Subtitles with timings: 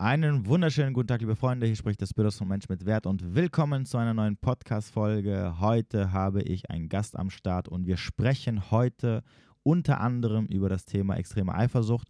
[0.00, 1.66] Einen wunderschönen guten Tag, liebe Freunde.
[1.66, 5.56] Hier spricht das Büros von Mensch mit Wert und willkommen zu einer neuen Podcast-Folge.
[5.60, 9.22] Heute habe ich einen Gast am Start und wir sprechen heute
[9.62, 12.08] unter anderem über das Thema extreme Eifersucht,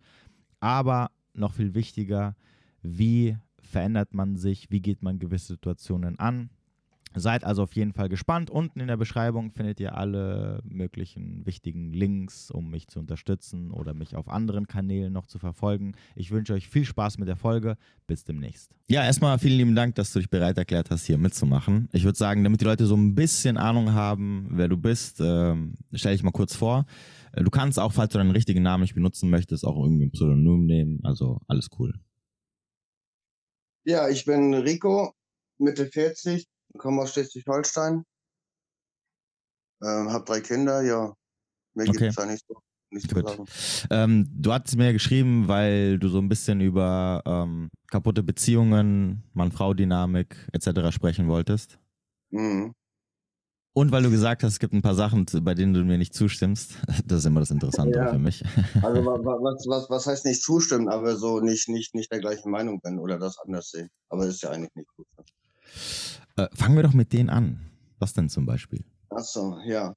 [0.61, 2.37] aber noch viel wichtiger,
[2.81, 6.51] wie verändert man sich, wie geht man gewisse Situationen an,
[7.15, 8.51] Seid also auf jeden Fall gespannt.
[8.51, 13.95] Unten in der Beschreibung findet ihr alle möglichen wichtigen Links, um mich zu unterstützen oder
[13.95, 15.95] mich auf anderen Kanälen noch zu verfolgen.
[16.15, 17.77] Ich wünsche euch viel Spaß mit der Folge.
[18.07, 18.77] Bis demnächst.
[18.89, 21.89] Ja, erstmal vielen lieben Dank, dass du dich bereit erklärt hast, hier mitzumachen.
[21.93, 25.55] Ich würde sagen, damit die Leute so ein bisschen Ahnung haben, wer du bist, äh,
[25.93, 26.87] stell dich mal kurz vor.
[27.33, 30.13] Äh, du kannst auch, falls du deinen richtigen Namen nicht benutzen möchtest, auch irgendwie ein
[30.13, 31.01] Pseudonym nehmen.
[31.03, 31.95] Also alles cool.
[33.85, 35.15] Ja, ich bin Rico,
[35.59, 36.47] Mitte 40,
[36.79, 38.05] komme aus Schleswig-Holstein.
[39.83, 41.15] Ähm, hab drei Kinder, ja.
[41.75, 41.99] Mehr okay.
[41.99, 42.61] gibt es da nicht so.
[42.93, 43.45] Nicht zu sagen.
[43.91, 50.49] Ähm, du hattest mir geschrieben, weil du so ein bisschen über ähm, kaputte Beziehungen, Mann-Frau-Dynamik
[50.53, 50.93] etc.
[50.93, 51.79] sprechen wolltest.
[52.31, 52.75] Mhm.
[53.73, 56.15] Und weil du gesagt hast, es gibt ein paar Sachen, bei denen du mir nicht
[56.15, 56.75] zustimmst.
[57.07, 58.09] Das ist immer das Interessante ja.
[58.09, 58.45] für mich.
[58.83, 62.81] Also was, was, was heißt nicht zustimmen, aber so nicht, nicht, nicht der gleichen Meinung
[62.81, 63.89] bin oder das anders sehen.
[64.09, 65.07] Aber das ist ja eigentlich nicht gut.
[66.41, 67.71] Äh, fangen wir doch mit denen an.
[67.99, 68.83] Was denn zum Beispiel?
[69.11, 69.95] Achso, ja.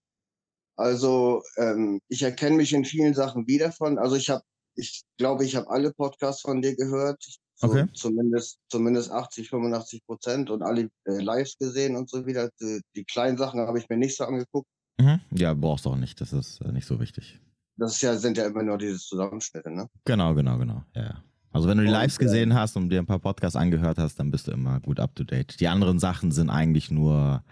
[0.75, 3.97] Also ähm, ich erkenne mich in vielen Sachen wieder von.
[3.97, 4.41] Also ich habe,
[4.75, 7.23] ich glaube, ich habe alle Podcasts von dir gehört.
[7.55, 7.85] So okay.
[7.93, 12.49] Zumindest, zumindest 80, 85 Prozent und alle äh, Lives gesehen und so wieder.
[12.59, 14.67] Die, die kleinen Sachen habe ich mir nicht so angeguckt.
[14.99, 15.21] Mhm.
[15.31, 16.19] Ja, brauchst du auch nicht.
[16.19, 17.39] Das ist äh, nicht so wichtig.
[17.77, 19.87] Das ist ja, sind ja immer nur diese Zusammenschnitte, ne?
[20.05, 20.83] Genau, genau, genau.
[20.93, 21.23] Ja.
[21.53, 24.31] Also wenn du die Lives gesehen hast und dir ein paar Podcasts angehört hast, dann
[24.31, 25.59] bist du immer gut up to date.
[25.59, 27.43] Die anderen Sachen sind eigentlich nur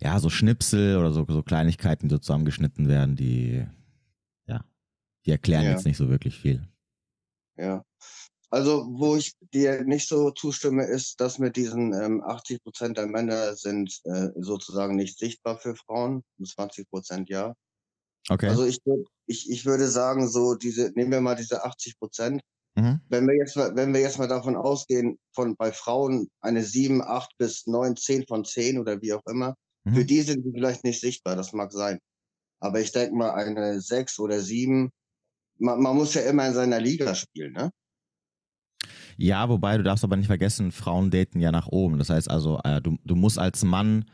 [0.00, 3.66] ja so Schnipsel oder so, so Kleinigkeiten, die so zusammengeschnitten werden, die
[4.46, 4.62] ja,
[5.24, 5.70] die erklären ja.
[5.70, 6.68] jetzt nicht so wirklich viel.
[7.56, 7.82] Ja.
[8.50, 13.06] Also wo ich dir nicht so zustimme, ist, dass mit diesen ähm, 80 Prozent der
[13.06, 17.54] Männer sind äh, sozusagen nicht sichtbar für Frauen, 20 Prozent ja.
[18.28, 18.48] Okay.
[18.48, 18.80] Also ich,
[19.26, 22.42] ich, ich würde sagen, so diese, nehmen wir mal diese 80 Prozent,
[22.76, 23.00] Mhm.
[23.08, 27.02] Wenn wir jetzt mal, wenn wir jetzt mal davon ausgehen, von bei Frauen eine 7,
[27.02, 29.54] 8 bis 9, 10 von 10 oder wie auch immer,
[29.84, 29.94] mhm.
[29.94, 31.98] für die sind die vielleicht nicht sichtbar, das mag sein.
[32.60, 34.90] Aber ich denke mal, eine 6 oder 7,
[35.58, 37.70] man, man muss ja immer in seiner Liga spielen, ne?
[39.16, 41.98] Ja, wobei du darfst aber nicht vergessen, Frauen daten ja nach oben.
[41.98, 44.06] Das heißt also, äh, du, du musst als Mann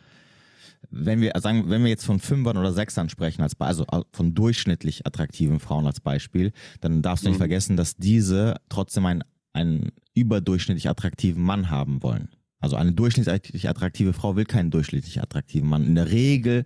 [0.91, 5.07] wenn wir sagen, wenn wir jetzt von Fünfern oder Sechsern sprechen, als also von durchschnittlich
[5.07, 7.41] attraktiven Frauen als Beispiel, dann darfst du nicht mhm.
[7.41, 12.29] vergessen, dass diese trotzdem einen, einen überdurchschnittlich attraktiven Mann haben wollen.
[12.59, 15.85] Also eine durchschnittlich attraktive Frau will keinen durchschnittlich attraktiven Mann.
[15.85, 16.65] In der Regel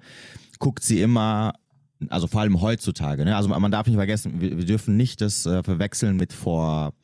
[0.58, 1.54] guckt sie immer,
[2.08, 3.36] also vor allem heutzutage, ne?
[3.36, 6.94] also man darf nicht vergessen, wir, wir dürfen nicht das äh, verwechseln mit vor,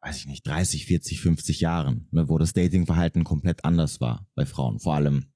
[0.00, 2.28] weiß ich nicht, 30, 40, 50 Jahren, ne?
[2.28, 4.78] wo das Datingverhalten komplett anders war bei Frauen.
[4.78, 5.26] Vor allem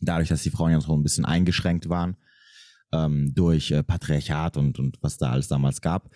[0.00, 2.16] dadurch, dass die Frauen ja so ein bisschen eingeschränkt waren
[2.92, 6.10] ähm, durch äh, Patriarchat und, und was da alles damals gab.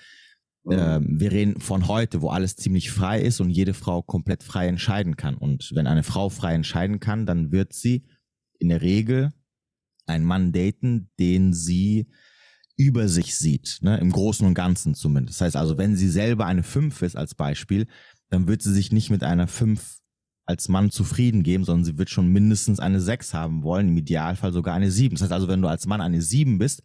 [0.65, 0.72] Mhm.
[0.72, 4.69] Ähm, wir reden von heute, wo alles ziemlich frei ist und jede Frau komplett frei
[4.69, 5.37] entscheiden kann.
[5.37, 8.06] Und wenn eine Frau frei entscheiden kann, dann wird sie
[8.59, 9.33] in der Regel
[10.06, 12.09] einen Mann daten, den sie
[12.77, 13.99] über sich sieht, ne?
[13.99, 15.41] im Großen und Ganzen zumindest.
[15.41, 17.87] Das heißt also, wenn sie selber eine 5 ist als Beispiel,
[18.31, 20.00] dann wird sie sich nicht mit einer 5
[20.47, 24.53] als Mann zufrieden geben, sondern sie wird schon mindestens eine 6 haben wollen, im Idealfall
[24.53, 25.15] sogar eine 7.
[25.15, 26.82] Das heißt also, wenn du als Mann eine 7 bist,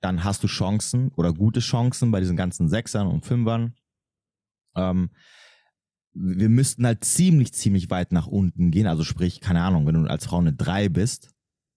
[0.00, 3.74] dann hast du Chancen oder gute Chancen bei diesen ganzen Sechsern und Fünfern.
[4.76, 5.10] Ähm,
[6.14, 8.86] wir müssten halt ziemlich, ziemlich weit nach unten gehen.
[8.86, 11.30] Also sprich, keine Ahnung, wenn du als Frau eine 3 bist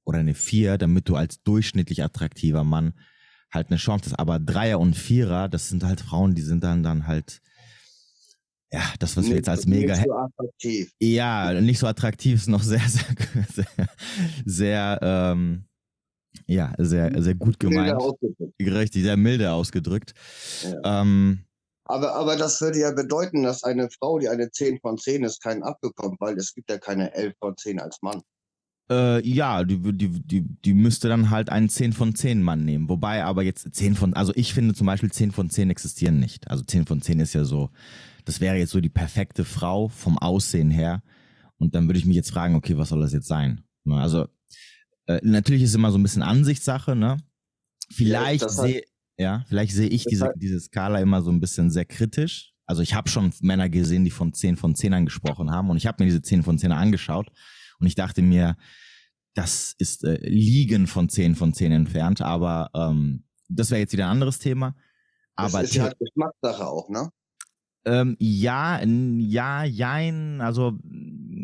[0.03, 2.93] oder eine 4, damit du als durchschnittlich attraktiver Mann
[3.51, 4.19] halt eine Chance hast.
[4.19, 7.41] Aber Dreier und Vierer, das sind halt Frauen, die sind dann, dann halt
[8.71, 9.95] ja, das, was nicht, wir jetzt als mega.
[9.95, 10.91] Nicht so attraktiv.
[10.99, 13.87] Ja, nicht so attraktiv ist noch sehr, sehr, sehr,
[14.45, 15.65] sehr ähm,
[16.47, 18.01] ja, sehr, sehr gut gemeint.
[18.59, 20.13] Richtig, sehr milde ausgedrückt.
[20.63, 21.01] Ja.
[21.01, 21.45] Ähm,
[21.85, 25.41] aber, aber das würde ja bedeuten, dass eine Frau, die eine 10 von 10 ist,
[25.41, 28.21] keinen abbekommt, weil es gibt ja keine 11 von 10 als Mann.
[28.89, 32.87] Äh, ja, die, die, die, die müsste dann halt einen 10 von 10 Mann nehmen.
[32.87, 36.49] Wobei aber jetzt 10 von, also ich finde zum Beispiel 10 von 10 existieren nicht.
[36.49, 37.71] Also 10 von 10 ist ja so,
[38.25, 41.03] das wäre jetzt so die perfekte Frau vom Aussehen her.
[41.57, 43.63] Und dann würde ich mich jetzt fragen, okay, was soll das jetzt sein?
[43.83, 44.27] Ne, also
[45.07, 47.17] äh, natürlich ist es immer so ein bisschen Ansichtssache, ne?
[47.89, 48.83] Vielleicht ja, sehe
[49.17, 52.53] ja, vielleicht sehe ich diese, diese Skala immer so ein bisschen sehr kritisch.
[52.65, 55.85] Also ich habe schon Männer gesehen, die von 10 von 10 gesprochen haben und ich
[55.85, 57.29] habe mir diese 10 von 10 angeschaut
[57.79, 58.55] und ich dachte mir,
[59.33, 64.05] das ist äh, Liegen von 10 von 10 entfernt, aber ähm, das wäre jetzt wieder
[64.05, 64.75] ein anderes Thema.
[65.35, 67.09] Aber das ist ja halt Geschmackssache auch, ne?
[67.83, 70.77] Ähm, ja, ja, jein, also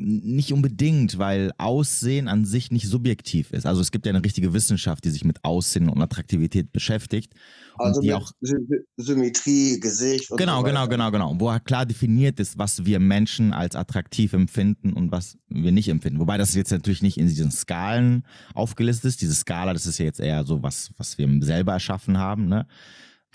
[0.08, 3.66] nicht unbedingt, weil Aussehen an sich nicht subjektiv ist.
[3.66, 7.34] Also es gibt ja eine richtige Wissenschaft, die sich mit Aussehen und Attraktivität beschäftigt.
[7.78, 8.56] Also die auch Sy
[8.98, 11.36] Symmetrie, Gesicht und Genau, so genau, genau, genau.
[11.40, 15.90] Wo halt klar definiert ist, was wir Menschen als attraktiv empfinden und was wir nicht
[15.90, 16.20] empfinden.
[16.20, 18.24] Wobei das jetzt natürlich nicht in diesen Skalen
[18.54, 19.22] aufgelistet ist.
[19.22, 22.68] Diese Skala, das ist ja jetzt eher so was, was wir selber erschaffen haben, ne?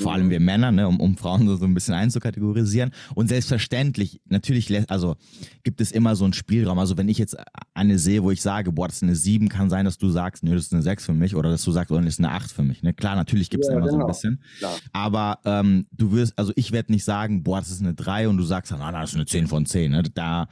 [0.03, 2.91] Vor allem wir Männer, ne, um, um Frauen so, so ein bisschen einzukategorisieren.
[3.15, 5.17] Und selbstverständlich, natürlich, also
[5.63, 6.79] gibt es immer so einen Spielraum.
[6.79, 7.37] Also wenn ich jetzt
[7.75, 10.43] eine sehe, wo ich sage, boah, das ist eine 7, kann sein, dass du sagst,
[10.43, 12.31] nö, das ist eine 6 für mich oder dass du sagst, oh, das ist eine
[12.33, 12.83] 8 für mich.
[12.83, 12.93] Ne?
[12.93, 14.07] Klar, natürlich gibt es Ja, immer so ein genau.
[14.09, 14.43] bisschen.
[14.59, 14.77] Klar.
[14.93, 18.37] Aber ähm, du wirst, also ich werde nicht sagen, boah, das ist eine 3 und
[18.37, 19.91] du sagst, na, das ist eine 10 von 10.
[19.93, 20.03] Ne?
[20.15, 20.49] Da,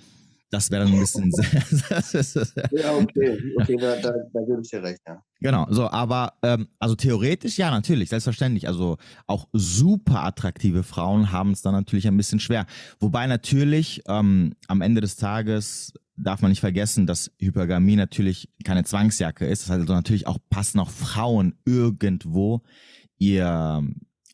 [0.51, 1.31] das wäre dann ein bisschen
[2.73, 5.23] Ja, okay, okay, da, da, da gebe ich dir recht, ja.
[5.41, 8.67] Genau, so, aber ähm, also theoretisch ja, natürlich, selbstverständlich.
[8.67, 12.67] Also auch super attraktive Frauen haben es dann natürlich ein bisschen schwer.
[12.99, 18.85] Wobei natürlich ähm, am Ende des Tages darf man nicht vergessen, dass Hypergamie natürlich keine
[18.85, 19.63] Zwangsjacke ist.
[19.63, 22.63] Das heißt also natürlich auch passen auch Frauen irgendwo
[23.19, 23.83] ihr,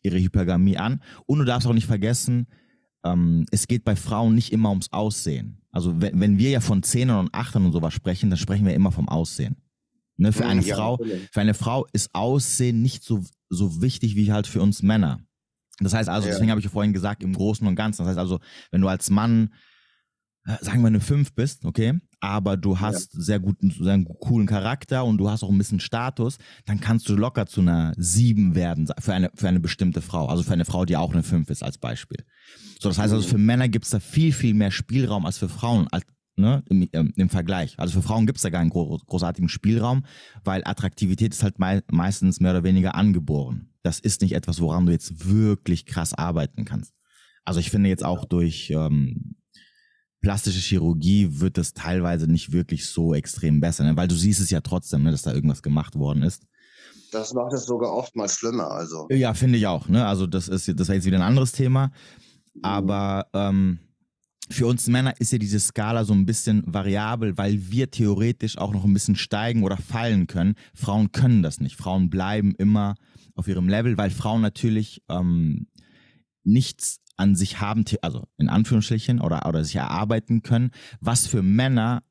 [0.01, 1.01] ihre Hypergamie an.
[1.27, 2.47] Und du darfst auch nicht vergessen,
[3.13, 5.61] ähm, es geht bei Frauen nicht immer ums Aussehen.
[5.71, 8.73] Also wenn, wenn wir ja von Zehnern und Achtern und sowas sprechen, dann sprechen wir
[8.73, 9.57] immer vom Aussehen.
[10.17, 10.97] Ne, für eine Mhm, ja, Frau,
[11.31, 15.19] für eine Frau ist Aussehen nicht so, so wichtig wie halt für uns Männer.
[15.79, 16.33] Das heißt also, Ja.
[16.33, 18.01] deswegen habe ich ja vorhin gesagt, im Großen und Ganzen.
[18.01, 18.39] Das heißt also,
[18.71, 19.53] wenn du als Mann,
[20.45, 24.47] äh, sagen wir eine 5 bist, okay, aber du hast sehr guten, sehr einen coolen
[24.47, 28.55] Charakter und du hast auch ein bisschen Status, dann kannst du locker zu einer 7
[28.55, 30.25] werden für eine, für eine bestimmte Frau.
[30.27, 32.23] Also für eine Frau, die auch eine 5 ist als Beispiel.
[32.79, 35.49] So, das heißt also, für Männer gibt es da viel, viel mehr Spielraum als für
[35.49, 35.87] Frauen.
[35.91, 36.03] Als,
[36.39, 37.73] Ne, im, ähm, im Vergleich.
[37.79, 40.05] Also für Frauen gibt es da gar einen gro großartigen Spielraum,
[40.43, 43.71] weil Attraktivität ist halt mei meistens mehr oder weniger angeboren.
[43.81, 46.93] Das ist nicht etwas, woran du jetzt wirklich krass arbeiten kannst.
[47.43, 49.37] Also ich finde jetzt auch durch ähm,
[50.21, 53.95] plastische Chirurgie wird es teilweise nicht wirklich so extrem besser, ne?
[53.97, 56.45] weil du siehst es ja trotzdem, ne, dass da irgendwas gemacht worden ist.
[57.11, 59.07] Das macht es sogar oftmals schlimmer, also.
[59.09, 59.87] Ja, finde ich auch.
[59.87, 60.05] Ne?
[60.05, 61.91] Also das ist das wäre jetzt wieder ein anderes Thema.
[62.61, 63.79] Aber ähm,
[64.49, 68.71] für uns Männer ist ja diese Skala so ein bisschen variabel, weil wir theoretisch auch
[68.71, 70.55] noch ein bisschen steigen oder fallen können.
[70.73, 71.75] Frauen können das nicht.
[71.75, 72.95] Frauen bleiben immer
[73.35, 75.67] auf ihrem Level, weil Frauen natürlich ähm,
[76.43, 80.71] nichts an sich haben, also in Anführungsstrichen, oder, oder sich erarbeiten können,
[81.01, 82.03] was für Männer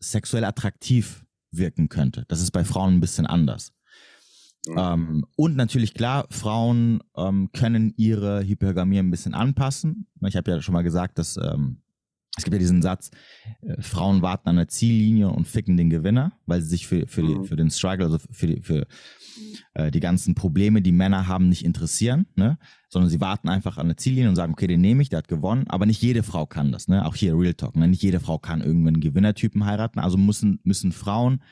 [0.00, 2.24] sexuell attraktiv wirken könnte.
[2.28, 3.72] Das ist bei Frauen ein bisschen anders.
[4.68, 4.78] Mhm.
[4.78, 10.06] Ähm, und natürlich klar, Frauen ähm, können ihre Hypergamie ein bisschen anpassen.
[10.26, 11.78] Ich habe ja schon mal gesagt, dass ähm,
[12.36, 13.10] es gibt ja diesen Satz,
[13.62, 17.22] äh, Frauen warten an der Ziellinie und ficken den Gewinner, weil sie sich für, für,
[17.22, 17.44] die, Mhm.
[17.44, 18.86] für den Struggle, also für die, für,
[19.74, 22.58] äh, die ganzen Probleme, die Männer haben, nicht interessieren, ne?
[22.88, 25.28] sondern sie warten einfach an der Ziellinie und sagen, okay, den nehme ich, der hat
[25.28, 25.64] gewonnen.
[25.68, 26.86] Aber nicht jede Frau kann das.
[26.88, 27.04] Ne?
[27.04, 27.76] Auch hier Real Talk.
[27.76, 27.88] Ne?
[27.88, 29.98] Nicht jede Frau kann irgendwann einen Gewinnertypen heiraten.
[29.98, 31.42] Also müssen, müssen Frauen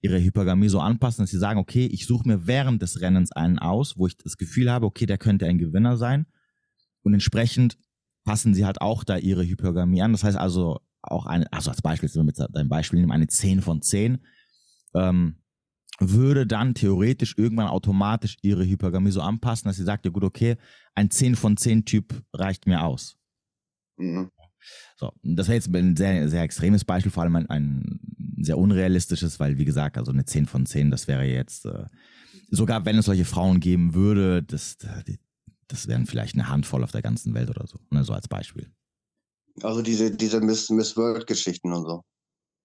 [0.00, 3.58] ihre Hypergamie so anpassen, dass sie sagen, okay, ich suche mir während des Rennens einen
[3.58, 6.26] aus, wo ich das Gefühl habe, okay, der könnte ein Gewinner sein.
[7.02, 7.78] Und entsprechend
[8.24, 10.12] passen sie halt auch da ihre Hypergamie an.
[10.12, 13.28] Das heißt also auch eine, also als Beispiel, wenn wir mit deinem Beispiel nehmen, eine
[13.28, 14.24] 10 von 10,
[14.94, 15.36] ähm,
[15.98, 20.56] würde dann theoretisch irgendwann automatisch ihre Hypergamie so anpassen, dass sie sagt, ja gut, okay,
[20.94, 23.16] ein 10 von 10 Typ reicht mir aus.
[23.96, 24.30] Mhm.
[24.96, 28.00] So, das wäre jetzt ein sehr, sehr extremes Beispiel, vor allem ein, ein
[28.40, 31.84] sehr unrealistisches, weil, wie gesagt, also eine 10 von 10, das wäre jetzt, äh,
[32.50, 34.78] sogar wenn es solche Frauen geben würde, das,
[35.68, 38.70] das wären vielleicht eine Handvoll auf der ganzen Welt oder so, ne, so als Beispiel.
[39.62, 42.02] Also diese, diese Miss, Miss World-Geschichten und so.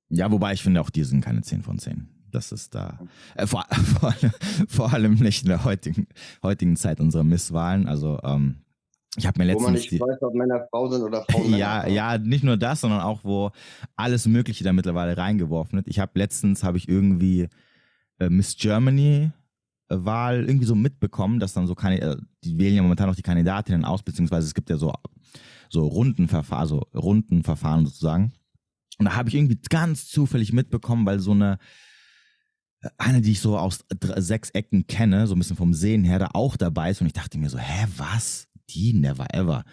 [0.09, 2.09] Ja, wobei ich finde auch die sind keine 10 von 10.
[2.31, 2.99] Das ist da,
[3.35, 3.65] äh, vor,
[3.99, 4.31] vor, allem,
[4.67, 6.07] vor allem nicht in der heutigen,
[6.43, 7.87] heutigen Zeit unserer Misswahlen.
[7.87, 8.63] Also, ähm,
[9.17, 11.57] ich habe mir Wo man letztens nicht weiß, ob Männer Frau sind oder Frauen Männer.
[11.57, 13.51] ja, ja, nicht nur das, sondern auch, wo
[13.95, 15.87] alles Mögliche da mittlerweile reingeworfen wird.
[15.87, 17.49] Ich habe letztens, habe ich irgendwie
[18.19, 19.31] äh, Miss Germany
[19.89, 23.15] äh, Wahl irgendwie so mitbekommen, dass dann so keine, äh, die wählen ja momentan noch
[23.15, 24.93] die Kandidatinnen aus, beziehungsweise es gibt ja so,
[25.69, 28.31] so Rundenverfahren, also Rundenverfahren sozusagen.
[28.97, 31.57] Und da habe ich irgendwie ganz zufällig mitbekommen, weil so eine,
[32.81, 33.83] äh, eine, die ich so aus
[34.15, 37.01] sechs Ecken kenne, so ein bisschen vom Sehen her, da auch dabei ist.
[37.01, 38.47] Und ich dachte mir so, hä, was?
[38.73, 39.63] Die never ever.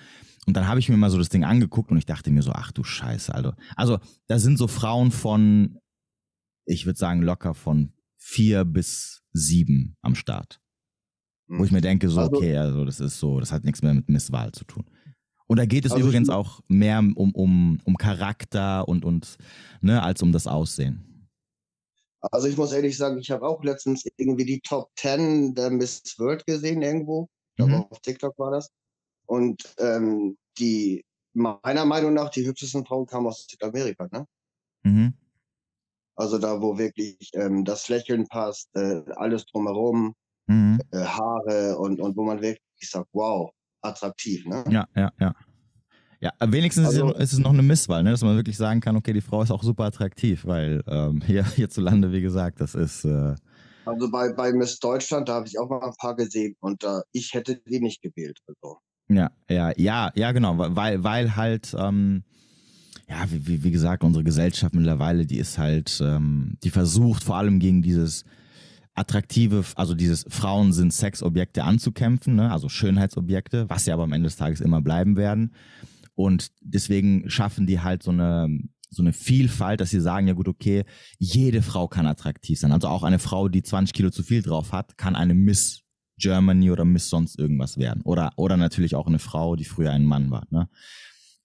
[0.47, 2.53] Und dann habe ich mir mal so das Ding angeguckt und ich dachte mir so,
[2.53, 3.57] ach du Scheiße, Alter.
[3.77, 5.79] Also, da sind so Frauen von,
[6.65, 10.61] ich würde sagen, locker von vier bis sieben am Start.
[11.51, 13.95] Wo ich mir denke, so, Also- okay, also das ist so, das hat nichts mehr
[13.95, 14.85] mit Misswahl zu tun.
[15.47, 19.39] Und da geht es Also übrigens auch mehr um, um, um Charakter und, und
[19.81, 21.31] ne, als um das Aussehen.
[22.21, 26.03] Also ich muss ehrlich sagen, ich habe auch letztens irgendwie die Top 10 der Miss
[26.19, 27.29] World gesehen irgendwo.
[27.53, 27.85] Ich glaube, Mhm.
[27.91, 28.69] auf TikTok war das.
[29.29, 31.05] Und ähm, die,
[31.35, 34.27] meiner Meinung nach, die hübschesten Frauen kamen aus Südamerika, ne?
[34.83, 35.13] Mhm.
[36.17, 40.15] Also da, wo wirklich ähm, das Lächeln passt, äh, alles drumherum,
[40.51, 40.81] Mhm.
[40.93, 43.51] äh, Haare und, und wo man wirklich sagt, wow,
[43.83, 44.65] attraktiv, ne?
[44.71, 45.35] Ja, ja, ja.
[46.21, 48.11] Ja, wenigstens Also- ist es noch eine Misswahl, ne?
[48.13, 51.45] dass man wirklich sagen kann, okay, die Frau ist auch super attraktiv, weil ähm, hier
[51.45, 53.35] hierzulande, wie gesagt, das ist, äh,
[53.85, 57.03] Also bei, bei Miss Deutschland, da habe ich auch mal ein paar gesehen und äh,
[57.13, 58.39] ich hätte die nicht gewählt.
[58.47, 58.79] Also.
[59.09, 62.23] Ja, ja, ja, ja, genau, weil, weil halt, ähm,
[63.09, 67.59] ja, wie, wie, gesagt, unsere Gesellschaft mittlerweile, die ist halt, ähm, die versucht vor allem
[67.59, 68.25] gegen dieses
[68.95, 72.51] attraktive, also dieses Frauen sind Sexobjekte anzukämpfen, ne?
[72.51, 75.55] also Schönheitsobjekte, was ja aber am Ende des Tages immer bleiben werden.
[76.15, 78.59] Und deswegen schaffen die halt so eine,
[78.91, 80.85] so eine Vielfalt, dass sie sagen, ja gut, okay,
[81.19, 82.73] jede Frau kann attraktiv sein.
[82.73, 85.85] Also auch eine Frau, die 20 Kilo zu viel drauf hat, kann eine Miss
[86.19, 88.03] Germany oder Miss sonst irgendwas werden.
[88.03, 90.47] Oder, oder natürlich auch eine Frau, die früher ein Mann war.
[90.51, 90.69] Ne?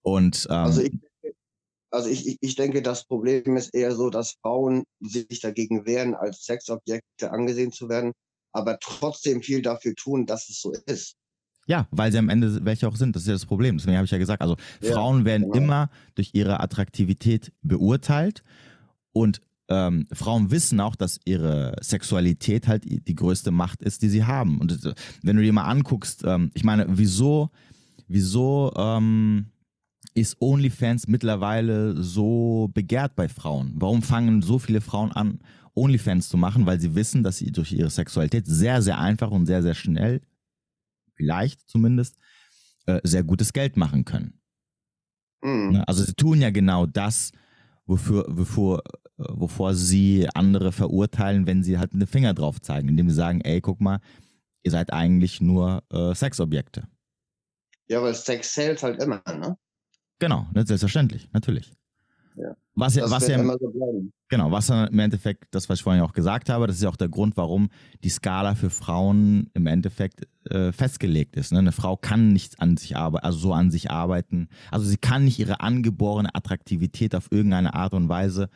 [0.02, 0.94] Und ähm, Also, ich,
[1.92, 6.44] also ich, ich, denke, das Problem ist eher so, dass Frauen sich dagegen wehren, als
[6.44, 8.14] Sexobjekte angesehen zu werden,
[8.52, 11.16] aber trotzdem viel dafür tun, dass es so ist.
[11.66, 13.16] Ja, weil sie am Ende welche auch sind.
[13.16, 13.78] Das ist ja das Problem.
[13.78, 15.56] Deswegen habe ich ja gesagt, also Ja, Frauen werden genau.
[15.56, 18.44] immer durch ihre Attraktivität beurteilt
[19.14, 24.26] und ähm, Frauen wissen auch, dass ihre Sexualität halt die größte Macht ist, die sie
[24.26, 24.60] haben.
[24.60, 27.50] Und äh, wenn du dir mal anguckst, ähm, ich meine, wieso,
[28.08, 29.48] wieso ähm,
[30.14, 33.74] ist OnlyFans mittlerweile so begehrt bei Frauen?
[33.76, 35.40] Warum fangen so viele Frauen an,
[35.76, 36.66] OnlyFans zu machen?
[36.66, 40.22] Weil sie wissen, dass sie durch ihre Sexualität sehr, sehr einfach und sehr, sehr schnell
[41.16, 42.18] vielleicht zumindest,
[42.86, 44.40] äh, sehr gutes Geld machen können.
[45.42, 45.72] Mhm.
[45.72, 45.88] Ne?
[45.88, 47.32] Also sie tun ja genau das,
[47.86, 48.28] wofür,
[48.86, 53.16] äh, wovor sie andere verurteilen, wenn sie halt mit dem Finger drauf zeigen, indem sie
[53.16, 54.00] sagen, ey, guck mal,
[54.64, 56.88] ihr seid eigentlich nur äh, Sexobjekte.
[57.88, 59.58] Ja, weil Sex zählt halt immer, ne?
[60.20, 61.74] Genau, ne, selbstverständlich, natürlich.
[62.36, 62.56] Ja.
[62.76, 64.12] Was Das was ja, immer so bleiben.
[64.30, 66.96] Genau, was im Endeffekt, das, was ich vorhin auch gesagt habe, das ist ja auch
[66.96, 67.70] der Grund, warum
[68.04, 71.52] die Skala für Frauen im Endeffekt äh, festgelegt ist.
[71.52, 71.60] Ne?
[71.60, 74.48] Eine Frau kann nicht an sich arbeiten, also so an sich arbeiten.
[74.72, 78.50] Also sie kann nicht ihre angeborene Attraktivität auf irgendeine Art und Weise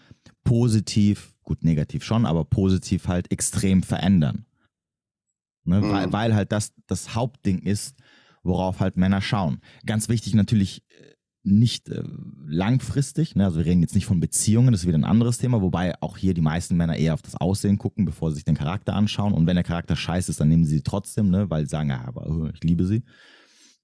[0.48, 4.46] positiv, gut negativ schon, aber positiv halt extrem verändern.
[5.66, 5.82] Ne?
[5.82, 5.92] Mhm.
[5.92, 7.98] Weil, weil halt das das Hauptding ist,
[8.44, 9.60] worauf halt Männer schauen.
[9.86, 12.02] Ganz wichtig natürlich äh, nicht äh,
[12.46, 13.46] langfristig, ne?
[13.46, 16.18] also wir reden jetzt nicht von Beziehungen, das ist wieder ein anderes Thema, wobei auch
[16.18, 19.34] hier die meisten Männer eher auf das Aussehen gucken, bevor sie sich den Charakter anschauen
[19.34, 21.50] und wenn der Charakter scheiße ist, dann nehmen sie sie trotzdem, ne?
[21.50, 23.04] weil sie sagen, ja, aber äh, ich liebe sie.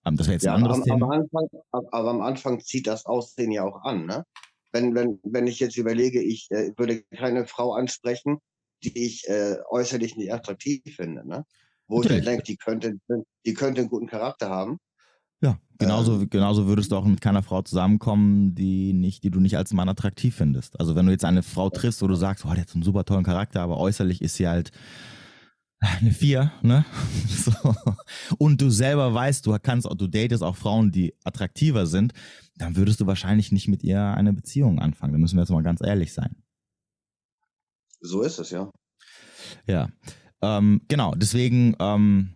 [0.06, 1.06] Ähm, das wäre jetzt Ja, ein aber anderes am, Thema.
[1.06, 4.26] am Anfang, ab- aber am Anfang zieht das Aussehen ja auch an, ne?
[4.74, 8.40] Wenn, wenn, wenn ich jetzt überlege, ich äh, würde keine Frau ansprechen,
[8.84, 11.46] die ich äh, äußerlich nicht attraktiv finde, ne?
[11.88, 12.26] Wo ich Natürlich.
[12.26, 13.00] dann denke, die könnte,
[13.46, 14.80] die könnte einen guten Charakter haben.
[15.42, 19.58] Ja, genauso, genauso würdest du auch mit keiner Frau zusammenkommen, die nicht, die du nicht
[19.58, 20.80] als Mann attraktiv findest.
[20.80, 22.84] Also wenn du jetzt eine Frau triffst, wo du sagst, oh, die hat so einen
[22.84, 24.72] super tollen Charakter, aber äußerlich ist sie halt
[25.84, 26.86] eine Vier, ne?
[27.28, 27.76] So.
[28.38, 32.14] Und du selber weißt, du kannst auch, du datest auch Frauen, die attraktiver sind,
[32.56, 35.14] dann würdest du wahrscheinlich nicht mit ihr eine Beziehung anfangen.
[35.14, 36.36] Da müssen wir jetzt mal ganz ehrlich sein.
[38.00, 38.70] So ist es, ja.
[39.68, 39.90] Ja,
[40.42, 41.16] ähm, genau.
[41.16, 42.36] Deswegen, ähm,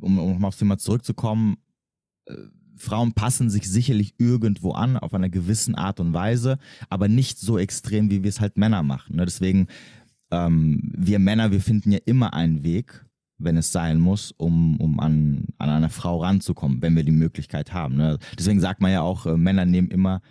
[0.00, 1.56] um, um nochmal aufs Thema zurückzukommen,
[2.26, 2.34] äh,
[2.76, 7.58] Frauen passen sich sicherlich irgendwo an, auf einer gewissen Art und Weise, aber nicht so
[7.58, 9.16] extrem, wie wir es halt Männer machen.
[9.16, 9.24] Ne?
[9.24, 9.68] Deswegen,
[10.32, 13.04] ähm, wir Männer, wir finden ja immer einen Weg,
[13.38, 17.72] wenn es sein muss, um, um an, an eine Frau ranzukommen, wenn wir die Möglichkeit
[17.72, 17.96] haben.
[17.96, 18.18] Ne?
[18.38, 20.22] Deswegen sagt man ja auch, äh, Männer nehmen immer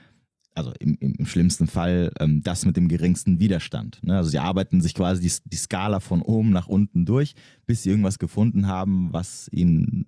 [0.53, 3.99] also im, im im schlimmsten Fall ähm, das mit dem geringsten Widerstand.
[4.03, 4.17] Ne?
[4.17, 7.89] Also sie arbeiten sich quasi die, die Skala von oben nach unten durch, bis sie
[7.89, 10.07] irgendwas gefunden haben, was ihnen,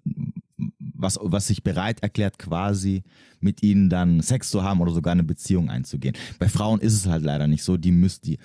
[0.77, 3.03] was, was sich bereit erklärt, quasi
[3.39, 6.15] mit ihnen dann Sex zu haben oder sogar eine Beziehung einzugehen.
[6.39, 7.77] Bei Frauen ist es halt leider nicht so.
[7.77, 8.37] Die müsst die,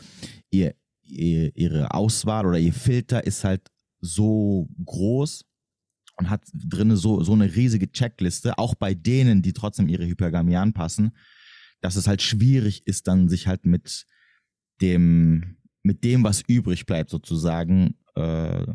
[0.50, 0.74] ihr,
[1.10, 5.44] ihr, ihre Auswahl oder ihr Filter ist halt so groß
[6.16, 10.56] und hat drinne so, so eine riesige Checkliste, auch bei denen, die trotzdem ihre Hypergamie
[10.56, 11.16] anpassen,
[11.80, 14.06] dass es halt schwierig ist, dann sich halt mit
[14.80, 18.66] dem, mit dem, was übrig bleibt, sozusagen, äh,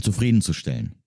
[0.00, 1.02] zufriedenzustellen.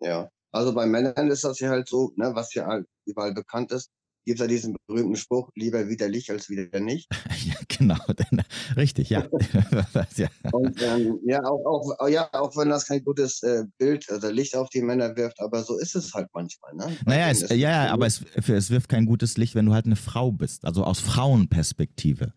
[0.00, 0.30] Ja.
[0.50, 3.90] Also bei Männern ist das ja halt so, ne, was ja halt überall bekannt ist,
[4.28, 7.08] gibt es ja diesen berühmten Spruch, lieber widerlich als wieder nicht.
[7.46, 8.42] ja, genau, denn,
[8.76, 9.24] richtig, ja.
[10.16, 10.28] ja.
[10.52, 14.54] Und ähm, ja, auch, auch, ja, auch wenn das kein gutes äh, Bild oder Licht
[14.54, 16.74] auf die Männer wirft, aber so ist es halt manchmal.
[16.74, 16.94] Ne?
[17.06, 19.96] Naja, es, ja, ja, aber es, es wirft kein gutes Licht, wenn du halt eine
[19.96, 22.34] Frau bist, also aus Frauenperspektive.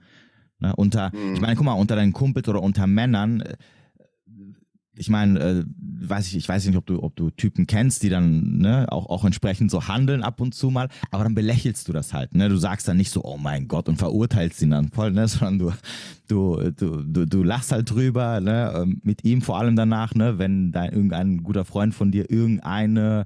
[0.60, 1.34] Ne, unter, Hm.
[1.34, 3.58] Ich meine, guck mal, unter deinen Kumpels oder unter Männern, äh,
[4.94, 5.64] ich meine, äh,
[6.02, 9.08] weiß ich, ich weiß nicht, ob du, ob du Typen kennst, die dann ne, auch,
[9.08, 12.36] auch entsprechend so handeln ab und zu mal, aber dann belächelst du das halt.
[12.36, 12.50] Ne?
[12.50, 15.28] Du sagst dann nicht so, oh mein Gott, und verurteilst ihn dann voll, ne?
[15.28, 15.74] sondern du,
[16.28, 18.74] du, du, du, du lachst halt drüber, ne?
[18.76, 20.38] Ähm, mit ihm vor allem danach, ne?
[20.40, 23.26] wenn dein irgendein guter Freund von dir irgendeine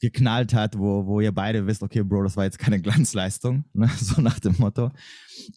[0.00, 3.88] geknallt hat, wo, wo ihr beide wisst, okay, Bro, das war jetzt keine Glanzleistung, ne?
[3.98, 4.90] so nach dem Motto.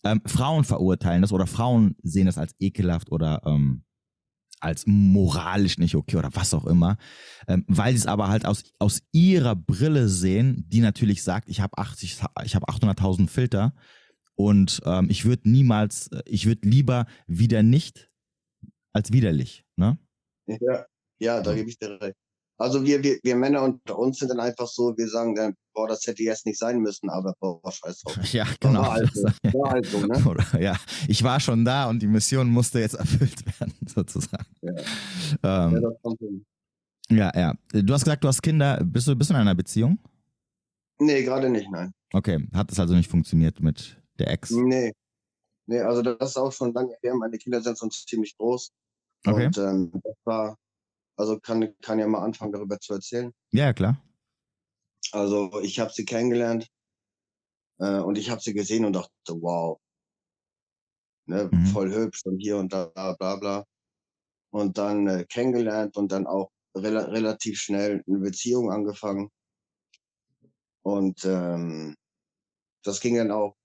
[0.04, 3.84] Ähm, Frauen verurteilen das oder Frauen sehen das als ekelhaft oder ähm,
[4.64, 6.98] als moralisch nicht okay oder was auch immer,
[7.48, 11.60] ähm, weil sie es aber halt aus, aus ihrer Brille sehen, die natürlich sagt, ich
[11.60, 13.74] habe 80, ich habe 800.000 Filter
[14.36, 18.10] und ähm, ich würde niemals, äh, ich würde lieber wieder nicht
[18.94, 19.98] als widerlich, ne?
[20.46, 20.86] Ja,
[21.20, 22.18] ja, da gebe ich dir recht.
[22.58, 25.88] Also wir, wir, wir Männer unter uns sind dann einfach so, wir sagen dann, boah,
[25.88, 28.18] das hätte jetzt nicht sein müssen, aber boah, scheiß drauf.
[28.34, 28.82] Ja, genau.
[28.82, 29.24] War halt so,
[29.60, 30.24] war halt so, ne?
[30.26, 30.76] Oder, ja,
[31.08, 34.46] ich war schon da und die Mission musste jetzt erfüllt werden, sozusagen.
[34.62, 34.72] Ja,
[35.44, 36.46] Ähm, ja das kommt hin.
[37.10, 37.54] ja, ja.
[37.72, 38.80] Du hast gesagt, du hast Kinder.
[38.84, 39.98] Bist du, bist du in einer Beziehung?
[41.00, 41.92] Nee, gerade nicht, nein.
[42.14, 44.52] Okay, hat es also nicht funktioniert mit der Ex?
[44.52, 44.94] Nee.
[45.66, 47.16] Nee, also das ist auch schon lange her.
[47.16, 48.72] Meine Kinder sind schon ziemlich groß.
[49.26, 49.48] Okay.
[49.48, 50.58] Und ähm, das war,
[51.16, 53.32] also kann, kann ja mal anfangen, darüber zu erzählen.
[53.52, 54.02] Ja, klar.
[55.12, 56.68] Also ich habe sie kennengelernt
[57.80, 59.80] äh, und ich habe sie gesehen und dachte, wow,
[61.26, 61.66] ne, Mhm.
[61.68, 62.86] voll hübsch und hier und da,
[63.18, 63.64] bla bla.
[64.52, 69.30] Und dann äh, kennengelernt und dann auch rela relativ schnell eine Beziehung angefangen.
[70.84, 71.96] Und ähm,
[72.84, 73.56] das ging dann auch,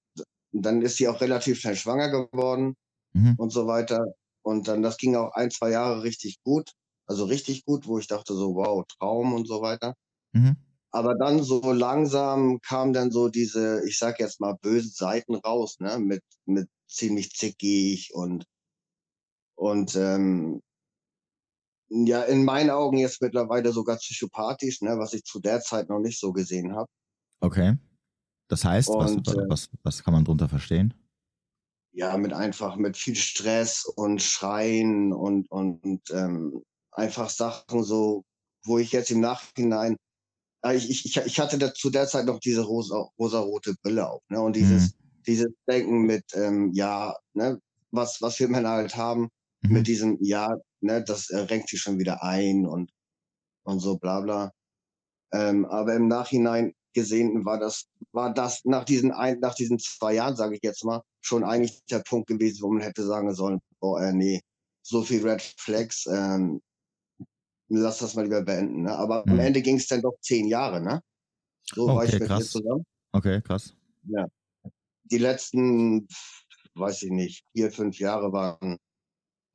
[0.53, 2.75] dann ist sie auch relativ schnell schwanger geworden
[3.15, 3.37] Mhm.
[3.39, 4.05] und so weiter.
[4.43, 6.73] Und dann, das ging auch ein, zwei Jahre richtig gut.
[7.09, 9.95] Also richtig gut, wo ich dachte so, wow, Traum und so weiter.
[10.33, 10.57] Mhm.
[10.91, 15.77] Aber dann so langsam kam dann so diese, ich sag jetzt mal, bösen Seiten raus,
[15.81, 18.45] ne, mit, mit ziemlich zickig und,
[19.57, 20.61] und, ähm,
[21.91, 26.01] ja, in meinen Augen jetzt mittlerweile sogar psychopathisch, ne, was ich zu der Zeit noch
[26.01, 26.89] nicht so gesehen habe.
[27.41, 27.77] Okay.
[28.49, 30.95] Das heißt, was, Und, äh, was, was kann man drunter verstehen?
[31.93, 36.63] Ja, mit einfach mit viel Stress und Schreien und, und ähm,
[36.99, 38.25] einfach Sachen so,
[38.65, 39.97] wo ich jetzt im Nachhinein,
[40.65, 44.23] äh, ich, ich, ich- hatte da zu der Zeit noch diese rosa, rosarote Brille auf,
[44.31, 44.41] ne?
[44.41, 44.93] Und dieses,
[45.27, 47.61] dieses Denken mit, ähm, ja, ne,
[47.93, 49.29] was, was wir Männer halt haben,
[49.63, 49.73] Mhm.
[49.75, 50.49] mit diesem, ja,
[50.81, 52.91] ne, das äh, renkt sich schon wieder ein und,
[53.65, 54.53] und so bla bla.
[55.33, 60.15] Ähm, aber im Nachhinein gesehen war das, war das nach diesen ein, nach diesen zwei
[60.15, 63.61] Jahren, sage ich jetzt mal, schon eigentlich der Punkt gewesen, wo man hätte sagen sollen,
[63.81, 64.41] oh äh, nee,
[64.83, 66.61] so viel Red Flags, ähm,
[67.69, 68.83] lass das mal lieber beenden.
[68.83, 68.97] Ne?
[68.97, 69.33] Aber Mhm.
[69.33, 71.01] am Ende ging es dann doch zehn Jahre, ne?
[71.65, 72.51] So war Okay, ich mit ihr krass.
[72.51, 72.85] zusammen.
[73.13, 73.75] Okay, krass.
[75.05, 76.07] Die letzten,
[76.75, 78.77] weiß ich nicht, vier, fünf Jahre waren,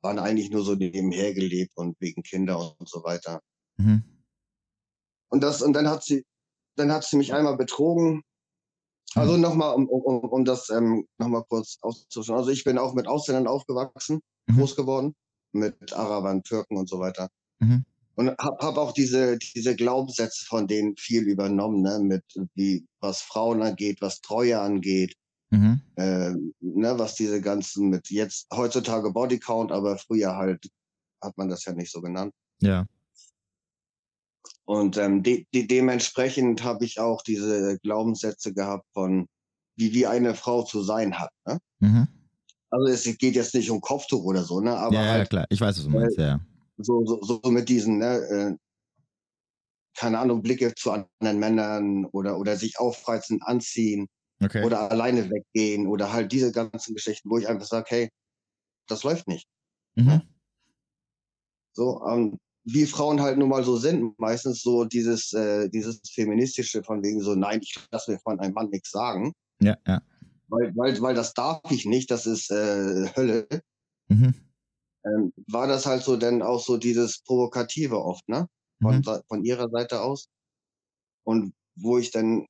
[0.02, 3.40] waren eigentlich nur so nebenher gelebt und wegen Kinder und so weiter.
[3.76, 4.02] Mhm.
[5.28, 6.24] Und das, und dann hat sie,
[6.76, 8.22] dann hat sie mich einmal betrogen.
[9.16, 12.38] Also nochmal, um, um, um das ähm, nochmal kurz auszuschauen.
[12.38, 14.56] Also ich bin auch mit Ausländern aufgewachsen, Mhm.
[14.58, 15.14] groß geworden,
[15.52, 17.28] mit Arabern, Türken und so weiter.
[17.60, 17.84] Mhm.
[18.16, 22.22] Und hab, hab auch diese, diese Glaubenssätze von denen viel übernommen, ne, mit
[22.54, 25.14] wie, was Frauen angeht, was Treue angeht,
[25.54, 25.80] Mhm.
[25.96, 30.68] äh, ne, was diese ganzen mit jetzt heutzutage Bodycount, aber früher halt
[31.22, 32.32] hat man das ja nicht so genannt.
[32.60, 32.86] Ja.
[34.64, 39.28] Und ähm, de de dementsprechend habe ich auch diese Glaubenssätze gehabt von,
[39.76, 41.30] wie, wie eine Frau zu sein hat.
[41.46, 41.58] Ne?
[41.80, 42.08] Mhm.
[42.70, 44.76] Also es geht jetzt nicht um Kopftuch oder so, ne?
[44.76, 45.46] aber ja, ja, halt klar.
[45.50, 46.40] Ich weiß, was du meinst, ja.
[46.76, 48.56] So, so, so mit diesen, ne, äh,
[49.96, 54.08] keine Ahnung, Blicke zu anderen Männern oder, oder sich aufreizen, anziehen
[54.42, 54.64] Okay.
[54.64, 58.08] oder alleine weggehen oder halt diese ganzen Geschichten, wo ich einfach sage, hey,
[58.88, 59.46] das läuft nicht.
[59.94, 60.22] Mhm.
[61.72, 66.82] So, ähm, wie Frauen halt nun mal so sind, meistens so dieses, äh, dieses feministische
[66.82, 70.02] von wegen so, nein, ich lasse mir von einem Mann nichts sagen, Ja, ja.
[70.48, 73.46] weil, weil, weil das darf ich nicht, das ist äh, Hölle.
[74.08, 74.34] Mhm.
[75.06, 78.48] Ähm, war das halt so denn auch so dieses Provokative oft, ne?
[78.82, 79.20] Von, Mhm.
[79.28, 80.26] von ihrer Seite aus.
[81.24, 82.46] Und wo ich dann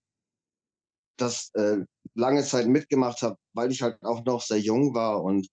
[1.16, 1.78] das äh,
[2.14, 5.46] lange Zeit mitgemacht habe, weil ich halt auch noch sehr jung war und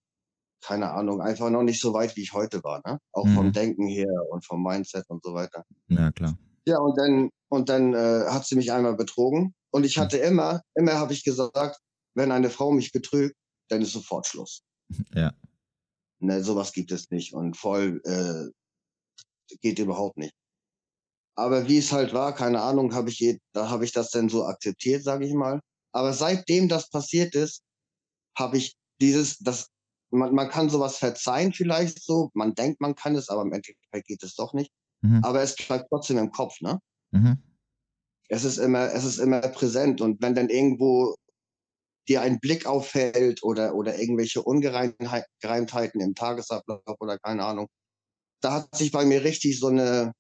[0.64, 3.00] keine Ahnung, einfach noch nicht so weit, wie ich heute war, ne?
[3.14, 3.36] Auch Mhm.
[3.36, 5.64] vom Denken her und vom Mindset und so weiter.
[5.88, 6.38] Ja, klar.
[6.66, 9.54] Ja, und dann, und dann äh, hat sie mich einmal betrogen.
[9.72, 11.80] Und ich hatte immer, immer habe ich gesagt,
[12.16, 13.36] wenn eine Frau mich betrügt,
[13.70, 14.62] dann ist sofort Schluss.
[15.16, 15.34] Ja.
[16.22, 17.34] Ne, sowas gibt es nicht.
[17.34, 20.34] Und voll äh, geht überhaupt nicht.
[21.36, 24.30] Aber wie es halt war, keine Ahnung, habe ich je, da habe ich das dann
[24.30, 25.62] so akzeptiert, sage ich mal.
[25.94, 27.64] Aber seitdem das passiert ist,
[28.38, 29.68] habe ich dieses, das
[30.12, 34.08] man, man kann sowas verzeihen vielleicht so, man denkt, man kann es, aber im Endeffekt
[34.08, 34.72] geht es doch nicht.
[35.02, 35.24] Mhm.
[35.24, 36.80] Aber es bleibt trotzdem im Kopf, ne?
[37.12, 37.38] Mhm.
[38.28, 41.16] Es ist immer, es ist immer präsent und wenn dann irgendwo
[42.08, 47.68] dir ein Blick auffällt oder, oder irgendwelche Ungereimtheiten im Tagesablauf oder keine Ahnung,
[48.42, 50.14] da hat sich bei mir richtig so eine,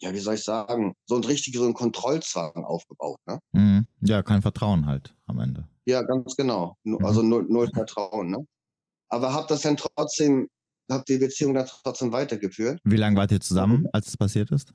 [0.00, 3.38] ja, wie soll ich sagen, so ein richtig so ein Kontrollzwang aufgebaut, ne?
[3.52, 3.86] Mhm.
[4.00, 5.68] Ja, kein Vertrauen halt am Ende.
[5.86, 6.76] Ja, ganz genau.
[6.84, 7.04] Mhm.
[7.04, 8.46] Also null, null Vertrauen, ne?
[9.08, 10.48] Aber hab das dann trotzdem,
[10.90, 12.80] hab die Beziehung dann trotzdem weitergeführt.
[12.84, 14.72] Wie lange wart ihr zusammen, als es passiert ist?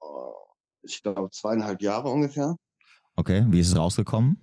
[0.00, 0.34] Oh,
[0.82, 2.56] Ich glaube zweieinhalb Jahre ungefähr.
[3.18, 4.38] Okay, wie ist es rausgekommen?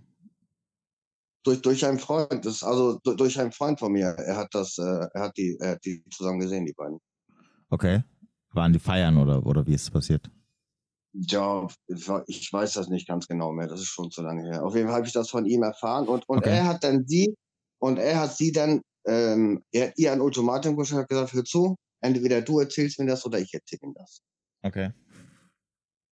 [1.46, 4.08] Durch, durch einen Freund, das also du- durch einen Freund von mir.
[4.08, 7.00] Er hat das, äh, er hat die, er hat die zusammen gesehen, die beiden.
[7.70, 8.04] Okay.
[8.52, 10.30] Waren die feiern oder, oder wie ist es passiert?
[11.14, 11.68] Ja,
[12.28, 13.68] ich weiß das nicht ganz genau mehr.
[13.68, 14.66] Das ist schon zu lange her.
[14.66, 16.50] Auf jeden Fall habe ich das von ihm erfahren und, und Okay.
[16.50, 17.34] er hat dann sie
[17.80, 21.46] und er hat sie dann, ähm, er hat ihr ein Ultimatum gestellt, hat gesagt, hör
[21.46, 24.20] zu, entweder du erzählst mir das oder ich erzähle ihm das.
[24.64, 24.92] Okay.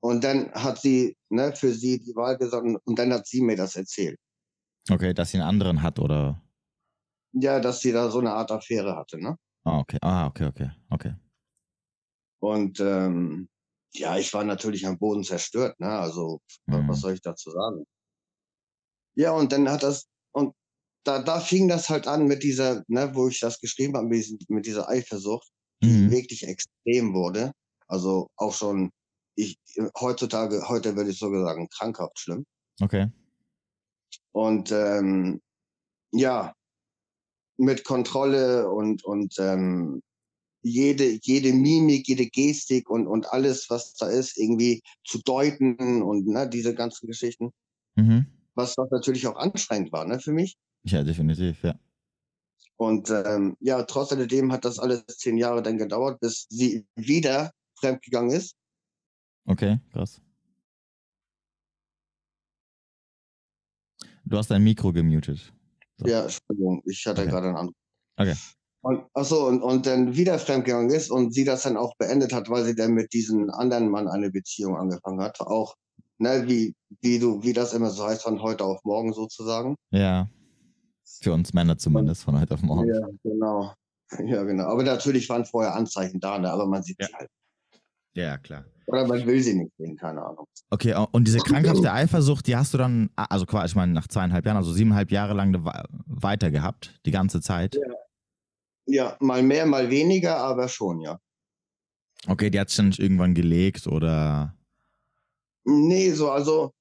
[0.03, 3.55] Und dann hat sie ne, für sie die Wahl gesagt und- dann hat sie mir
[3.55, 4.19] das erzählt.
[4.91, 6.41] Okay, dass sie einen anderen hat oder.
[7.31, 9.37] Ja, dass sie da so eine Art Affäre hatte, ne?
[9.63, 9.97] Ah, okay.
[10.01, 11.15] Ah, okay, okay, okay.
[12.41, 13.47] Und ähm,
[13.93, 15.87] ja, ich war natürlich am Boden zerstört, ne?
[15.87, 16.89] Also, Mhm.
[16.89, 17.85] was soll ich dazu sagen?
[19.15, 20.53] Ja, und dann hat das, und
[21.05, 24.07] da, da fing das halt an mit dieser, ne, wo ich das geschrieben habe,
[24.49, 25.47] mit dieser Eifersucht,
[25.81, 26.11] die Mhm.
[26.11, 27.53] wirklich extrem wurde.
[27.87, 28.89] Also auch schon,
[29.35, 29.57] ich
[29.99, 32.45] heutzutage, heute würde ich sogar sagen, krankhaft schlimm.
[32.81, 33.07] Okay.
[34.31, 35.41] Und ähm,
[36.11, 36.53] ja,
[37.57, 40.01] mit Kontrolle und, und ähm,
[40.61, 46.27] jede, jede Mimik, jede Gestik und, und alles, was da ist, irgendwie zu deuten und
[46.27, 47.51] ne, diese ganzen Geschichten,
[47.95, 48.25] Mhm.
[48.55, 50.57] was doch natürlich auch anstrengend war ne, für mich.
[50.83, 51.75] Ja, definitiv, ja.
[52.75, 57.51] Und ähm, ja, trotz alledem hat das alles zehn Jahre dann gedauert, bis sie wieder
[57.75, 58.55] fremdgegangen ist.
[59.45, 60.21] Okay, krass.
[64.25, 65.53] Du hast dein Mikro gemutet.
[65.97, 66.07] So.
[66.07, 67.29] Ja, Entschuldigung, ich hatte Okay.
[67.29, 67.75] gerade einen Anruf.
[68.17, 68.35] Okay.
[68.81, 72.49] Und, achso, und, und dann wieder fremdgegangen ist und sie das dann auch beendet hat,
[72.49, 75.39] weil sie dann mit diesem anderen Mann eine Beziehung angefangen hat.
[75.39, 75.75] Auch,
[76.17, 79.75] ne, wie, wie du, wie das immer so heißt, von heute auf morgen sozusagen.
[79.91, 80.29] Ja.
[81.21, 82.93] Für uns Männer zumindest, von heute auf morgen.
[82.93, 83.73] Ja, genau.
[84.25, 84.65] Ja, genau.
[84.65, 86.51] Aber natürlich waren vorher Anzeichen da, ne?
[86.51, 87.07] aber man sieht Ja.
[87.07, 87.29] sie halt.
[88.15, 88.65] Ja, klar.
[88.85, 90.45] Oder man will sie nicht sehen, keine Ahnung.
[90.69, 94.45] Okay, und diese krankhafte Eifersucht, die hast du dann, also quasi, ich meine, nach zweieinhalb
[94.45, 97.79] Jahren, also siebeneinhalb Jahre lang we- weiter gehabt, die ganze Zeit.
[98.85, 101.19] Ja, mal mehr, mal weniger, aber schon, ja.
[102.27, 104.55] Okay, die hat sich dann nicht irgendwann gelegt oder.
[105.65, 106.71] Nee, so, also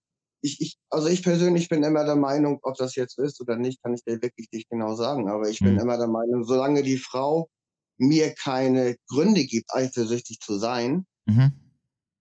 [0.40, 3.81] ich, ich, also ich persönlich bin immer der Meinung, ob das jetzt ist oder nicht,
[3.83, 5.29] kann ich dir wirklich nicht genau sagen.
[5.29, 5.79] Aber ich bin Hm.
[5.79, 7.49] immer der Meinung, solange die Frau
[7.97, 11.52] mir keine Gründe gibt, eifersüchtig zu sein, Mhm.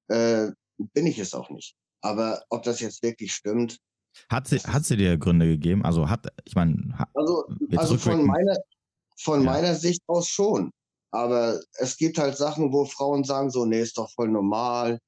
[0.09, 0.51] äh,
[0.93, 1.75] bin ich es auch nicht.
[2.01, 3.77] Aber ob das jetzt wirklich stimmt,
[4.29, 5.85] Hat sie, hat sie dir Gründe gegeben?
[5.85, 7.45] Also hat, ich meine, also,
[7.77, 8.57] also von meiner,
[9.17, 9.51] von Ja.
[9.51, 10.71] meiner Sicht aus schon.
[11.11, 14.99] Aber es gibt halt Sachen, wo Frauen sagen so, nee, ist doch voll normal.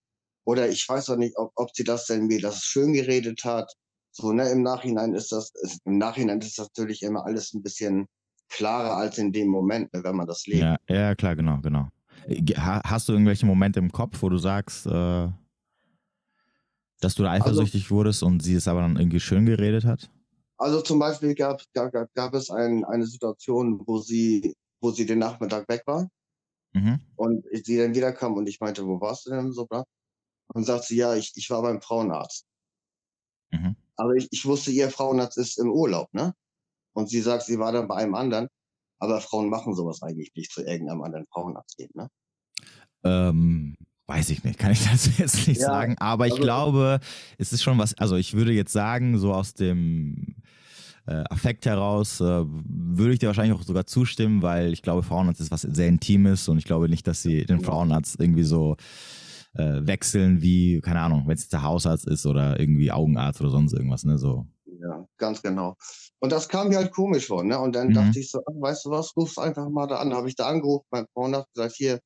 [0.45, 3.71] Oder ich weiß auch nicht, ob, ob sie das denn mir das schön geredet hat.
[4.12, 8.06] So, ne, im Nachhinein ist das, ist, im Nachhinein ist natürlich immer alles ein bisschen
[8.49, 10.62] klarer als in dem Moment, ne, wenn man das lebt.
[10.62, 11.89] ja, ja, klar, genau, genau.
[12.58, 15.28] Hast du irgendwelche Momente im Kopf, wo du sagst, äh,
[17.02, 20.10] dass du da Also eifersüchtig wurdest und sie es aber dann irgendwie schön geredet hat?
[20.58, 25.19] Also zum Beispiel gab, gab, gab, es ein, eine Situation, wo sie, wo sie den
[25.19, 26.08] Nachmittag weg war
[26.73, 26.99] Mhm.
[27.15, 29.65] und sie dann wiederkam und ich meinte, wo warst du denn so?
[29.65, 29.84] bla?
[30.47, 32.45] Und sagt sie, ja, ich, ich war beim Frauenarzt.
[33.52, 33.76] Mhm.
[33.95, 36.34] Aber ich, ich wusste, ihr Frauenarzt ist im Urlaub, ne?
[36.93, 38.47] Und sie sagt, sie war dann bei einem anderen.
[38.99, 42.10] Aber Frauen machen sowas eigentlich nicht zu irgendeinem anderen Frauenarzt gehen, ne?
[43.03, 43.75] Ähm,
[44.08, 45.97] weiß ich nicht, kann ich dazu jetzt nicht Ja, sagen.
[45.99, 46.99] Aber ich also- glaube,
[47.38, 50.36] es ist schon was, also ich würde jetzt sagen, so aus dem
[51.06, 55.41] äh, Affekt heraus, äh, würde ich dir wahrscheinlich auch sogar zustimmen, weil ich glaube, Frauenarzt
[55.41, 57.60] ist was sehr Intimes und ich glaube nicht, dass sie den.
[57.60, 58.77] Frauenarzt irgendwie so
[59.56, 63.49] äh, wechseln wie, keine Ahnung, wenn es jetzt der Hausarzt ist oder irgendwie Augenarzt oder
[63.49, 64.17] sonst irgendwas, ne?
[64.17, 64.47] So.
[64.65, 65.75] Ja, ganz genau.
[66.24, 67.60] Und das kam mir halt komisch vor, ne?
[67.60, 67.96] Und dann Mhm.
[67.96, 70.14] dachte ich so, ach, weißt du was, ruf's einfach mal da an.
[70.14, 72.00] Habe ich da angerufen beim Frauenarzt, gesagt, hier,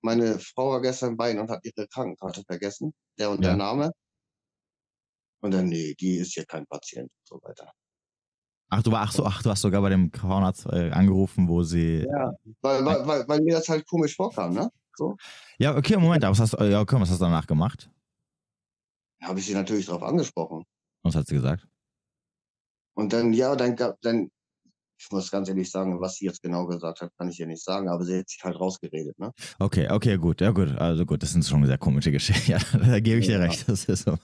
[0.00, 3.48] meine Frau war gestern bei Ihnen und hat ihre Krankenkarte vergessen, der und Ja.
[3.48, 3.90] der Name.
[5.42, 7.72] Und dann, nee, die ist hier kein Patient und so weiter.
[8.70, 11.64] Ach, du war, ach so, ach, du hast sogar bei dem Frauenarzt äh, angerufen, wo
[11.64, 12.06] sie.
[12.08, 12.30] Ja,
[12.62, 14.70] weil, weil, weil, weil mir das halt komisch vorkam, ne?
[14.96, 15.16] So.
[15.58, 17.90] Ja, okay, Moment, aber was hast, ja, okay, was hast du danach gemacht?
[19.20, 20.64] Habe ich sie natürlich drauf angesprochen.
[21.02, 21.66] Was hat sie gesagt?
[22.94, 24.30] Und dann, ja, dann gab, dann,
[24.98, 27.62] ich muss ganz ehrlich sagen, was sie jetzt genau gesagt hat, kann ich dir nicht
[27.62, 29.32] sagen, aber sie hat sich halt rausgeredet, ne?
[29.58, 32.34] Okay, okay, gut, ja gut, also gut, das sind schon sehr komische Geschichten.
[32.54, 33.40] Ja, da gebe ich dir ja.
[33.40, 33.68] recht.
[33.68, 34.16] Das ist so,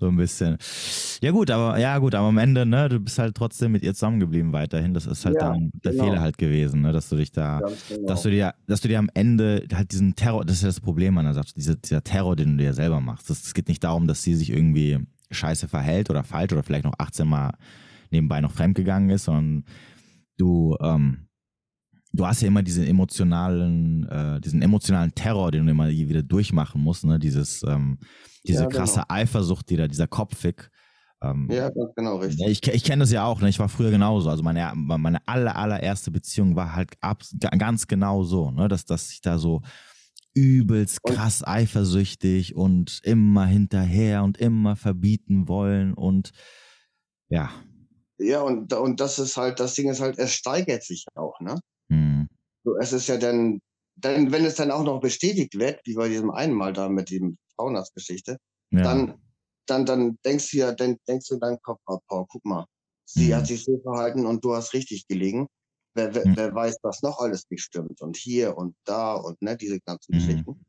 [0.00, 0.56] so ein bisschen.
[1.20, 3.94] Ja gut, aber ja gut, aber am Ende, ne, du bist halt trotzdem mit ihr
[3.94, 4.94] zusammengeblieben weiterhin.
[4.94, 6.04] Das ist halt ja, dann der genau.
[6.04, 8.06] Fehler halt gewesen, ne, dass du dich da, genau.
[8.06, 10.80] dass du dir, dass du dir am Ende halt diesen Terror, das ist ja das
[10.80, 13.28] Problem an der Sache, dieser, dieser Terror, den du dir selber machst.
[13.28, 16.94] Es geht nicht darum, dass sie sich irgendwie scheiße verhält oder falsch oder vielleicht noch
[16.98, 17.52] 18 Mal
[18.14, 19.64] nebenbei noch fremdgegangen ist, sondern
[20.38, 21.28] du, ähm,
[22.12, 26.80] du hast ja immer diesen emotionalen, äh, diesen emotionalen Terror, den du immer wieder durchmachen
[26.80, 27.18] musst, ne?
[27.18, 27.98] Dieses, ähm,
[28.46, 28.78] diese ja, genau.
[28.78, 30.70] krasse Eifersucht, die da, dieser Kopfweg.
[31.22, 32.46] Ähm, ja, ganz genau, richtig.
[32.46, 33.48] Ich, ich kenne das ja auch, ne?
[33.48, 34.30] ich war früher genauso.
[34.30, 37.22] Also meine, meine aller, allererste Beziehung war halt ab,
[37.58, 38.68] ganz genau so, ne?
[38.68, 39.62] dass, dass ich da so
[40.34, 46.32] übelst krass und, eifersüchtig und immer hinterher und immer verbieten wollen und
[47.28, 47.50] ja.
[48.18, 51.58] Ja, und, und das ist halt, das Ding ist halt, es steigert sich auch, ne?
[51.88, 52.28] Mhm.
[52.62, 53.60] So, es ist ja dann,
[53.96, 57.10] dann, wenn es dann auch noch bestätigt wird, wie bei diesem einen Mal da mit
[57.10, 58.38] dem Frauenarztgeschichte,
[58.70, 58.82] ja.
[58.82, 59.14] dann,
[59.66, 62.66] dann, dann denkst du ja, dann denkst du in deinem Kopf, oh, Paul, guck mal,
[63.04, 63.34] sie mhm.
[63.34, 65.46] hat sich so verhalten und du hast richtig gelegen.
[65.96, 66.36] Wer, wer, mhm.
[66.36, 70.14] wer, weiß, was noch alles nicht stimmt und hier und da und ne, diese ganzen
[70.14, 70.18] mhm.
[70.18, 70.64] Geschichten.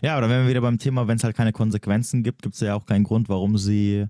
[0.00, 2.60] Ja, oder wenn wir wieder beim Thema, wenn es halt keine Konsequenzen gibt, gibt es
[2.60, 4.06] ja auch keinen Grund, warum sie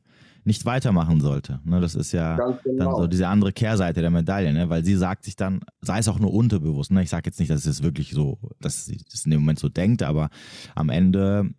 [0.46, 1.60] nicht weitermachen sollte.
[1.64, 2.84] Ne, das ist ja genau.
[2.84, 4.68] dann so diese andere Kehrseite der Medaille, ne?
[4.68, 7.02] weil sie sagt sich dann, sei es auch nur unterbewusst, ne?
[7.02, 9.68] ich sage jetzt nicht, dass es wirklich so, dass sie das in dem Moment so
[9.68, 10.30] denkt, aber
[10.76, 11.50] am Ende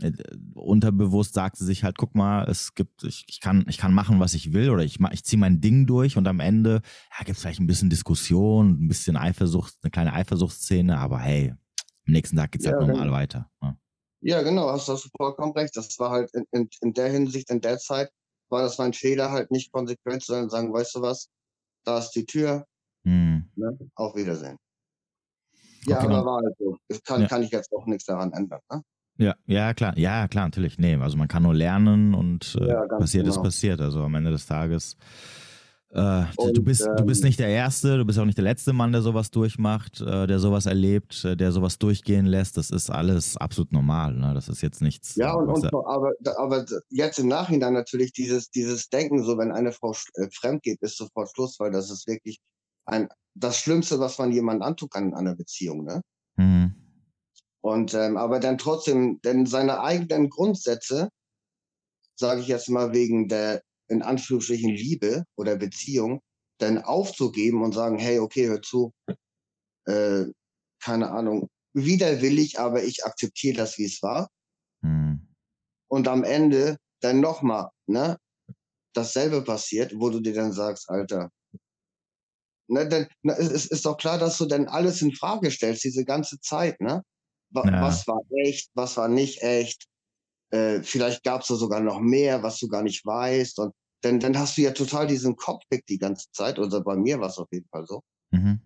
[0.00, 0.12] äh,
[0.54, 4.20] unterbewusst sagt sie sich halt, guck mal, es gibt, ich, ich, kann, ich kann machen,
[4.20, 6.80] was ich will oder ich, ich ziehe mein Ding durch und am Ende
[7.18, 11.50] ja, gibt es vielleicht ein bisschen Diskussion, ein bisschen Eifersucht, eine kleine Eifersuchtsszene, aber hey,
[12.06, 13.16] am nächsten Tag geht es halt ja, halt normal genau.
[13.16, 13.50] weiter.
[13.62, 13.76] Ja.
[14.22, 15.76] ja, genau, hast, hast du vollkommen recht.
[15.76, 18.10] Das war halt in, in, in der Hinsicht, in der Zeit,
[18.50, 21.28] war das mein Fehler, halt nicht konsequent zu sein und sagen, weißt du was,
[21.84, 22.66] da ist die Tür,
[23.04, 23.48] hm.
[23.56, 23.78] ne?
[23.94, 24.56] auf Wiedersehen.
[25.86, 26.76] Ja, okay, aber war halt so.
[26.88, 27.28] Das kann, ja.
[27.28, 28.60] kann ich jetzt auch nichts daran ändern.
[28.70, 28.82] Ne?
[29.16, 30.78] Ja, ja, klar, ja, klar, natürlich.
[30.78, 33.36] Nee, also man kann nur lernen und äh, ja, passiert genau.
[33.36, 33.80] ist passiert.
[33.80, 34.96] Also am Ende des Tages
[35.92, 38.44] äh, und, du, bist, ähm, du bist nicht der Erste, du bist auch nicht der
[38.44, 42.56] letzte Mann, der sowas durchmacht, äh, der sowas erlebt, äh, der sowas durchgehen lässt.
[42.56, 44.14] Das ist alles absolut normal.
[44.14, 44.32] Ne?
[44.32, 45.16] Das ist jetzt nichts.
[45.16, 49.72] Ja, und, und aber, aber jetzt im Nachhinein natürlich dieses, dieses Denken, so wenn eine
[49.72, 52.38] Frau äh, fremd geht, ist sofort Schluss, weil das ist wirklich
[52.84, 55.84] ein, das Schlimmste, was man jemandem antun kann in einer Beziehung.
[55.84, 56.02] Ne?
[56.36, 56.74] Mhm.
[57.62, 61.08] Und ähm, aber dann trotzdem, denn seine eigenen Grundsätze,
[62.14, 66.20] sage ich jetzt mal wegen der in Anführungsstrichen Liebe oder Beziehung
[66.58, 68.92] dann aufzugeben und sagen, hey, okay, hör zu,
[69.86, 70.26] äh,
[70.82, 74.28] keine Ahnung, widerwillig, aber ich akzeptiere das, wie es war.
[74.82, 75.28] Mhm.
[75.88, 78.18] Und am Ende dann nochmal, ne,
[78.94, 81.30] dasselbe passiert, wo du dir dann sagst, Alter,
[82.68, 86.04] ne, denn, na, es ist doch klar, dass du dann alles in Frage stellst, diese
[86.04, 87.02] ganze Zeit, ne?
[87.52, 87.82] Was, ja.
[87.82, 89.86] was war echt, was war nicht echt?
[90.50, 93.58] Äh, vielleicht gab es da sogar noch mehr, was du gar nicht weißt.
[93.58, 96.58] Und dann, dann hast du ja total diesen Kopf weg die ganze Zeit.
[96.58, 98.02] Oder bei mir war es auf jeden Fall so.
[98.30, 98.60] Mhm.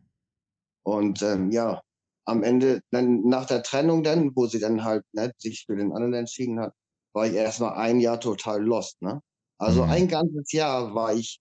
[0.84, 1.82] Und ähm, ja,
[2.24, 5.92] am Ende, dann nach der Trennung dann, wo sie dann halt ne, sich für den
[5.92, 6.74] anderen entschieden hat,
[7.12, 9.00] war ich erstmal ein Jahr total lost.
[9.02, 9.20] Ne?
[9.58, 9.90] Also mhm.
[9.90, 11.40] ein ganzes Jahr war ich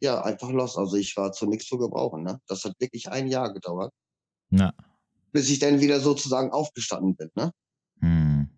[0.00, 0.78] ja einfach lost.
[0.78, 2.22] Also ich war zu nichts zu gebrauchen.
[2.22, 2.40] Ne?
[2.46, 3.92] Das hat wirklich ein Jahr gedauert.
[4.50, 4.72] Ja.
[5.32, 7.30] Bis ich dann wieder sozusagen aufgestanden bin.
[7.34, 7.52] Ne?
[8.00, 8.48] Mhm.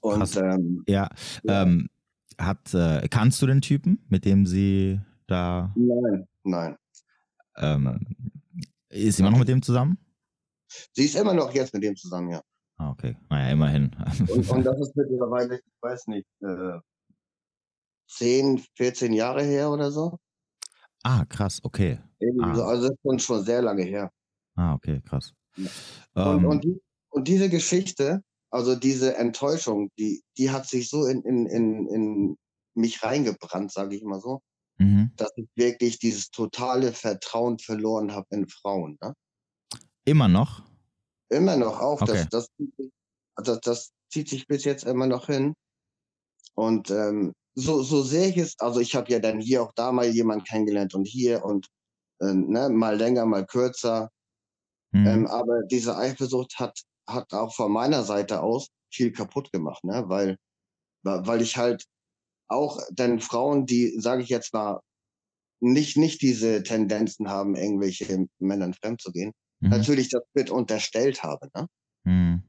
[0.00, 1.08] Und ähm, ja,
[1.44, 1.62] ja.
[1.62, 1.88] Ähm,
[2.38, 5.72] hat, äh, kannst du den Typen, mit dem sie da.
[5.76, 6.76] Nein, nein.
[7.56, 8.00] Ähm,
[8.88, 9.98] ist sie immer noch mit dem zusammen?
[10.92, 12.42] Sie ist immer noch jetzt mit dem zusammen, ja.
[12.76, 13.16] Ah, okay.
[13.30, 13.90] Naja, immerhin.
[14.28, 16.78] und, und, das ist mittlerweile, ich weiß nicht, äh,
[18.08, 20.18] 10, 14 Jahre her oder so.
[21.02, 22.00] Ah, krass, okay.
[22.40, 22.50] Ah.
[22.50, 24.10] Also das ist schon, schon sehr lange her.
[24.56, 25.32] Ah, okay, krass.
[25.56, 25.66] Ja.
[26.14, 28.22] Und, ähm, und, die, und diese Geschichte,
[28.54, 32.38] also diese Enttäuschung, die, die hat sich so in, in, in, in
[32.74, 34.42] mich reingebrannt, sage ich mal so,
[34.78, 35.10] mhm.
[35.16, 38.96] dass ich wirklich dieses totale Vertrauen verloren habe in Frauen.
[39.02, 39.12] Ne?
[40.04, 40.62] Immer noch?
[41.30, 42.00] Immer noch, auch.
[42.00, 42.26] Okay.
[42.30, 45.54] Das, das, das, das zieht sich bis jetzt immer noch hin.
[46.54, 49.90] Und ähm, so, so sehe ich es, also ich habe ja dann hier auch da
[49.90, 51.66] mal jemanden kennengelernt und hier und
[52.20, 54.10] äh, ne, mal länger, mal kürzer.
[54.92, 55.06] Mhm.
[55.08, 60.04] Ähm, aber diese Eifersucht hat hat auch von meiner Seite aus viel kaputt gemacht, ne?
[60.06, 60.36] weil,
[61.02, 61.84] weil ich halt
[62.48, 64.80] auch dann Frauen, die, sage ich jetzt mal,
[65.60, 69.70] nicht, nicht diese Tendenzen haben, irgendwelche Männern fremd zu gehen, mhm.
[69.70, 71.48] natürlich das mit unterstellt habe.
[71.54, 71.66] Ne?
[72.04, 72.42] Mhm.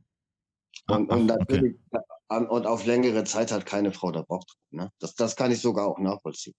[0.87, 2.45] Und, Ach, und natürlich, okay.
[2.47, 4.57] und auf längere Zeit hat keine Frau da Bock drauf.
[4.71, 4.91] Ne?
[4.99, 6.53] Das, das kann ich sogar auch nachvollziehen.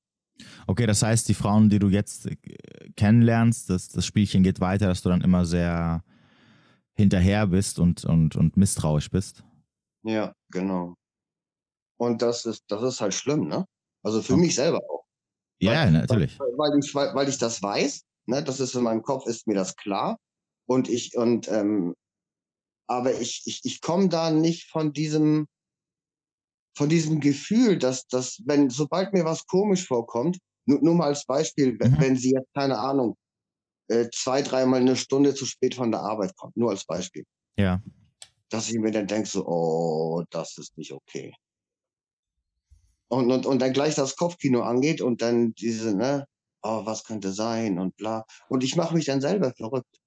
[0.66, 2.36] Okay, das heißt, die Frauen, die du jetzt äh,
[2.96, 6.02] kennenlernst, das, das Spielchen geht weiter, dass du dann immer sehr
[6.96, 9.44] hinterher bist und, und, und misstrauisch bist.
[10.02, 10.94] Ja, genau.
[11.98, 13.66] Und das ist, das ist halt schlimm, ne?
[14.02, 14.42] Also für okay.
[14.42, 15.04] mich selber auch.
[15.60, 16.38] Ja, weil, natürlich.
[16.38, 18.42] Weil, weil, ich, weil, weil ich das weiß, ne?
[18.42, 20.18] Das ist in meinem Kopf, ist mir das klar.
[20.66, 21.94] Und ich, und ähm,
[22.88, 25.46] aber ich, ich, ich komme da nicht von diesem,
[26.76, 31.24] von diesem Gefühl, dass, dass, wenn, sobald mir was komisch vorkommt, nur, nur mal als
[31.24, 31.96] Beispiel, mhm.
[31.98, 33.16] wenn sie jetzt, keine Ahnung,
[33.88, 37.24] äh, zwei, dreimal eine Stunde zu spät von der Arbeit kommt, nur als Beispiel.
[37.56, 37.80] Ja.
[38.48, 41.34] Dass ich mir dann denke, so, oh, das ist nicht okay.
[43.08, 46.26] Und, und, und dann gleich das Kopfkino angeht und dann diese, ne,
[46.62, 48.24] oh, was könnte sein und bla.
[48.48, 50.00] Und ich mache mich dann selber verrückt.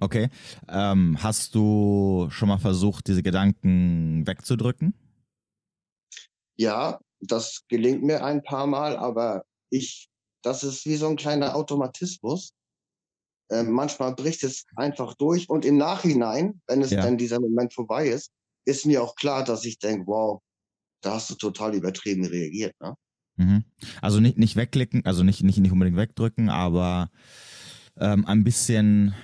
[0.00, 0.28] Okay.
[0.68, 4.94] Ähm, hast du schon mal versucht, diese Gedanken wegzudrücken?
[6.56, 10.08] Ja, das gelingt mir ein paar Mal, aber ich,
[10.42, 12.52] das ist wie so ein kleiner Automatismus.
[13.50, 17.02] Äh, manchmal bricht es einfach durch und im Nachhinein, wenn es ja.
[17.02, 18.30] dann dieser Moment vorbei ist,
[18.64, 20.40] ist mir auch klar, dass ich denke, wow,
[21.02, 22.74] da hast du total übertrieben reagiert.
[22.80, 22.94] Ne?
[23.36, 23.64] Mhm.
[24.00, 27.10] Also nicht, nicht wegklicken, also nicht, nicht, nicht unbedingt wegdrücken, aber
[27.98, 29.14] ähm, ein bisschen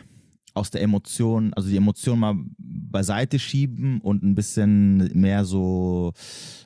[0.54, 6.14] aus der Emotion, also die Emotion mal beiseite schieben und ein bisschen mehr so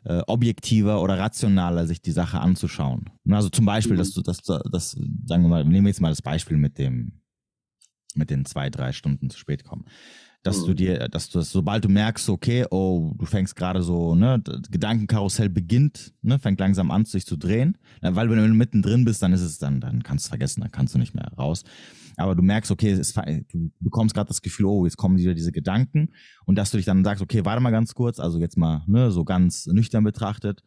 [0.05, 3.11] äh, objektiver oder rationaler sich die Sache anzuschauen.
[3.29, 3.99] Also zum Beispiel, mhm.
[3.99, 4.93] dass du das, das,
[5.27, 7.21] sagen wir mal, nehmen wir jetzt mal das Beispiel mit dem,
[8.17, 9.85] mit den zwei, drei Stunden zu spät kommen
[10.43, 10.67] dass mhm.
[10.67, 14.43] du dir, dass du das, sobald du merkst, okay, oh, du fängst gerade so, ne,
[14.71, 17.77] Gedankenkarussell beginnt, ne, fängt langsam an, sich zu drehen.
[18.01, 20.71] Weil wenn du mittendrin bist, dann ist es dann, dann kannst du es vergessen, dann
[20.71, 21.65] kannst du nicht mehr raus.
[22.17, 25.53] Aber du merkst, okay, ist, du bekommst gerade das Gefühl, oh, jetzt kommen wieder diese
[25.53, 26.13] Gedanken
[26.47, 29.11] und dass du dich dann sagst, okay, warte mal ganz kurz, also jetzt mal, ne,
[29.11, 30.63] so ganz nüchtern betrachtet.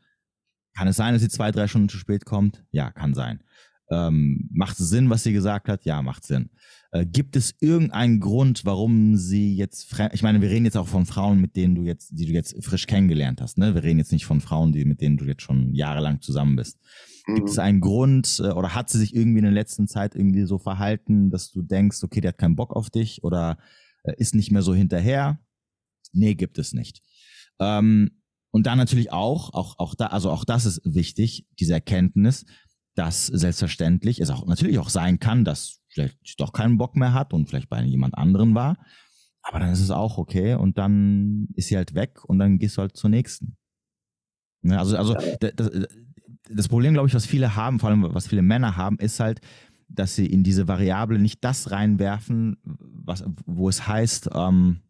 [0.75, 2.63] Kann es sein, dass sie zwei, drei Stunden zu spät kommt?
[2.71, 3.43] Ja, kann sein.
[3.91, 5.85] Ähm, macht es Sinn, was sie gesagt hat?
[5.85, 6.49] Ja, macht Sinn.
[6.93, 11.07] Äh, gibt es irgendeinen Grund, warum sie jetzt ich meine, wir reden jetzt auch von
[11.07, 13.73] Frauen, mit denen du jetzt, die du jetzt frisch kennengelernt hast, ne?
[13.73, 16.77] Wir reden jetzt nicht von Frauen, die, mit denen du jetzt schon jahrelang zusammen bist.
[17.25, 17.35] Mhm.
[17.35, 20.43] Gibt es einen Grund äh, oder hat sie sich irgendwie in der letzten Zeit irgendwie
[20.43, 23.57] so verhalten, dass du denkst, okay, der hat keinen Bock auf dich oder
[24.03, 25.39] äh, ist nicht mehr so hinterher?
[26.11, 27.01] Nee, gibt es nicht.
[27.59, 32.45] Ähm, und dann natürlich auch, auch, auch da, also auch das ist wichtig, diese Erkenntnis,
[32.95, 37.33] dass selbstverständlich es auch natürlich auch sein kann, dass vielleicht doch keinen Bock mehr hat
[37.33, 38.77] und vielleicht bei jemand anderen war.
[39.41, 42.77] Aber dann ist es auch okay und dann ist sie halt weg und dann gehst
[42.77, 43.57] du halt zur nächsten.
[44.61, 45.71] Ja, also, also das,
[46.49, 49.41] das Problem, glaube ich, was viele haben, vor allem was viele Männer haben, ist halt,
[49.89, 54.81] dass sie in diese Variable nicht das reinwerfen, was, wo es heißt, ähm,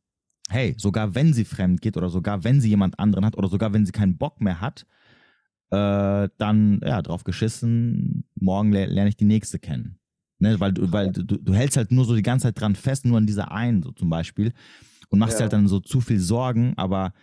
[0.49, 3.73] hey, sogar wenn sie fremd geht oder sogar wenn sie jemand anderen hat oder sogar
[3.73, 4.85] wenn sie keinen Bock mehr hat,
[5.73, 9.97] äh, dann ja drauf geschissen, morgen lerne ich die nächste kennen.
[10.39, 13.05] Ne, weil du, weil du, du hältst halt nur so die ganze Zeit dran fest,
[13.05, 14.53] nur an dieser einen, so zum Beispiel,
[15.09, 15.41] und machst ja.
[15.41, 17.13] halt dann so zu viel Sorgen, aber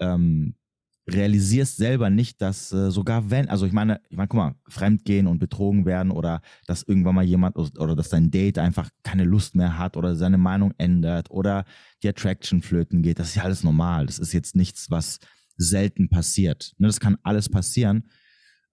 [0.00, 0.56] ähm,
[1.08, 5.26] realisierst selber nicht, dass äh, sogar wenn, also ich meine, ich meine, guck mal, fremdgehen
[5.26, 9.54] und betrogen werden oder dass irgendwann mal jemand oder dass dein Date einfach keine Lust
[9.54, 11.64] mehr hat oder seine Meinung ändert oder
[12.02, 14.06] die Attraction flöten geht, das ist ja alles normal.
[14.06, 15.20] Das ist jetzt nichts, was
[15.56, 16.72] selten passiert.
[16.78, 18.10] Ne, das kann alles passieren.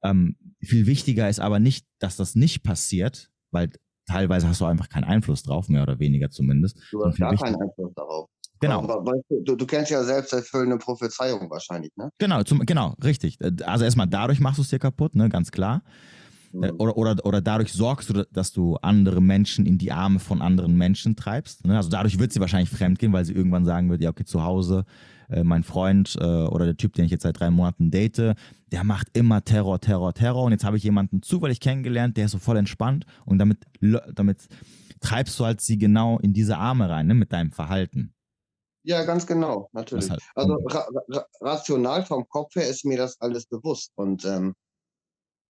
[0.04, 3.69] Ähm, viel wichtiger ist aber nicht, dass das nicht passiert, weil
[4.06, 6.78] teilweise hast du einfach keinen Einfluss drauf, mehr oder weniger zumindest.
[6.91, 8.30] Du hast gar keinen Einfluss darauf.
[8.60, 9.04] Genau.
[9.30, 12.10] Du, du, du, kennst ja selbst erfüllende Prophezeiung wahrscheinlich, ne?
[12.17, 13.38] Genau, zum, genau, richtig.
[13.65, 15.84] Also erstmal dadurch machst du es dir kaputt, ne, ganz klar.
[16.54, 16.72] Mhm.
[16.78, 20.78] Oder, oder, oder dadurch sorgst du, dass du andere Menschen in die Arme von anderen
[20.78, 21.65] Menschen treibst.
[21.65, 21.76] Ne?
[21.76, 24.43] Also dadurch wird sie wahrscheinlich fremd gehen, weil sie irgendwann sagen wird, ja, okay, zu
[24.43, 24.86] Hause
[25.34, 28.36] äh, mein Freund äh, oder der Typ, den ich jetzt seit drei Monaten date,
[28.72, 30.43] der macht immer Terror, Terror, Terror.
[30.43, 33.60] Und jetzt habe ich jemanden zufällig kennengelernt, der ist so voll entspannt und damit,
[34.13, 34.48] damit
[35.00, 38.13] treibst du halt sie genau in diese Arme rein, ne, mit deinem Verhalten.
[38.86, 40.10] Ja, ganz genau, natürlich.
[40.10, 43.93] Halt, also ra ra rational vom Kopf her ist mir das alles bewusst.
[43.96, 44.56] Und ähm,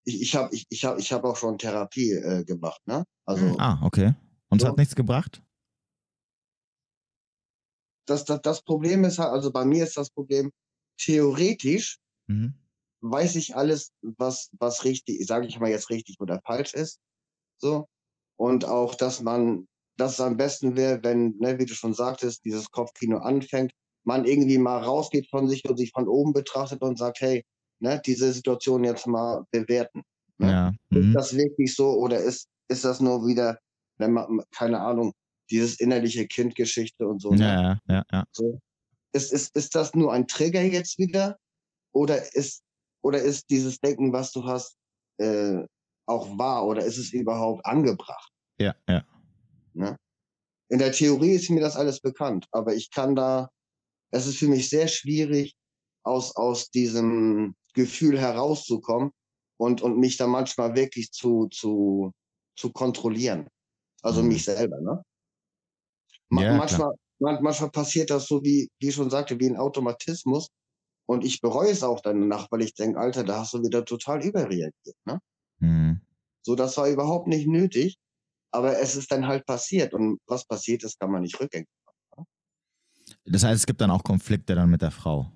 [0.06, 3.06] ich, ich habe ich, ich hab, ich hab auch schon Therapie äh, gemacht, ne?
[3.26, 4.14] Also, ah, okay.
[4.50, 4.70] Und es so.
[4.70, 5.42] hat nichts gebracht?
[8.06, 10.52] Das, das, das Problem ist halt, also bei mir ist das Problem,
[10.98, 12.54] theoretisch mhm.
[13.02, 17.00] weiß ich alles, was, was richtig, sage ich mal jetzt richtig oder falsch ist.
[17.58, 17.88] So.
[18.36, 22.44] Und auch, dass man, dass es am besten wäre, wenn, ne, wie du schon sagtest,
[22.46, 23.72] dieses Kopfkino anfängt,
[24.04, 27.46] man irgendwie mal rausgeht von sich und sich von oben betrachtet und sagt, hey,
[27.80, 30.04] ne, diese Situation jetzt mal bewerten.
[30.38, 30.52] Ne?
[30.52, 30.74] Ja.
[30.90, 31.10] Mhm.
[31.10, 33.60] Ist das wirklich so oder ist, ist das nur wieder,
[33.98, 35.14] wenn man, keine Ahnung,
[35.50, 37.32] dieses innerliche Kindgeschichte und so.
[37.32, 37.80] Ne?
[37.88, 38.24] Ja, ja, ja.
[38.32, 38.60] So.
[39.14, 41.38] Ist, ist, ist das nur ein Trigger jetzt wieder?
[41.92, 42.64] Oder ist,
[43.02, 44.76] oder ist dieses Denken, was du hast,
[45.18, 45.64] äh,
[46.06, 48.32] auch wahr oder ist es überhaupt angebracht?
[48.60, 49.04] Ja, ja.
[49.74, 49.98] Ne?
[50.70, 53.50] In der Theorie ist mir das alles bekannt, aber ich kann da,
[54.12, 55.56] es ist für mich sehr schwierig,
[56.04, 59.12] aus, aus diesem Gefühl herauszukommen
[59.58, 62.12] und, und mich da manchmal wirklich zu, zu,
[62.58, 63.48] zu kontrollieren.
[64.02, 64.30] Also mhm.
[64.30, 65.02] mich selber, ne?
[66.32, 70.50] Ja, manchmal, manchmal passiert das so, wie, wie ich schon sagte, wie ein Automatismus.
[71.06, 74.24] Und ich bereue es auch danach, weil ich denke, Alter, da hast du wieder total
[74.24, 74.96] überreagiert.
[75.06, 75.20] Ne?
[75.60, 76.02] Mhm.
[76.42, 77.98] So, das war überhaupt nicht nötig,
[78.52, 79.94] aber es ist dann halt passiert.
[79.94, 81.98] Und was passiert ist, kann man nicht rückgängig machen.
[82.18, 82.26] Ne?
[83.26, 85.32] Das heißt, es gibt dann auch Konflikte dann mit der Frau.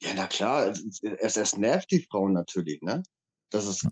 [0.00, 3.02] Ja, na klar, es, es nervt die Frau natürlich, ne?
[3.50, 3.88] Das ist,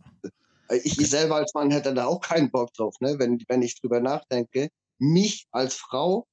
[0.69, 3.19] äh, ich selber als Mann hätte da auch keinen Bock drauf, ne?
[3.19, 4.69] Wenn, wenn ich drüber nachdenke,
[4.99, 6.27] mich als Frau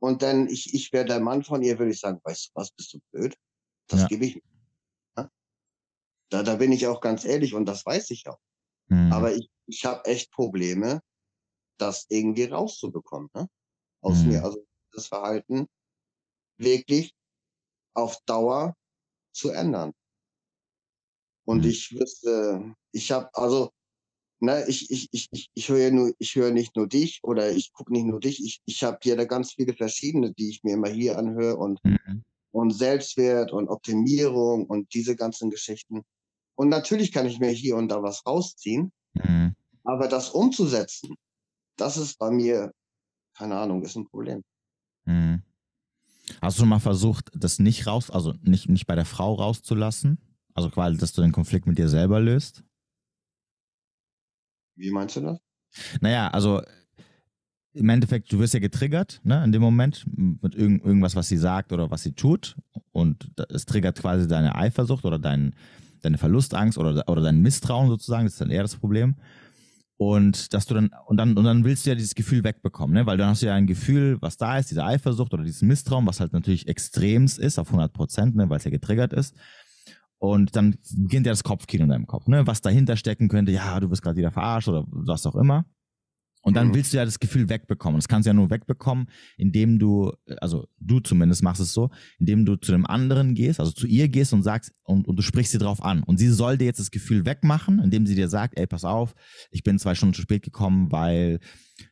[0.00, 2.72] und dann ich, ich wäre der Mann von ihr, würde ich sagen, weißt du was,
[2.72, 3.36] bist du blöd?
[3.86, 4.06] Das ja.
[4.08, 4.42] gebe ich.
[5.16, 5.30] Ja?
[6.30, 8.40] Da, da bin ich auch ganz ehrlich und das weiß ich auch.
[8.88, 9.12] Mhm.
[9.12, 11.00] Aber ich, ich habe echt Probleme,
[11.78, 13.48] das irgendwie rauszubekommen, ne?
[14.02, 14.28] Aus mhm.
[14.28, 14.44] mir.
[14.44, 15.66] Also das Verhalten
[16.58, 17.14] wirklich
[17.94, 18.74] auf Dauer
[19.32, 19.92] zu ändern.
[21.44, 21.70] Und mhm.
[21.70, 23.72] ich wüsste, ich habe, also
[24.40, 27.92] ne, ich, ich, ich, ich, höre nur, ich höre nicht nur dich oder ich gucke
[27.92, 30.88] nicht nur dich, ich, ich habe hier da ganz viele verschiedene, die ich mir immer
[30.88, 32.24] hier anhöre und, mhm.
[32.52, 36.02] und Selbstwert und Optimierung und diese ganzen Geschichten.
[36.54, 39.54] Und natürlich kann ich mir hier und da was rausziehen, mhm.
[39.84, 41.16] aber das umzusetzen,
[41.76, 42.72] das ist bei mir,
[43.36, 44.42] keine Ahnung, ist ein Problem.
[45.04, 45.42] Mhm.
[46.40, 50.18] Hast du schon mal versucht, das nicht raus, also nicht, nicht bei der Frau rauszulassen?
[50.54, 52.64] Also quasi, dass du den Konflikt mit dir selber löst?
[54.80, 55.38] Wie meinst du das?
[56.00, 56.62] Naja, also
[57.72, 61.36] im Endeffekt, du wirst ja getriggert, ne, in dem Moment mit irgend, irgendwas, was sie
[61.36, 62.56] sagt oder was sie tut.
[62.90, 65.54] Und es triggert quasi deine Eifersucht oder dein,
[66.00, 68.24] deine Verlustangst oder, oder dein Misstrauen sozusagen.
[68.24, 69.14] Das ist dann eher das Problem.
[69.98, 73.04] Und dass du dann, und dann, und dann willst du ja dieses Gefühl wegbekommen, ne?
[73.04, 76.06] Weil dann hast du ja ein Gefühl, was da ist, diese Eifersucht oder dieses Misstrauen,
[76.06, 78.48] was halt natürlich extremst ist, auf 100 Prozent, ne?
[78.48, 79.36] weil es ja getriggert ist.
[80.20, 82.46] Und dann beginnt ja das Kopfkino in deinem Kopf, ne?
[82.46, 85.64] Was dahinter stecken könnte, ja, du wirst gerade wieder verarscht oder was auch immer.
[86.42, 86.74] Und dann mhm.
[86.74, 87.98] willst du ja das Gefühl wegbekommen.
[87.98, 92.44] Das kannst du ja nur wegbekommen, indem du, also du zumindest machst es so, indem
[92.44, 95.52] du zu dem anderen gehst, also zu ihr gehst und sagst, und, und du sprichst
[95.52, 96.02] sie drauf an.
[96.02, 99.14] Und sie soll dir jetzt das Gefühl wegmachen, indem sie dir sagt, ey, pass auf,
[99.50, 101.40] ich bin zwei Stunden zu spät gekommen, weil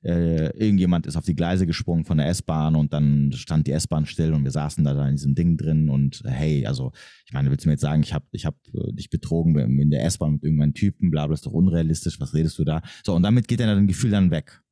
[0.02, 4.06] äh, irgendjemand ist auf die Gleise gesprungen von der S-Bahn und dann stand die S-Bahn
[4.06, 6.92] still und wir saßen da, da in diesem Ding drin und hey, also
[7.26, 9.90] ich meine, willst du mir jetzt sagen, ich habe ich hab, äh, dich betrogen in
[9.90, 12.82] der S-Bahn mit irgendeinem Typen, bla, bla, ist doch unrealistisch, was redest du da?
[13.04, 14.62] So, und damit geht dann dein Gefühl dann weg.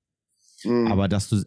[0.64, 0.88] Mhm.
[0.88, 1.42] Aber dass du,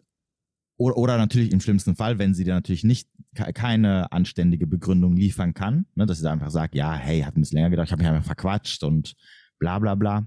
[0.76, 5.54] oder, oder natürlich im schlimmsten Fall, wenn sie dir natürlich nicht keine anständige Begründung liefern
[5.54, 7.92] kann, ne, dass sie da einfach sagt, ja, hey, hat ein bisschen länger gedauert, ich
[7.92, 9.14] habe mich einfach verquatscht und
[9.58, 10.26] bla bla bla.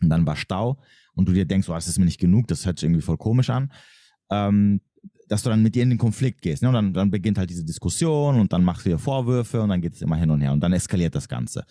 [0.00, 0.80] Und dann war Stau
[1.20, 3.18] und du dir denkst, oh, das ist mir nicht genug, das hört sich irgendwie voll
[3.18, 3.72] komisch an,
[4.30, 4.80] ähm,
[5.28, 6.62] dass du dann mit ihr in den Konflikt gehst.
[6.62, 6.68] Ne?
[6.68, 9.80] Und dann, dann beginnt halt diese Diskussion und dann machst du ihr Vorwürfe und dann
[9.80, 11.64] geht es immer hin und her und dann eskaliert das Ganze.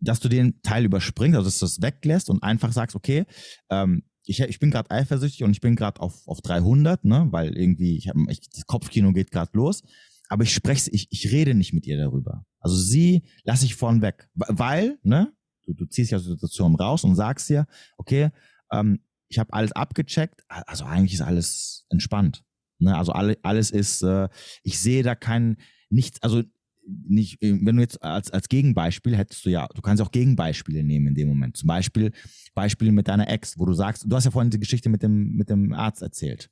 [0.00, 3.24] Dass du den Teil überspringst, also dass du das weglässt und einfach sagst, okay,
[3.70, 7.28] ähm, ich, ich bin gerade eifersüchtig und ich bin gerade auf, auf 300, ne?
[7.30, 9.82] weil irgendwie ich hab, ich, das Kopfkino geht gerade los.
[10.28, 12.44] Aber ich spreche, ich, ich rede nicht mit ihr darüber.
[12.58, 15.32] Also sie lasse ich vorn weg, weil, ne,
[15.66, 17.66] du, du ziehst ja aus der Situation raus und sagst dir,
[17.96, 18.30] okay,
[18.72, 22.44] ähm, ich habe alles abgecheckt, also eigentlich ist alles entspannt.
[22.78, 22.96] Ne?
[22.96, 24.28] Also alle, alles ist, äh,
[24.62, 25.56] ich sehe da kein,
[25.90, 26.42] nichts, also
[26.86, 30.84] nicht, äh, wenn du jetzt als, als Gegenbeispiel hättest du ja, du kannst auch Gegenbeispiele
[30.84, 31.56] nehmen in dem Moment.
[31.56, 32.12] Zum Beispiel
[32.54, 35.34] Beispiele mit deiner Ex, wo du sagst, du hast ja vorhin die Geschichte mit dem,
[35.34, 36.50] mit dem Arzt erzählt.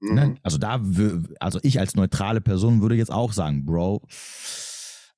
[0.00, 0.10] Ne?
[0.10, 0.16] Mhm.
[0.16, 0.34] Ne?
[0.42, 0.80] Also da,
[1.40, 4.06] also ich als neutrale Person würde jetzt auch sagen, Bro,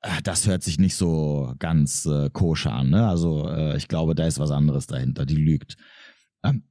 [0.03, 2.91] äh, das hört sich nicht so ganz äh, koscher an.
[2.91, 3.07] Ne?
[3.07, 5.77] Also äh, ich glaube, da ist was anderes dahinter, die lügt.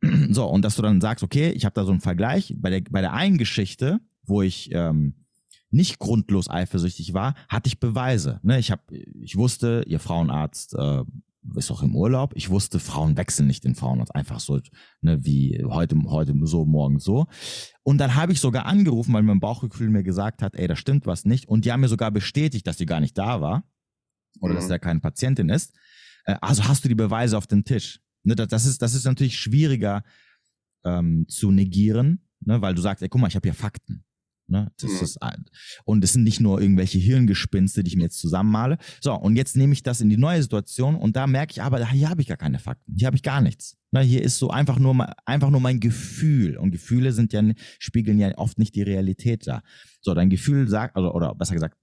[0.02, 2.54] Ähm, so, und dass du dann sagst, okay, ich habe da so einen Vergleich.
[2.58, 5.26] Bei der, bei der einen Geschichte, wo ich ähm,
[5.70, 8.40] nicht grundlos eifersüchtig war, hatte ich Beweise.
[8.44, 8.60] Ne?
[8.60, 11.04] Ich, hab, ich wusste, ihr Frauenarzt äh,
[11.56, 12.34] ist auch im Urlaub.
[12.36, 14.16] Ich wusste, Frauen wechseln nicht den Frauenarzt.
[14.16, 14.60] Einfach so,
[15.02, 17.28] ne, wie heute, heute so, morgen so.
[17.84, 21.06] Und dann habe ich sogar angerufen, weil mein Bauchgefühl mir gesagt hat, ey, da stimmt
[21.06, 21.48] was nicht.
[21.48, 23.64] Und die haben mir sogar bestätigt, dass sie gar nicht da war.
[24.42, 24.58] Oder mhm.
[24.58, 25.74] dass da keine Patientin ist.
[26.26, 28.00] Äh, also hast du die Beweise auf dem Tisch.
[28.26, 30.04] Ne, das, ist, das ist natürlich schwieriger
[30.84, 34.04] ähm, zu negieren, ne, weil du sagst, ey, guck mal, ich habe hier Fakten.
[34.48, 34.72] Ne?
[34.78, 35.00] Das mhm.
[35.02, 35.20] ist
[35.86, 38.78] und es sind nicht nur irgendwelche Hirngespinste, die ich mir jetzt zusammenmale.
[39.02, 41.88] So, und jetzt nehme ich das in die neue Situation und da merke ich aber,
[41.90, 42.94] hier habe ich gar keine Fakten.
[42.96, 43.78] Hier habe ich gar nichts.
[43.92, 44.02] Ne?
[44.02, 44.96] Hier ist so einfach nur,
[45.26, 46.58] einfach nur mein Gefühl.
[46.58, 47.42] Und Gefühle sind ja,
[47.80, 49.64] spiegeln ja oft nicht die Realität da.
[50.02, 51.76] So, dein Gefühl sagt, also, oder besser gesagt,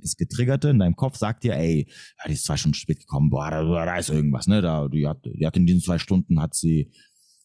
[0.00, 3.30] das Getriggerte in deinem Kopf sagt dir, ey, ja, die ist zwei Stunden spät gekommen,
[3.30, 4.62] boah, da, da ist irgendwas, ne?
[4.62, 6.90] Da, die hat, die hat in diesen zwei Stunden hat sie,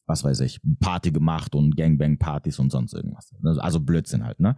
[0.05, 3.31] was weiß ich, Party gemacht und Gangbang-Partys und sonst irgendwas.
[3.59, 4.57] Also Blödsinn halt, ne?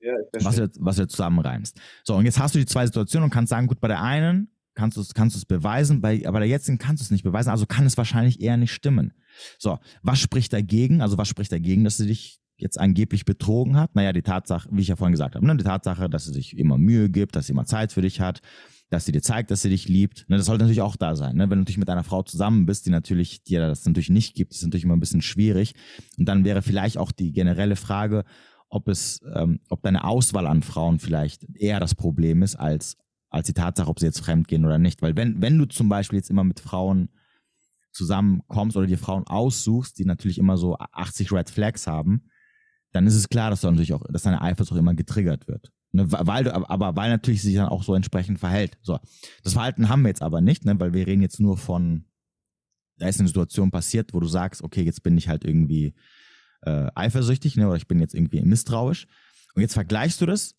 [0.00, 0.12] Ja,
[0.42, 1.78] was du, was du zusammenreimst.
[2.04, 4.48] So, und jetzt hast du die zwei Situationen und kannst sagen, gut, bei der einen
[4.74, 7.50] kannst du es kannst du's beweisen, bei, bei der jetzigen kannst du es nicht beweisen,
[7.50, 9.12] also kann es wahrscheinlich eher nicht stimmen.
[9.58, 11.02] So, was spricht dagegen?
[11.02, 13.94] Also was spricht dagegen, dass sie dich jetzt angeblich betrogen hat?
[13.94, 16.56] Naja, die Tatsache, wie ich ja vorhin gesagt habe, ne, die Tatsache, dass sie sich
[16.58, 18.40] immer Mühe gibt, dass sie immer Zeit für dich hat,
[18.90, 20.28] dass sie dir zeigt, dass sie dich liebt.
[20.28, 21.36] Ne, das sollte natürlich auch da sein.
[21.36, 21.44] Ne?
[21.44, 24.52] Wenn du natürlich mit einer Frau zusammen bist, die natürlich dir das natürlich nicht gibt,
[24.52, 25.74] ist natürlich immer ein bisschen schwierig.
[26.18, 28.24] Und dann wäre vielleicht auch die generelle Frage,
[28.68, 32.96] ob es, ähm, ob deine Auswahl an Frauen vielleicht eher das Problem ist, als,
[33.28, 35.02] als die Tatsache, ob sie jetzt fremd gehen oder nicht.
[35.02, 37.10] Weil wenn, wenn du zum Beispiel jetzt immer mit Frauen
[37.92, 42.29] zusammenkommst oder dir Frauen aussuchst, die natürlich immer so 80 Red Flags haben,
[42.92, 45.72] dann ist es klar, dass du natürlich auch, dass deine Eifersucht immer getriggert wird.
[45.92, 48.78] Ne, weil du, aber weil natürlich sich dann auch so entsprechend verhält.
[48.82, 48.98] So.
[49.42, 52.04] Das Verhalten haben wir jetzt aber nicht, ne, weil wir reden jetzt nur von,
[52.98, 55.94] da ist eine Situation passiert, wo du sagst, okay, jetzt bin ich halt irgendwie
[56.62, 59.06] äh, eifersüchtig, ne, oder ich bin jetzt irgendwie misstrauisch.
[59.54, 60.54] Und jetzt vergleichst du das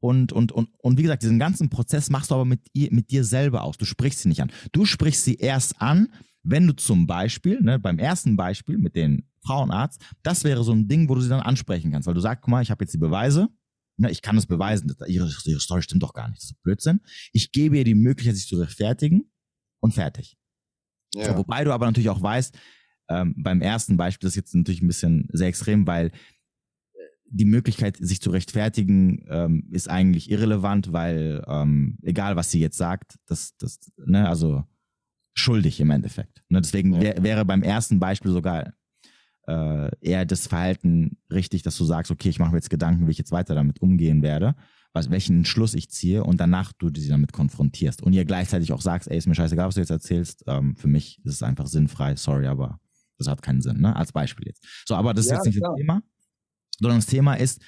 [0.00, 3.10] und, und, und, und wie gesagt, diesen ganzen Prozess machst du aber mit, ihr, mit
[3.10, 3.76] dir selber aus.
[3.76, 4.50] Du sprichst sie nicht an.
[4.72, 6.08] Du sprichst sie erst an,
[6.42, 10.88] wenn du zum Beispiel, ne, beim ersten Beispiel mit dem Frauenarzt, das wäre so ein
[10.88, 12.92] Ding, wo du sie dann ansprechen kannst, weil du sagst, guck mal, ich habe jetzt
[12.92, 13.48] die Beweise,
[13.96, 17.00] ne, ich kann es beweisen, ihre, ihre Story stimmt doch gar nicht, das ist Blödsinn.
[17.32, 19.30] Ich gebe ihr die Möglichkeit, sich zu rechtfertigen
[19.80, 20.36] und fertig.
[21.14, 21.26] Ja.
[21.26, 22.56] So, wobei du aber natürlich auch weißt,
[23.08, 26.10] ähm, beim ersten Beispiel, das ist jetzt natürlich ein bisschen sehr extrem, weil äh,
[27.24, 32.76] die Möglichkeit, sich zu rechtfertigen, ähm, ist eigentlich irrelevant, weil ähm, egal, was sie jetzt
[32.76, 34.64] sagt, das, das, ne, also
[35.34, 36.44] schuldig im Endeffekt.
[36.48, 38.72] Ne, deswegen wär, wäre beim ersten Beispiel sogar
[39.46, 43.10] äh, eher das Verhalten richtig, dass du sagst, okay, ich mache mir jetzt Gedanken, wie
[43.10, 44.54] ich jetzt weiter damit umgehen werde,
[44.92, 48.80] was, welchen Schluss ich ziehe und danach du sie damit konfrontierst und ihr gleichzeitig auch
[48.80, 51.66] sagst, ey, ist mir scheißegal, was du jetzt erzählst, ähm, für mich ist es einfach
[51.66, 52.80] sinnfrei, sorry, aber
[53.18, 53.94] das hat keinen Sinn, ne?
[53.94, 54.64] Als Beispiel jetzt.
[54.86, 55.72] So, aber das ist ja, jetzt nicht klar.
[55.72, 56.02] das Thema,
[56.78, 57.60] sondern das Thema ist,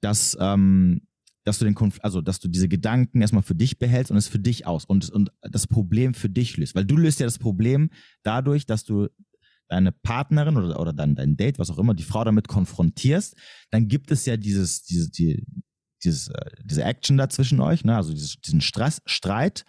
[0.00, 1.02] dass ähm,
[1.44, 4.28] dass du den Konf also dass du diese Gedanken erstmal für dich behältst und es
[4.28, 6.74] für dich aus und, und das Problem für dich löst.
[6.74, 7.90] Weil du löst ja das Problem
[8.22, 9.08] dadurch, dass du
[9.68, 13.36] deine Partnerin oder, oder dein, dein Date, was auch immer, die Frau damit konfrontierst,
[13.70, 15.44] dann gibt es ja dieses, diese, die,
[16.02, 17.96] dieses, äh, diese Action da zwischen euch, ne?
[17.96, 19.64] also dieses, diesen Stress, Streit.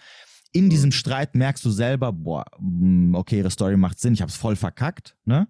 [0.52, 0.70] In mhm.
[0.70, 4.38] diesem Streit merkst du selber, boah, mm, okay, ihre Story macht Sinn, ich habe es
[4.38, 5.48] voll verkackt, ne?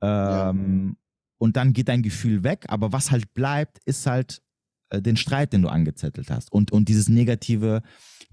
[0.00, 0.96] Ähm, ja.
[1.38, 4.40] Und dann geht dein Gefühl weg, aber was halt bleibt, ist halt
[4.90, 7.82] äh, den Streit, den du angezettelt hast und, und dieses negative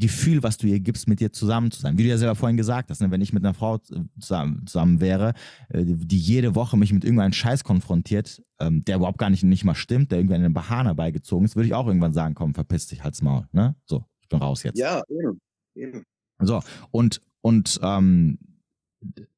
[0.01, 1.97] Gefühl, was du ihr gibst, mit dir zusammen zu sein.
[1.97, 3.09] Wie du ja selber vorhin gesagt hast, ne?
[3.11, 3.79] wenn ich mit einer Frau
[4.19, 5.33] zusammen, zusammen wäre,
[5.69, 9.63] äh, die jede Woche mich mit irgendeinem Scheiß konfrontiert, ähm, der überhaupt gar nicht, nicht
[9.63, 12.53] mal stimmt, der irgendwie an den Bahana beigezogen ist, würde ich auch irgendwann sagen, komm,
[12.53, 13.47] verpiss dich halt's Maul.
[13.53, 13.75] Ne?
[13.85, 14.77] So, ich bin raus jetzt.
[14.77, 15.39] Ja, eben.
[15.75, 16.03] eben.
[16.39, 18.37] So, und, und ähm,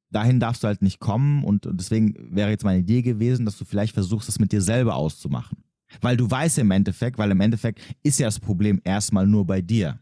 [0.09, 3.65] dahin darfst du halt nicht kommen und deswegen wäre jetzt meine Idee gewesen, dass du
[3.65, 5.57] vielleicht versuchst, das mit dir selber auszumachen.
[6.01, 9.61] Weil du weißt im Endeffekt, weil im Endeffekt ist ja das Problem erstmal nur bei
[9.61, 9.99] dir.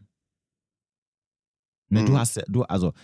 [1.92, 2.06] Ne, mhm.
[2.06, 2.94] Du hast ja, du, also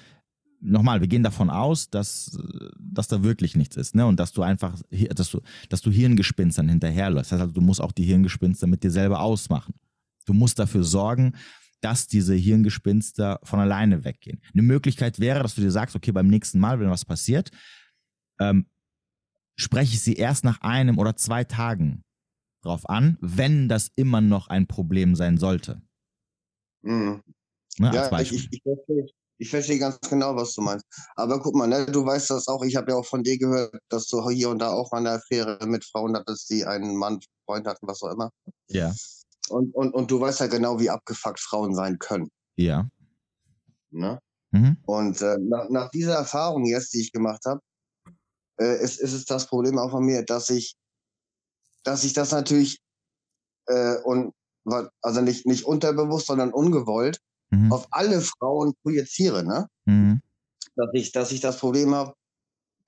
[0.60, 2.38] nochmal, wir gehen davon aus, dass,
[2.78, 4.06] dass da wirklich nichts ist, ne?
[4.06, 4.80] Und dass du einfach,
[5.10, 7.30] dass du, dass du Hirngespinstern hinterherläufst.
[7.30, 9.74] Das heißt also, du musst auch die Hirngespinster mit dir selber ausmachen.
[10.24, 11.34] Du musst dafür sorgen,
[11.82, 14.40] dass diese Hirngespinster von alleine weggehen.
[14.52, 17.50] Eine Möglichkeit wäre, dass du dir sagst, okay, beim nächsten Mal, wenn was passiert,
[18.40, 18.66] ähm,
[19.54, 22.04] spreche ich sie erst nach einem oder zwei Tagen
[22.62, 25.82] drauf an, wenn das immer noch ein Problem sein sollte.
[26.82, 27.22] Mhm.
[27.78, 29.06] Ne, ja, ich, ich, ich, verstehe,
[29.38, 30.84] ich verstehe ganz genau, was du meinst.
[31.14, 33.74] Aber guck mal, ne, du weißt das auch, ich habe ja auch von dir gehört,
[33.88, 37.20] dass du hier und da auch mal eine Affäre mit Frauen hattest, die einen Mann,
[37.46, 38.30] Freund hatten, was auch immer.
[38.68, 38.92] Ja.
[39.48, 42.28] Und, und, und du weißt ja genau, wie abgefuckt Frauen sein können.
[42.56, 42.88] Ja.
[43.90, 44.18] Ne?
[44.50, 44.76] Mhm.
[44.86, 47.60] Und äh, nach, nach dieser Erfahrung jetzt, die ich gemacht habe,
[48.60, 50.76] äh, ist, ist es das Problem auch von mir, dass ich
[51.88, 52.80] dass ich das natürlich
[53.66, 54.34] äh, und
[55.00, 57.18] also nicht, nicht unterbewusst, sondern ungewollt
[57.50, 57.72] mhm.
[57.72, 59.66] auf alle Frauen projiziere, ne?
[59.86, 60.20] Mhm.
[60.76, 62.14] Dass ich, dass ich das Problem habe,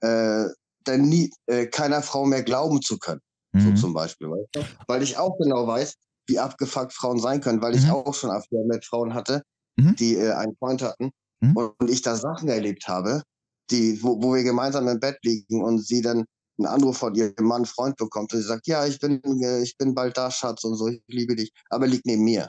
[0.01, 0.49] äh,
[0.85, 3.21] dann nie äh, keiner Frau mehr glauben zu können.
[3.53, 3.77] Mhm.
[3.77, 4.61] So zum Beispiel, weißt du?
[4.87, 5.95] Weil ich auch genau weiß,
[6.27, 7.91] wie abgefuckt Frauen sein können, weil ich mhm.
[7.91, 9.43] auch schon Affären mit Frauen hatte,
[9.77, 9.97] mhm.
[9.97, 11.57] die äh, einen Freund hatten mhm.
[11.57, 13.23] und ich da Sachen erlebt habe,
[13.71, 16.25] die, wo, wo wir gemeinsam im Bett liegen und sie dann
[16.59, 19.77] einen Anruf von ihrem Mann, Freund bekommt und sie sagt, ja, ich bin, äh, ich
[19.77, 22.49] bin bald da, Schatz und so, ich liebe dich, aber liegt neben mir.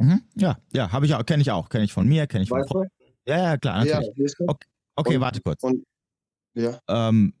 [0.00, 0.22] Mhm.
[0.34, 2.66] Ja, ja, habe ich auch, kenne ich auch, kenne ich von mir, kenne ich von
[2.66, 2.92] Freunden.
[3.26, 4.34] Ja, ja, klar, natürlich.
[4.38, 5.62] Ja, okay, okay und, warte kurz.
[5.62, 5.84] Und,
[6.54, 6.80] ja.
[6.88, 7.34] Ähm,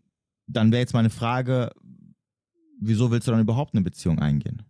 [0.46, 1.72] dann wäre jetzt meine Frage,
[2.78, 4.62] wieso willst du dann überhaupt eine Beziehung eingehen?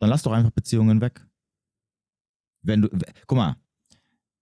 [0.00, 1.24] Dann lass doch einfach Beziehungen weg.
[2.62, 2.88] wenn du,
[3.26, 3.56] guck mal,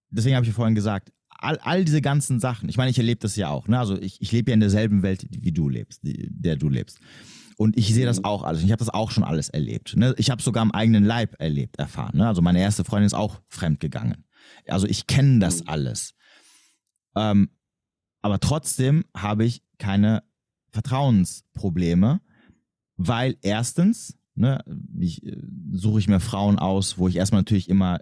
[0.08, 3.36] deswegen habe ich vorhin gesagt, all, all diese ganzen Sachen, ich meine, ich erlebe das
[3.36, 3.78] ja auch, ne?
[3.78, 7.00] Also ich, ich lebe ja in derselben Welt, wie du lebst, der du lebst.
[7.56, 8.24] Und ich sehe das mhm.
[8.24, 8.62] auch alles.
[8.62, 9.96] Ich habe das auch schon alles erlebt.
[9.96, 10.14] Ne?
[10.18, 12.18] Ich habe sogar am eigenen Leib erlebt, erfahren.
[12.18, 12.26] Ne?
[12.26, 14.24] Also meine erste Freundin ist auch fremd gegangen.
[14.66, 15.68] Also ich kenne das mhm.
[15.68, 16.14] alles.
[17.16, 17.50] Ähm,
[18.22, 20.22] aber trotzdem habe ich keine
[20.70, 22.20] Vertrauensprobleme,
[22.96, 24.64] weil erstens ne,
[24.98, 25.36] ich, äh,
[25.72, 28.00] suche ich mir Frauen aus, wo ich erstmal natürlich immer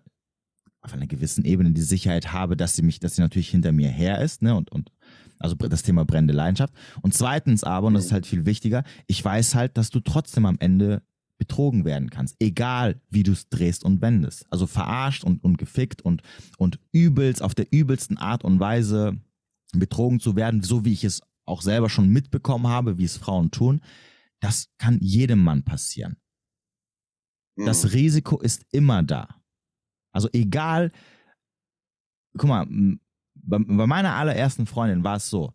[0.80, 3.88] auf einer gewissen Ebene die Sicherheit habe, dass sie mich, dass sie natürlich hinter mir
[3.88, 4.90] her ist, ne, und, und
[5.43, 6.74] also das Thema brennende Leidenschaft.
[7.03, 8.14] Und zweitens aber, und das ist mhm.
[8.14, 11.03] halt viel wichtiger, ich weiß halt, dass du trotzdem am Ende
[11.38, 14.47] betrogen werden kannst, egal wie du es drehst und wendest.
[14.51, 16.22] Also verarscht und, und gefickt und,
[16.57, 19.18] und übelst, auf der übelsten Art und Weise
[19.72, 23.51] betrogen zu werden, so wie ich es auch selber schon mitbekommen habe, wie es Frauen
[23.51, 23.80] tun,
[24.40, 26.16] das kann jedem Mann passieren.
[27.57, 27.66] Mhm.
[27.66, 29.43] Das Risiko ist immer da.
[30.12, 30.93] Also egal,
[32.36, 32.66] guck mal,
[33.43, 35.53] bei, bei meiner allerersten Freundin war es so,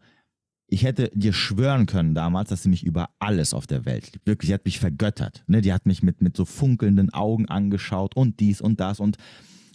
[0.69, 4.27] ich hätte dir schwören können damals, dass sie mich über alles auf der Welt liebt.
[4.27, 5.43] Wirklich, sie hat mich vergöttert.
[5.47, 5.61] Ne?
[5.61, 9.17] Die hat mich mit, mit so funkelnden Augen angeschaut und dies und das und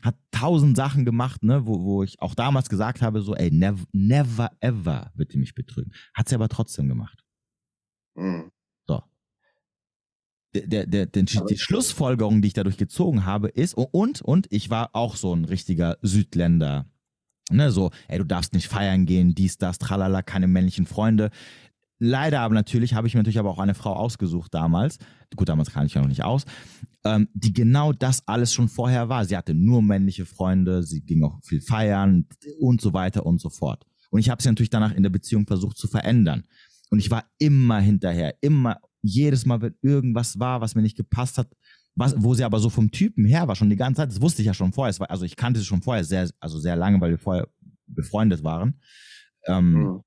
[0.02, 3.84] hat tausend Sachen gemacht, ne, wo, wo ich auch damals gesagt habe, so, ey, never,
[3.92, 5.92] never ever wird die mich betrügen.
[6.12, 7.24] Hat sie aber trotzdem gemacht.
[8.16, 8.50] Mhm.
[8.86, 9.00] So.
[10.54, 14.90] Der, der, der, die Schlussfolgerung, die ich dadurch gezogen habe, ist, und, und ich war
[14.92, 16.86] auch so ein richtiger Südländer,
[17.50, 21.30] ne, so, ey, du darfst nicht feiern gehen, dies, das, tralala, keine männlichen Freunde.
[21.98, 24.98] Leider aber natürlich habe ich mir natürlich aber auch eine Frau ausgesucht damals.
[25.36, 26.44] Gut, damals kann ich ja noch nicht aus,
[27.04, 29.24] ähm, die genau das alles schon vorher war.
[29.24, 32.26] Sie hatte nur männliche Freunde, sie ging auch viel feiern
[32.58, 33.86] und so weiter und so fort.
[34.10, 36.44] Und ich habe sie natürlich danach in der Beziehung versucht zu verändern.
[36.90, 41.38] Und ich war immer hinterher, immer, jedes Mal, wenn irgendwas war, was mir nicht gepasst
[41.38, 41.48] hat,
[41.94, 44.42] was, wo sie aber so vom Typen her war, schon die ganze Zeit, das wusste
[44.42, 44.98] ich ja schon vorher.
[44.98, 47.48] War, also ich kannte sie schon vorher sehr, also sehr lange, weil wir vorher
[47.86, 48.80] befreundet waren.
[49.46, 50.00] Ähm, mhm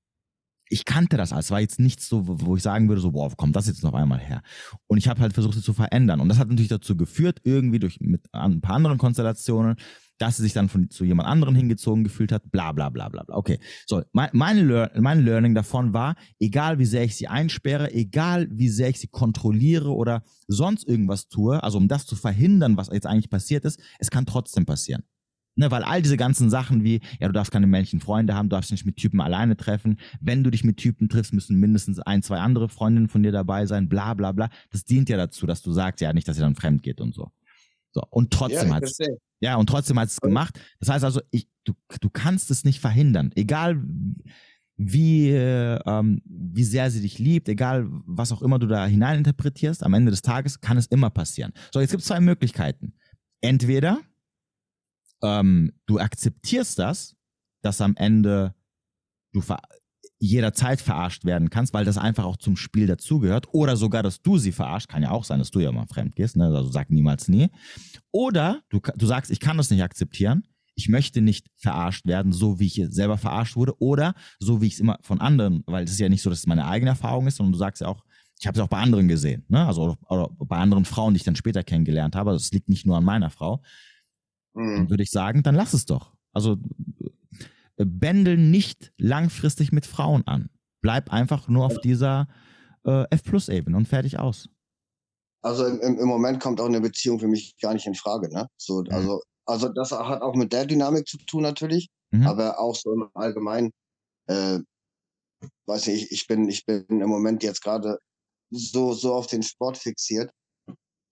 [0.68, 1.46] ich kannte das alles.
[1.46, 3.82] Es war jetzt nichts so, wo ich sagen würde, so, boah, wo kommt das jetzt
[3.82, 4.42] noch einmal her?
[4.86, 6.20] Und ich habe halt versucht, es zu verändern.
[6.20, 9.76] Und das hat natürlich dazu geführt, irgendwie durch mit ein paar anderen Konstellationen,
[10.18, 13.22] dass sie sich dann von, zu jemand anderen hingezogen gefühlt hat, bla bla bla bla
[13.22, 13.36] bla.
[13.36, 17.92] Okay, so, mein, meine, Lear mein Learning davon war, egal wie sehr ich sie einsperre,
[17.92, 22.76] egal wie sehr ich sie kontrolliere oder sonst irgendwas tue, also um das zu verhindern,
[22.76, 25.04] was jetzt eigentlich passiert ist, es kann trotzdem passieren.
[25.58, 28.56] Ne, weil all diese ganzen Sachen wie, ja, du darfst keine männlichen Freunde haben, du
[28.56, 29.98] darfst nicht mit Typen alleine treffen.
[30.20, 33.64] Wenn du dich mit Typen triffst, müssen mindestens ein, zwei andere Freundinnen von dir dabei
[33.64, 34.50] sein, bla bla bla.
[34.70, 37.14] Das dient ja dazu, dass du sagst ja nicht, dass sie dann fremd geht und
[37.14, 37.30] so.
[37.96, 38.02] So.
[38.10, 38.98] Und trotzdem ja, hat es.
[39.40, 40.60] Ja, und trotzdem hat es gemacht.
[40.80, 41.72] Das heißt also, ich, du,
[42.02, 43.30] du kannst es nicht verhindern.
[43.34, 43.82] Egal
[44.76, 49.94] wie, ähm, wie sehr sie dich liebt, egal was auch immer du da hineininterpretierst, am
[49.94, 51.54] Ende des Tages kann es immer passieren.
[51.72, 52.92] So, jetzt gibt es zwei Möglichkeiten.
[53.40, 54.00] Entweder
[55.22, 57.16] ähm, du akzeptierst das,
[57.62, 58.54] dass am Ende
[59.32, 59.40] du
[60.18, 63.48] jederzeit verarscht werden kannst, weil das einfach auch zum Spiel dazugehört.
[63.52, 64.88] Oder sogar, dass du sie verarscht.
[64.88, 66.36] Kann ja auch sein, dass du ja mal fremd gehst.
[66.36, 66.46] Ne?
[66.46, 67.48] Also sag niemals nie.
[68.12, 70.44] Oder du, du sagst, ich kann das nicht akzeptieren.
[70.74, 73.80] Ich möchte nicht verarscht werden, so wie ich selber verarscht wurde.
[73.80, 76.40] Oder so wie ich es immer von anderen, weil es ist ja nicht so, dass
[76.40, 78.04] es meine eigene Erfahrung ist, sondern du sagst ja auch,
[78.38, 79.44] ich habe es auch bei anderen gesehen.
[79.48, 79.66] Ne?
[79.66, 82.30] Also oder bei anderen Frauen, die ich dann später kennengelernt habe.
[82.30, 83.62] Also es liegt nicht nur an meiner Frau.
[84.54, 84.76] Mhm.
[84.76, 86.12] Dann würde ich sagen, dann lass es doch.
[86.32, 86.58] Also
[87.76, 90.50] bändel nicht langfristig mit Frauen an.
[90.80, 92.28] Bleib einfach nur auf dieser
[92.84, 94.48] äh, F-Plus-Ebene und fertig aus.
[95.42, 98.32] Also im, im, Moment kommt auch eine Beziehung für mich gar nicht in Frage.
[98.32, 98.48] Ne?
[98.56, 98.90] So, mhm.
[98.90, 102.26] also, also das hat auch mit der Dynamik zu tun natürlich, mhm.
[102.26, 103.70] aber auch so im Allgemeinen,
[104.28, 104.58] äh,
[105.66, 107.98] weiß nicht, ich bin, ich bin im Moment jetzt gerade
[108.50, 110.30] so, so auf den Sport fixiert,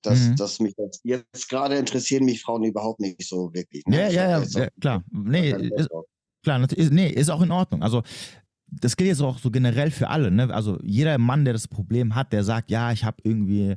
[0.02, 0.36] dass, mhm.
[0.36, 3.84] dass mich das jetzt gerade interessieren mich Frauen überhaupt nicht so wirklich.
[3.86, 3.96] Ne?
[3.96, 5.04] Ja, ja, ja, ja, klar.
[5.10, 5.88] Nee, ist,
[6.44, 7.82] klar, ist, nee, ist auch in Ordnung.
[7.82, 8.02] Also
[8.66, 10.30] das gilt jetzt auch so generell für alle.
[10.30, 10.52] Ne?
[10.52, 13.74] Also jeder Mann, der das Problem hat, der sagt, ja, ich habe irgendwie,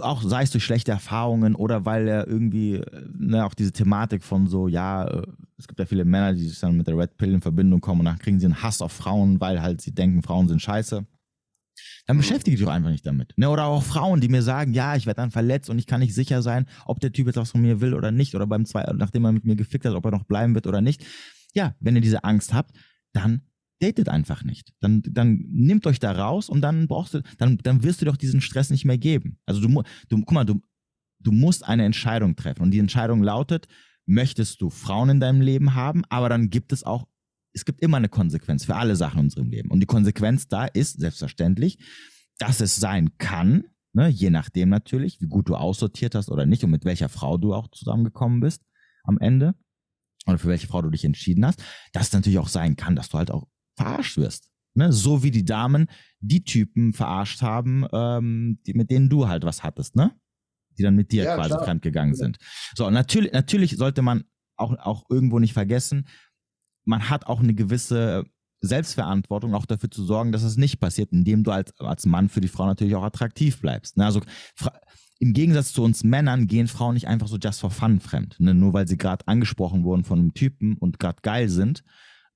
[0.00, 2.80] auch sei es durch schlechte Erfahrungen oder weil er irgendwie,
[3.12, 5.26] ne, auch diese Thematik von so, ja, äh,
[5.56, 8.00] es gibt ja viele Männer, die sich dann mit der Red Pill in Verbindung kommen
[8.00, 11.04] und dann kriegen sie einen Hass auf Frauen, weil halt sie denken, Frauen sind scheiße
[12.06, 13.32] dann beschäftige dich doch einfach nicht damit.
[13.36, 13.48] Ne?
[13.48, 16.14] Oder auch Frauen, die mir sagen, ja, ich werde dann verletzt und ich kann nicht
[16.14, 18.34] sicher sein, ob der Typ jetzt was von mir will oder nicht.
[18.34, 20.80] Oder beim zwei, nachdem er mit mir gefickt hat, ob er noch bleiben wird oder
[20.80, 21.04] nicht.
[21.54, 22.76] Ja, wenn ihr diese Angst habt,
[23.12, 23.42] dann
[23.80, 24.72] datet einfach nicht.
[24.80, 28.16] Dann, dann nimmt euch da raus und dann brauchst du, dann, dann wirst du doch
[28.16, 29.38] diesen Stress nicht mehr geben.
[29.46, 30.62] Also du, du guck mal, du,
[31.20, 32.62] du musst eine Entscheidung treffen.
[32.62, 33.68] Und die Entscheidung lautet,
[34.06, 37.06] möchtest du Frauen in deinem Leben haben, aber dann gibt es auch
[37.54, 39.70] es gibt immer eine Konsequenz für alle Sachen in unserem Leben.
[39.70, 41.78] Und die Konsequenz da ist selbstverständlich,
[42.38, 46.64] dass es sein kann, ne, je nachdem natürlich, wie gut du aussortiert hast oder nicht
[46.64, 48.62] und mit welcher Frau du auch zusammengekommen bist
[49.04, 49.54] am Ende
[50.26, 51.62] oder für welche Frau du dich entschieden hast,
[51.92, 53.46] dass es natürlich auch sein kann, dass du halt auch
[53.76, 54.50] verarscht wirst.
[54.74, 54.92] Ne?
[54.92, 55.88] So wie die Damen
[56.20, 60.12] die Typen verarscht haben, ähm, die, mit denen du halt was hattest, ne?
[60.76, 61.64] Die dann mit dir ja, quasi klar.
[61.64, 62.18] fremdgegangen ja.
[62.18, 62.38] sind.
[62.74, 64.24] So, natürlich, natürlich sollte man
[64.56, 66.08] auch, auch irgendwo nicht vergessen,
[66.84, 68.24] man hat auch eine gewisse
[68.60, 72.40] Selbstverantwortung, auch dafür zu sorgen, dass es nicht passiert, indem du als, als Mann für
[72.40, 73.96] die Frau natürlich auch attraktiv bleibst.
[73.96, 74.04] Ne?
[74.04, 74.20] Also
[75.24, 78.36] im Gegensatz zu uns Männern gehen Frauen nicht einfach so just for fun fremd.
[78.40, 78.52] Ne?
[78.52, 81.82] Nur weil sie gerade angesprochen wurden von einem Typen und gerade geil sind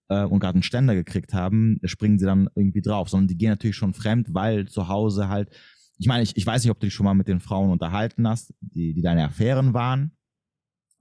[0.09, 3.11] äh, und gerade einen Ständer gekriegt haben, springen sie dann irgendwie drauf.
[3.11, 5.51] Sondern die gehen natürlich schon fremd, weil zu Hause halt,
[5.99, 8.26] ich meine, ich, ich weiß nicht, ob du dich schon mal mit den Frauen unterhalten
[8.26, 10.12] hast, die, die deine Affären waren,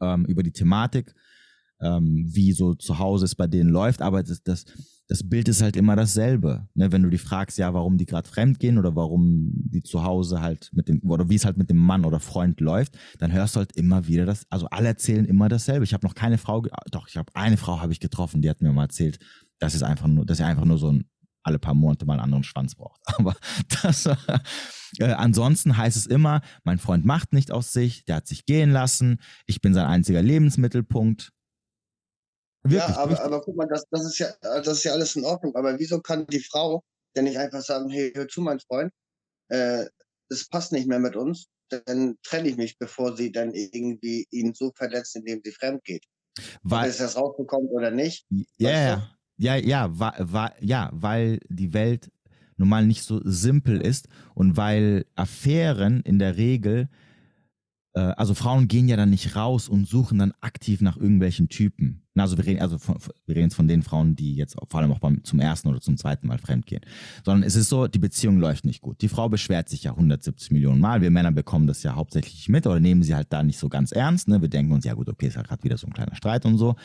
[0.01, 1.15] ähm, über die Thematik,
[1.81, 4.65] ähm, wie so zu Hause es bei denen läuft, aber das, das
[5.07, 6.67] das Bild ist halt immer dasselbe.
[6.73, 6.91] Ne?
[6.91, 10.41] Wenn du die fragst, ja, warum die gerade fremd gehen oder warum die zu Hause
[10.41, 13.55] halt mit dem, oder wie es halt mit dem Mann oder Freund läuft, dann hörst
[13.55, 15.85] du halt immer wieder das, also alle erzählen immer dasselbe.
[15.85, 18.61] Ich habe noch keine Frau, doch, ich habe eine Frau habe ich getroffen, die hat
[18.61, 19.19] mir mal erzählt,
[19.59, 21.05] dass es einfach nur, dass er einfach nur so ein,
[21.41, 22.99] alle paar Monate mal einen anderen Schwanz braucht.
[23.17, 23.35] Aber
[23.81, 24.07] das,
[24.97, 28.71] äh, ansonsten heißt es immer, mein Freund macht nicht aus sich, der hat sich gehen
[28.71, 31.31] lassen, ich bin sein einziger Lebensmittelpunkt
[32.69, 35.25] Wirklich, ja, aber, aber guck mal, das, das, ist ja, das ist ja alles in
[35.25, 35.55] Ordnung.
[35.55, 36.83] Aber wieso kann die Frau
[37.15, 38.91] denn nicht einfach sagen, hey, hör zu, mein Freund,
[39.49, 39.85] äh,
[40.29, 44.53] das passt nicht mehr mit uns, dann trenne ich mich, bevor sie dann irgendwie ihn
[44.53, 46.05] so verletzt, indem sie fremd geht.
[46.61, 48.25] Weil es das rausbekommt oder nicht.
[48.57, 52.11] Ja, yeah, ja, ja, ja, ja, weil die Welt
[52.57, 56.89] nun mal nicht so simpel ist und weil Affären in der Regel
[57.99, 62.03] also Frauen gehen ja dann nicht raus und suchen dann aktiv nach irgendwelchen Typen.
[62.15, 64.91] Also wir reden, also von, wir reden jetzt von den Frauen, die jetzt vor allem
[64.91, 66.81] auch beim, zum ersten oder zum zweiten Mal fremdgehen.
[67.23, 69.01] Sondern es ist so, die Beziehung läuft nicht gut.
[69.01, 71.01] Die Frau beschwert sich ja 170 Millionen Mal.
[71.01, 73.91] Wir Männer bekommen das ja hauptsächlich mit oder nehmen sie halt da nicht so ganz
[73.91, 74.27] ernst.
[74.27, 74.41] Ne?
[74.41, 76.57] Wir denken uns, ja gut, okay, ist ja gerade wieder so ein kleiner Streit und
[76.57, 76.75] so.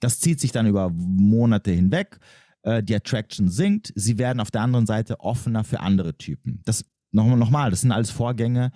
[0.00, 2.18] Das zieht sich dann über Monate hinweg.
[2.62, 3.92] Äh, die Attraction sinkt.
[3.94, 6.60] Sie werden auf der anderen Seite offener für andere Typen.
[6.64, 8.72] Das nochmal, nochmal, das sind alles Vorgänge,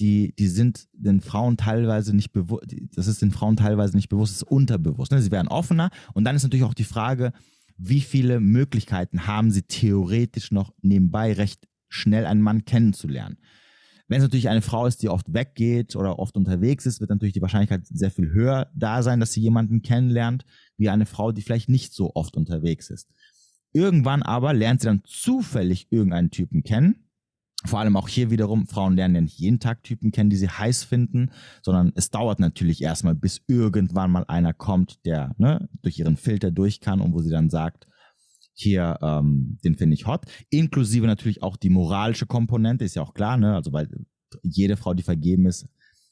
[0.00, 4.32] die, die sind den Frauen teilweise nicht bewusst, das ist den Frauen teilweise nicht bewusst,
[4.32, 5.12] das ist unterbewusst.
[5.12, 5.20] Ne?
[5.20, 7.32] Sie werden offener und dann ist natürlich auch die Frage,
[7.76, 13.38] wie viele Möglichkeiten haben sie theoretisch noch nebenbei recht schnell einen Mann kennenzulernen.
[14.08, 17.34] Wenn es natürlich eine Frau ist, die oft weggeht oder oft unterwegs ist, wird natürlich
[17.34, 20.44] die Wahrscheinlichkeit sehr viel höher da sein, dass sie jemanden kennenlernt,
[20.76, 23.08] wie eine Frau, die vielleicht nicht so oft unterwegs ist.
[23.72, 27.09] Irgendwann aber lernt sie dann zufällig irgendeinen Typen kennen
[27.66, 30.48] vor allem auch hier wiederum, Frauen lernen ja nicht jeden Tag Typen kennen, die sie
[30.48, 31.30] heiß finden,
[31.62, 36.50] sondern es dauert natürlich erstmal, bis irgendwann mal einer kommt, der ne, durch ihren Filter
[36.50, 37.86] durch kann und wo sie dann sagt,
[38.54, 40.24] hier, ähm, den finde ich hot.
[40.50, 43.54] Inklusive natürlich auch die moralische Komponente, ist ja auch klar, ne?
[43.54, 43.88] Also weil
[44.42, 45.66] jede Frau, die vergeben ist,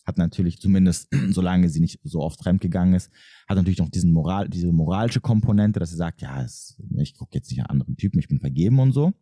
[0.06, 3.10] hat natürlich zumindest, solange sie nicht so oft fremdgegangen ist,
[3.48, 7.36] hat natürlich noch diesen Moral, diese moralische Komponente, dass sie sagt, ja, es, ich gucke
[7.36, 9.12] jetzt nicht an anderen Typen, ich bin vergeben und so.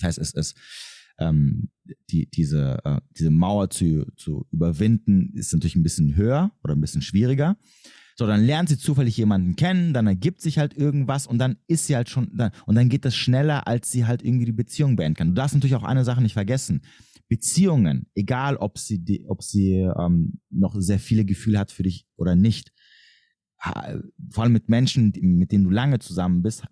[0.00, 0.56] Das heißt, es ist
[1.18, 1.70] ähm,
[2.10, 6.80] die, diese, äh, diese Mauer zu, zu überwinden, ist natürlich ein bisschen höher oder ein
[6.80, 7.56] bisschen schwieriger.
[8.16, 11.86] So, dann lernt sie zufällig jemanden kennen, dann ergibt sich halt irgendwas und dann ist
[11.86, 12.28] sie halt schon,
[12.66, 15.28] und dann geht das schneller, als sie halt irgendwie die Beziehung beenden kann.
[15.28, 16.82] Du darfst natürlich auch eine Sache nicht vergessen.
[17.28, 22.06] Beziehungen, egal ob sie, die, ob sie ähm, noch sehr viele Gefühle hat für dich
[22.16, 22.72] oder nicht,
[24.30, 26.64] vor allem mit Menschen, mit denen du lange zusammen bist,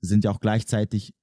[0.00, 1.14] sind ja auch gleichzeitig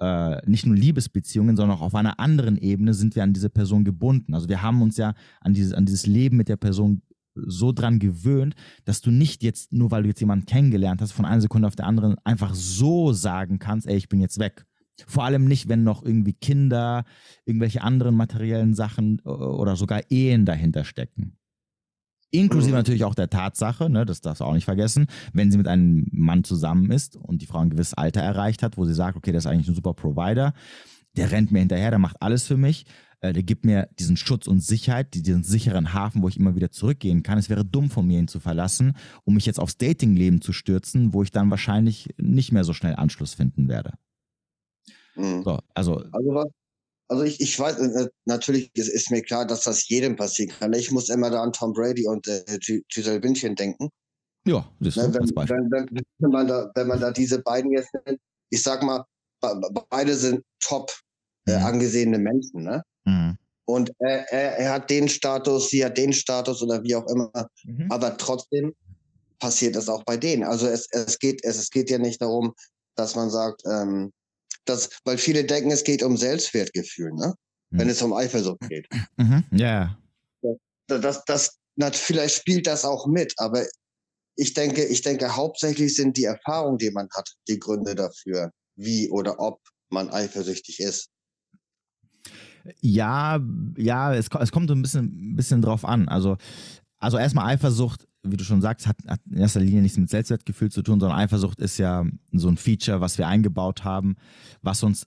[0.00, 3.84] äh, nicht nur Liebesbeziehungen, sondern auch auf einer anderen Ebene sind wir an diese Person
[3.84, 4.34] gebunden.
[4.34, 7.02] Also wir haben uns ja an dieses, an dieses Leben mit der Person
[7.34, 11.24] so dran gewöhnt, dass du nicht jetzt, nur weil du jetzt jemanden kennengelernt hast, von
[11.24, 14.64] einer Sekunde auf der anderen einfach so sagen kannst, ey, ich bin jetzt weg.
[15.06, 17.04] Vor allem nicht, wenn noch irgendwie Kinder,
[17.44, 21.36] irgendwelche anderen materiellen Sachen äh, oder sogar Ehen dahinter stecken.
[22.30, 22.78] Inklusive mhm.
[22.78, 26.06] natürlich auch der Tatsache, ne, das darfst du auch nicht vergessen, wenn sie mit einem
[26.10, 29.32] Mann zusammen ist und die Frau ein gewisses Alter erreicht hat, wo sie sagt, okay,
[29.32, 30.52] das ist eigentlich ein super Provider,
[31.16, 32.86] der rennt mir hinterher, der macht alles für mich,
[33.20, 36.70] äh, der gibt mir diesen Schutz und Sicherheit, diesen sicheren Hafen, wo ich immer wieder
[36.70, 37.38] zurückgehen kann.
[37.38, 41.14] Es wäre dumm von mir, ihn zu verlassen, um mich jetzt aufs Datingleben zu stürzen,
[41.14, 43.94] wo ich dann wahrscheinlich nicht mehr so schnell Anschluss finden werde.
[45.16, 45.42] Mhm.
[45.42, 46.48] So, also, also was,
[47.14, 50.72] also ich, ich weiß, äh, natürlich ist, ist, mir klar, dass das jedem passieren kann.
[50.72, 52.42] Ich muss immer da an Tom Brady und äh,
[52.88, 53.88] Giselle Bündchen denken.
[54.46, 57.70] Ja, das ist ne, wenn, wenn, wenn, wenn, man da, wenn man da diese beiden
[57.72, 59.04] jetzt nennt, ich sag mal,
[59.90, 60.92] beide sind top
[61.46, 61.64] äh, mhm.
[61.64, 62.82] angesehene Menschen, ne?
[63.04, 63.38] Mhm.
[63.66, 67.30] Und er, er, er, hat den Status, sie hat den Status oder wie auch immer.
[67.64, 67.90] Mhm.
[67.90, 68.74] Aber trotzdem
[69.38, 70.44] passiert es auch bei denen.
[70.44, 72.52] Also es, es, geht, es, es geht ja nicht darum,
[72.94, 74.12] dass man sagt, ähm,
[74.64, 77.34] das, weil viele denken, es geht um Selbstwertgefühl, ne?
[77.70, 77.78] Mhm.
[77.78, 78.88] Wenn es um Eifersucht geht.
[79.16, 79.44] Mhm.
[79.50, 79.98] Ja.
[80.86, 83.64] Das, das, das, das, vielleicht spielt das auch mit, aber
[84.36, 89.08] ich denke, ich denke, hauptsächlich sind die Erfahrungen, die man hat, die Gründe dafür, wie
[89.10, 89.60] oder ob
[89.90, 91.08] man eifersüchtig ist.
[92.80, 93.40] Ja,
[93.76, 96.08] ja, es, es kommt so ein bisschen, ein bisschen drauf an.
[96.08, 96.36] Also,
[96.98, 100.70] also erstmal Eifersucht, wie du schon sagst, hat, hat in erster Linie nichts mit Selbstwertgefühl
[100.70, 104.16] zu tun, sondern Eifersucht ist ja so ein Feature, was wir eingebaut haben,
[104.62, 105.06] was uns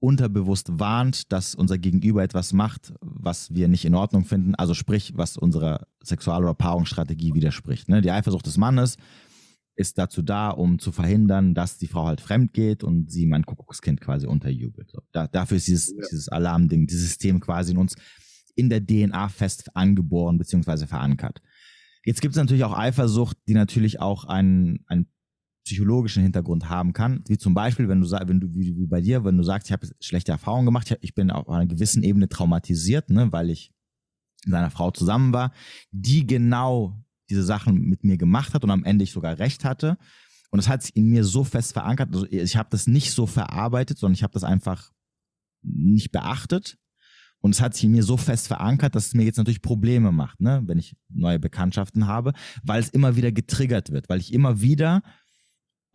[0.00, 5.12] unterbewusst warnt, dass unser Gegenüber etwas macht, was wir nicht in Ordnung finden, also sprich,
[5.16, 7.88] was unserer Sexual- oder Paarungsstrategie widerspricht.
[7.88, 8.00] Ne?
[8.00, 8.96] Die Eifersucht des Mannes
[9.76, 13.44] ist dazu da, um zu verhindern, dass die Frau halt fremd geht und sie mein
[13.44, 14.90] Kuckuckskind quasi unterjubelt.
[14.90, 16.04] So, da, dafür ist dieses, ja.
[16.10, 17.94] dieses Alarmding, dieses System quasi in uns
[18.54, 20.86] in der DNA fest angeboren bzw.
[20.86, 21.40] verankert.
[22.04, 25.06] Jetzt gibt es natürlich auch Eifersucht, die natürlich auch einen, einen
[25.64, 29.24] psychologischen Hintergrund haben kann, wie zum Beispiel, wenn du wenn du wie, wie bei dir,
[29.24, 33.10] wenn du sagst, ich habe schlechte Erfahrungen gemacht, ich bin auf einer gewissen Ebene traumatisiert,
[33.10, 33.72] ne, weil ich
[34.46, 35.52] mit einer Frau zusammen war,
[35.90, 39.98] die genau diese Sachen mit mir gemacht hat und am Ende ich sogar recht hatte.
[40.50, 42.12] Und das hat sich in mir so fest verankert.
[42.12, 44.90] Also ich habe das nicht so verarbeitet, sondern ich habe das einfach
[45.62, 46.78] nicht beachtet.
[47.40, 50.12] Und es hat sich in mir so fest verankert, dass es mir jetzt natürlich Probleme
[50.12, 52.32] macht, ne, wenn ich neue Bekanntschaften habe,
[52.62, 55.02] weil es immer wieder getriggert wird, weil ich immer wieder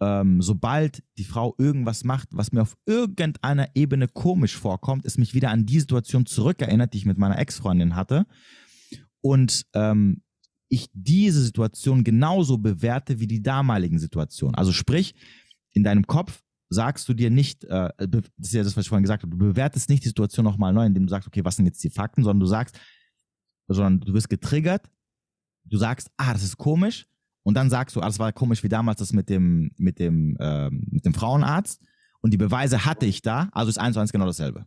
[0.02, 5.34] ähm, sobald die Frau irgendwas macht, was mir auf irgendeiner Ebene komisch vorkommt, es mich
[5.34, 8.26] wieder an die Situation zurückerinnert, die ich mit meiner Ex-Freundin hatte.
[9.22, 10.22] Und ähm,
[10.68, 14.56] ich diese Situation genauso bewerte wie die damaligen Situationen.
[14.56, 15.16] Also sprich,
[15.72, 19.04] in deinem Kopf sagst du dir nicht, äh, das ist ja das, was ich vorhin
[19.04, 21.66] gesagt habe, du bewertest nicht die Situation nochmal neu, indem du sagst, okay, was sind
[21.66, 22.80] jetzt die Fakten, sondern du sagst,
[23.68, 24.90] sondern du wirst getriggert,
[25.66, 27.08] du sagst, ah, das ist komisch,
[27.46, 30.36] und dann sagst du, ah, das war komisch wie damals das mit dem, mit dem,
[30.40, 31.80] ähm, mit dem Frauenarzt.
[32.22, 34.66] Und die Beweise hatte ich da, also ist eins zu eins genau dasselbe.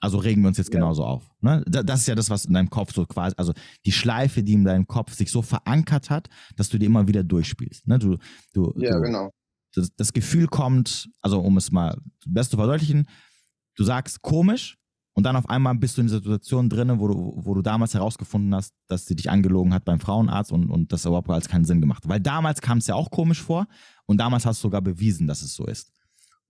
[0.00, 0.80] Also regen wir uns jetzt ja.
[0.80, 1.30] genauso auf.
[1.42, 1.62] Ne?
[1.66, 3.52] Das ist ja das, was in deinem Kopf so quasi, also
[3.84, 7.22] die Schleife, die in deinem Kopf sich so verankert hat, dass du die immer wieder
[7.22, 7.86] durchspielst.
[7.86, 7.98] Ne?
[7.98, 8.16] Du,
[8.54, 9.30] du, ja, du, genau.
[9.76, 11.96] Das, das Gefühl kommt, also um es mal
[12.26, 13.06] best zu verdeutlichen,
[13.76, 14.76] du sagst komisch
[15.14, 17.94] und dann auf einmal bist du in einer Situation drin, wo du, wo du damals
[17.94, 21.64] herausgefunden hast, dass sie dich angelogen hat beim Frauenarzt und, und das überhaupt alles keinen
[21.64, 22.02] Sinn gemacht.
[22.06, 23.66] Weil damals kam es ja auch komisch vor
[24.06, 25.92] und damals hast du sogar bewiesen, dass es so ist.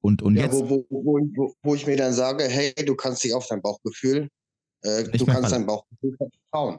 [0.00, 0.54] Und, und ja, jetzt.
[0.54, 4.28] Wo, wo, wo, wo, ich mir dann sage, hey, du kannst dich auf dein Bauchgefühl,
[4.82, 6.78] äh, du kannst dein Bauchgefühl vertrauen.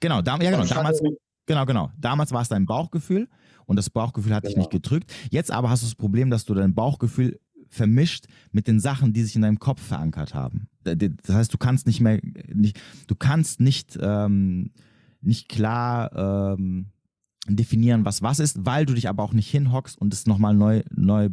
[0.00, 0.64] Genau, da, ja, genau.
[0.64, 1.00] Damals,
[1.46, 1.90] genau, genau.
[1.98, 3.28] Damals war es dein Bauchgefühl
[3.66, 4.50] und das Bauchgefühl hat genau.
[4.50, 5.12] dich nicht gedrückt.
[5.30, 7.38] Jetzt aber hast du das Problem, dass du dein Bauchgefühl
[7.68, 10.68] vermischt mit den Sachen, die sich in deinem Kopf verankert haben.
[10.84, 12.20] Das heißt, du kannst nicht mehr,
[12.52, 14.70] nicht, du kannst nicht, ähm,
[15.22, 16.86] nicht klar ähm,
[17.48, 20.82] definieren, was was ist, weil du dich aber auch nicht hinhockst und es nochmal neu,
[20.90, 21.30] neu,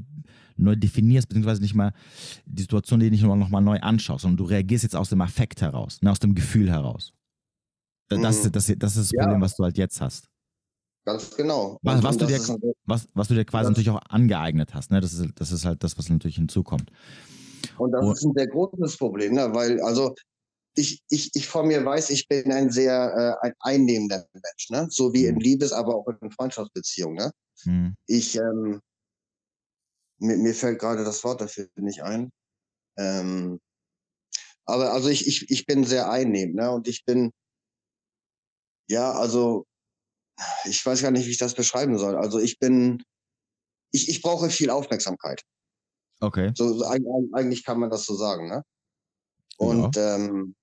[0.56, 1.94] neu definierst, beziehungsweise nicht mal
[2.46, 6.02] die Situation, die nicht nochmal neu anschaust, sondern du reagierst jetzt aus dem Affekt heraus,
[6.02, 7.14] ne, aus dem Gefühl heraus.
[8.08, 8.24] Das, mhm.
[8.24, 9.42] das, das, das ist das Problem, ja.
[9.42, 10.29] was du halt jetzt hast.
[11.10, 11.80] Ganz genau.
[11.82, 12.40] Was, was, du dir,
[12.86, 14.92] was, was du dir quasi das, natürlich auch angeeignet hast.
[14.92, 15.02] Ne?
[15.02, 16.92] Das, ist, das ist halt das, was natürlich hinzukommt.
[17.80, 19.50] Und das und, ist ein sehr großes Problem, ne?
[19.52, 20.14] weil also
[20.76, 24.88] ich, ich, ich von mir weiß, ich bin ein sehr äh, ein einnehmender Mensch, ne?
[24.92, 25.42] so wie in mhm.
[25.42, 27.16] Liebes-, aber auch in Freundschaftsbeziehungen.
[27.18, 27.32] Ne?
[27.64, 27.96] Hm.
[28.06, 28.80] Ich, ähm,
[30.20, 32.30] mir, mir fällt gerade das Wort dafür nicht ein.
[33.00, 33.60] Ähm,
[34.66, 36.70] aber also ich, ich, ich bin sehr einnehmend ne?
[36.70, 37.32] und ich bin,
[38.88, 39.66] ja, also
[40.66, 42.16] ich weiß gar nicht, wie ich das beschreiben soll.
[42.16, 43.04] Also ich bin,
[43.92, 45.44] ich, ich brauche viel Aufmerksamkeit.
[46.22, 46.52] Okay.
[46.56, 48.64] So, eigentlich kann man das so sagen, ne?
[49.58, 50.56] Und ja, ähm,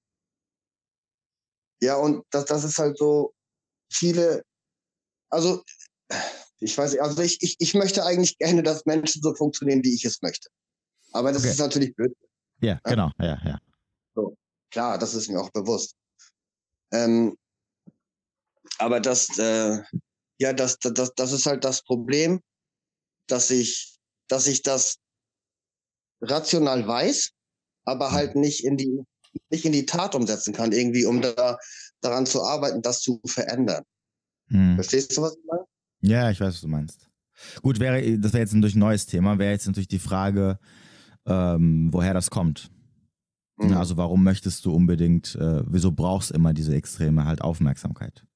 [1.80, 3.32] ja und das, das ist halt so
[3.90, 4.42] viele,
[5.30, 5.62] also
[6.60, 9.94] ich weiß nicht, also ich, ich, ich möchte eigentlich gerne, dass Menschen so funktionieren, wie
[9.94, 10.48] ich es möchte.
[11.12, 11.50] Aber das okay.
[11.50, 12.14] ist natürlich blöd.
[12.60, 13.58] Ja, ja, genau, ja, ja.
[14.14, 14.36] So,
[14.70, 15.94] klar, das ist mir auch bewusst.
[16.92, 17.36] Ähm,
[18.78, 19.82] aber das, äh,
[20.38, 22.40] ja, das, das, das ist halt das Problem,
[23.26, 23.98] dass ich,
[24.28, 24.98] dass ich das
[26.20, 27.30] rational weiß,
[27.84, 28.42] aber halt mhm.
[28.42, 29.02] nicht in die,
[29.50, 31.58] nicht in die Tat umsetzen kann, irgendwie, um da
[32.00, 33.82] daran zu arbeiten, das zu verändern.
[34.48, 34.74] Hm.
[34.76, 35.64] Verstehst du, was ich meine?
[36.00, 37.08] Ja, ich weiß, was du meinst.
[37.62, 40.58] Gut, wäre, das wäre jetzt natürlich ein neues Thema, wäre jetzt natürlich die Frage,
[41.26, 42.70] ähm, woher das kommt.
[43.56, 43.74] Mhm.
[43.74, 48.26] Also warum möchtest du unbedingt, äh, wieso brauchst du immer diese extreme halt Aufmerksamkeit?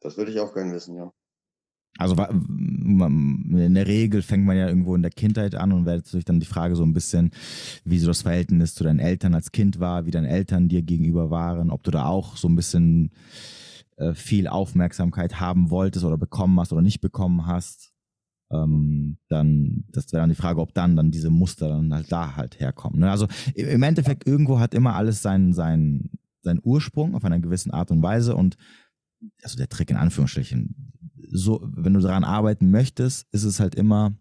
[0.00, 1.12] Das würde ich auch gerne wissen, ja.
[1.98, 6.24] Also in der Regel fängt man ja irgendwo in der Kindheit an und wäre natürlich
[6.24, 7.30] dann die Frage so ein bisschen,
[7.84, 11.30] wie so das Verhältnis zu deinen Eltern als Kind war, wie deine Eltern dir gegenüber
[11.30, 13.10] waren, ob du da auch so ein bisschen
[13.96, 17.92] äh, viel Aufmerksamkeit haben wolltest oder bekommen hast oder nicht bekommen hast.
[18.50, 22.34] Ähm, dann, das wäre dann die Frage, ob dann dann diese Muster dann halt da
[22.34, 23.00] halt herkommen.
[23.00, 23.10] Ne?
[23.10, 27.90] Also im Endeffekt irgendwo hat immer alles seinen, seinen, seinen Ursprung auf einer gewissen Art
[27.90, 28.56] und Weise und
[29.42, 30.92] also der Trick in Anführungsstrichen,
[31.32, 34.16] so, wenn du daran arbeiten möchtest, ist es halt immer,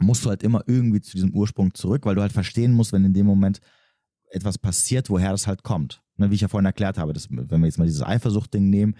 [0.00, 3.04] musst du halt immer irgendwie zu diesem Ursprung zurück, weil du halt verstehen musst, wenn
[3.04, 3.60] in dem Moment
[4.30, 6.02] etwas passiert, woher das halt kommt.
[6.16, 8.96] Ne, wie ich ja vorhin erklärt habe, dass, wenn wir jetzt mal dieses Eifersucht-Ding nehmen,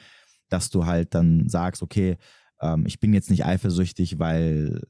[0.49, 2.17] dass du halt dann sagst, okay,
[2.61, 4.83] ähm, ich bin jetzt nicht eifersüchtig, weil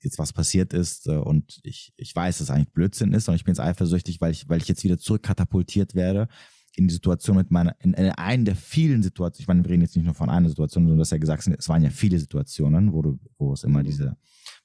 [0.00, 3.36] jetzt was passiert ist äh, und ich, ich weiß, dass es eigentlich Blödsinn ist, sondern
[3.36, 6.28] ich bin jetzt eifersüchtig, weil ich, weil ich jetzt wieder zurückkatapultiert werde
[6.74, 9.82] in die Situation mit meiner, in, in einen der vielen Situationen, ich meine, wir reden
[9.82, 12.18] jetzt nicht nur von einer Situation, sondern du hast ja gesagt, es waren ja viele
[12.18, 13.84] Situationen, wo du, wo es immer mhm.
[13.84, 14.16] diese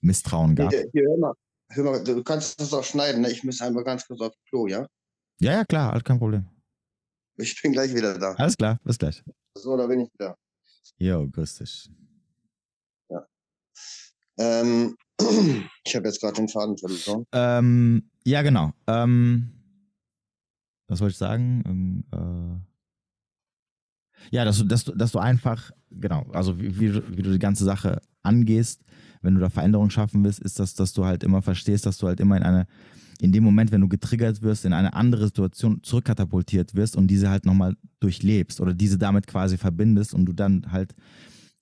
[0.02, 0.72] Misstrauen gab.
[0.72, 1.34] Hier, hier, hör mal,
[1.70, 3.32] hör mal, du kannst das auch schneiden, ne?
[3.32, 4.88] Ich muss einmal ganz kurz auf Klo, ja?
[5.40, 6.46] Ja, ja, klar, alles kein Problem.
[7.38, 8.34] Ich bin gleich wieder da.
[8.34, 9.24] Alles klar, bis gleich.
[9.56, 10.36] So, da bin ich wieder.
[10.98, 11.90] Jo, grüß dich.
[13.10, 13.28] Ja.
[14.40, 14.96] Ähm,
[15.86, 17.26] ich habe jetzt gerade den Faden verloren.
[17.32, 18.72] Ähm, ja, genau.
[18.88, 19.57] Ähm,
[20.88, 21.64] was wollte ich sagen?
[21.66, 22.60] Ähm, äh,
[24.32, 27.40] ja, dass du, dass, du, dass du einfach, genau, also wie, wie, wie, du die
[27.40, 28.84] ganze Sache angehst,
[29.22, 32.08] wenn du da Veränderungen schaffen willst, ist das, dass du halt immer verstehst, dass du
[32.08, 32.68] halt immer in eine,
[33.20, 37.30] in dem Moment, wenn du getriggert wirst, in eine andere Situation zurückkatapultiert wirst und diese
[37.30, 40.94] halt nochmal durchlebst oder diese damit quasi verbindest und du dann halt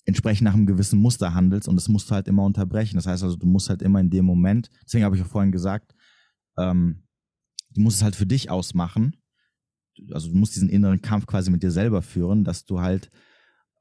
[0.05, 2.95] entsprechend nach einem gewissen Muster handelst und das musst du halt immer unterbrechen.
[2.95, 5.51] Das heißt also, du musst halt immer in dem Moment, deswegen habe ich auch vorhin
[5.51, 5.95] gesagt,
[6.57, 7.04] ähm,
[7.75, 9.17] du musst es halt für dich ausmachen.
[10.11, 13.11] Also du musst diesen inneren Kampf quasi mit dir selber führen, dass du halt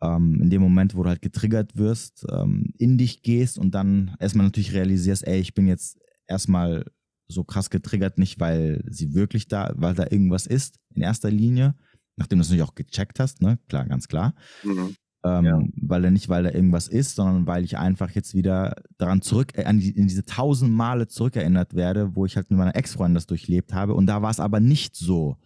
[0.03, 4.17] ähm, in dem Moment, wo du halt getriggert wirst, ähm, in dich gehst und dann
[4.21, 6.85] erstmal natürlich realisierst, ey, ich bin jetzt erstmal
[7.27, 11.75] so krass getriggert, nicht weil sie wirklich da, weil da irgendwas ist in erster Linie,
[12.17, 14.35] nachdem du es natürlich auch gecheckt hast, ne, klar, ganz klar.
[14.63, 14.95] Mhm.
[15.25, 15.63] Ähm, ja.
[15.77, 19.57] Weil er nicht, weil da irgendwas ist, sondern weil ich einfach jetzt wieder daran zurück,
[19.57, 23.15] äh, an die, in diese tausend Male zurückerinnert werde, wo ich halt mit meiner Ex-Freundin
[23.15, 23.95] das durchlebt habe.
[23.95, 25.39] Und da war es aber nicht so,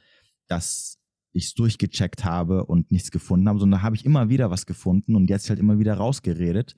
[0.49, 0.99] dass
[1.33, 4.67] ich es durchgecheckt habe und nichts gefunden habe, sondern da habe ich immer wieder was
[4.67, 6.75] gefunden und jetzt halt immer wieder rausgeredet.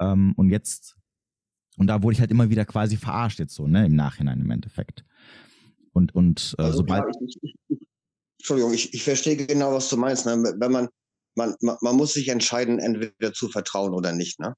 [0.00, 0.96] Ähm, und jetzt,
[1.76, 4.50] und da wurde ich halt immer wieder quasi verarscht jetzt so, ne, im Nachhinein im
[4.50, 5.04] Endeffekt.
[5.92, 7.04] Und, und äh, also sobald.
[7.26, 7.78] Ich, ich, ich,
[8.38, 10.24] Entschuldigung, ich, ich verstehe genau, was du meinst.
[10.24, 10.54] Ne?
[10.58, 10.88] Wenn man,
[11.34, 14.38] man, man, man muss sich entscheiden, entweder zu vertrauen oder nicht.
[14.40, 14.54] Ne?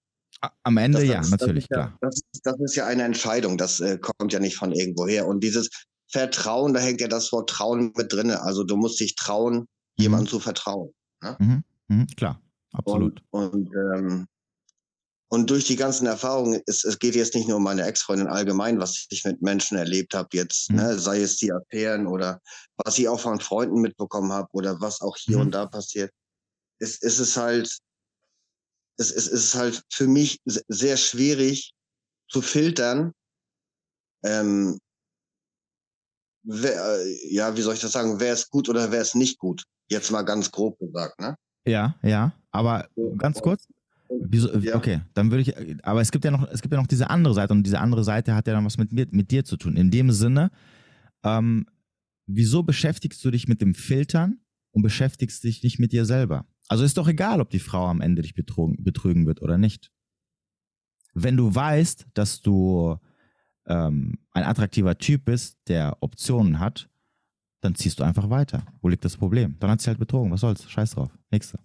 [0.62, 1.98] Am Ende das, ja, das, natürlich, das klar.
[2.02, 5.26] Ja, das, das, ist ja eine Entscheidung, das äh, kommt ja nicht von irgendwo her.
[5.26, 5.70] Und dieses
[6.08, 8.30] Vertrauen, da hängt ja das Wort Trauen mit drin.
[8.30, 9.66] Also du musst dich trauen, mhm.
[9.96, 10.92] jemandem zu vertrauen.
[11.22, 11.36] Ne?
[11.38, 11.64] Mhm.
[11.88, 12.40] Mhm, klar,
[12.72, 13.22] absolut.
[13.30, 14.26] Und, und, ähm,
[15.28, 18.78] und durch die ganzen Erfahrungen, es, es geht jetzt nicht nur um meine Ex-Freundin allgemein,
[18.78, 20.76] was ich mit Menschen erlebt habe jetzt, mhm.
[20.76, 22.40] ne, sei es die Affären oder
[22.76, 25.42] was ich auch von Freunden mitbekommen habe oder was auch hier mhm.
[25.42, 26.12] und da passiert
[26.78, 27.78] es, es ist halt,
[28.96, 31.72] es, es ist halt für mich sehr schwierig
[32.28, 33.12] zu filtern,
[34.24, 34.78] ähm,
[36.44, 39.64] wer, ja, wie soll ich das sagen, wer ist gut oder wer ist nicht gut?
[39.88, 41.36] Jetzt mal ganz grob gesagt, ne?
[41.66, 43.66] Ja, ja, aber ganz kurz.
[44.08, 44.76] Wieso, ja.
[44.76, 47.34] Okay, dann würde ich, aber es gibt ja noch, es gibt ja noch diese andere
[47.34, 49.76] Seite und diese andere Seite hat ja dann was mit mir, mit dir zu tun.
[49.76, 50.50] In dem Sinne,
[51.22, 51.66] ähm,
[52.26, 54.40] wieso beschäftigst du dich mit dem Filtern
[54.72, 56.46] und beschäftigst dich nicht mit dir selber?
[56.68, 59.90] Also ist doch egal, ob die Frau am Ende dich betrogen, betrügen wird oder nicht.
[61.12, 62.98] Wenn du weißt, dass du
[63.66, 66.88] ähm, ein attraktiver Typ bist, der Optionen hat,
[67.60, 68.66] dann ziehst du einfach weiter.
[68.82, 69.56] Wo liegt das Problem?
[69.58, 70.30] Dann hat sie halt betrogen.
[70.30, 70.68] Was soll's?
[70.68, 71.10] Scheiß drauf.
[71.30, 71.58] Nächste.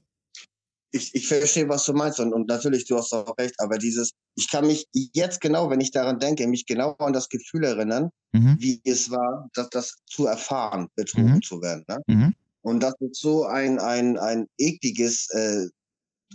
[0.92, 4.12] Ich, ich verstehe, was du meinst und, und natürlich, du hast auch recht, aber dieses,
[4.36, 8.10] ich kann mich jetzt genau, wenn ich daran denke, mich genau an das Gefühl erinnern,
[8.32, 8.56] mhm.
[8.60, 11.42] wie es war, das, das zu erfahren, betrogen mhm.
[11.44, 11.84] zu werden.
[11.88, 11.98] Ne?
[12.08, 12.36] Mhm.
[12.62, 15.68] Und das ist so ein, ein, ein ekliges äh,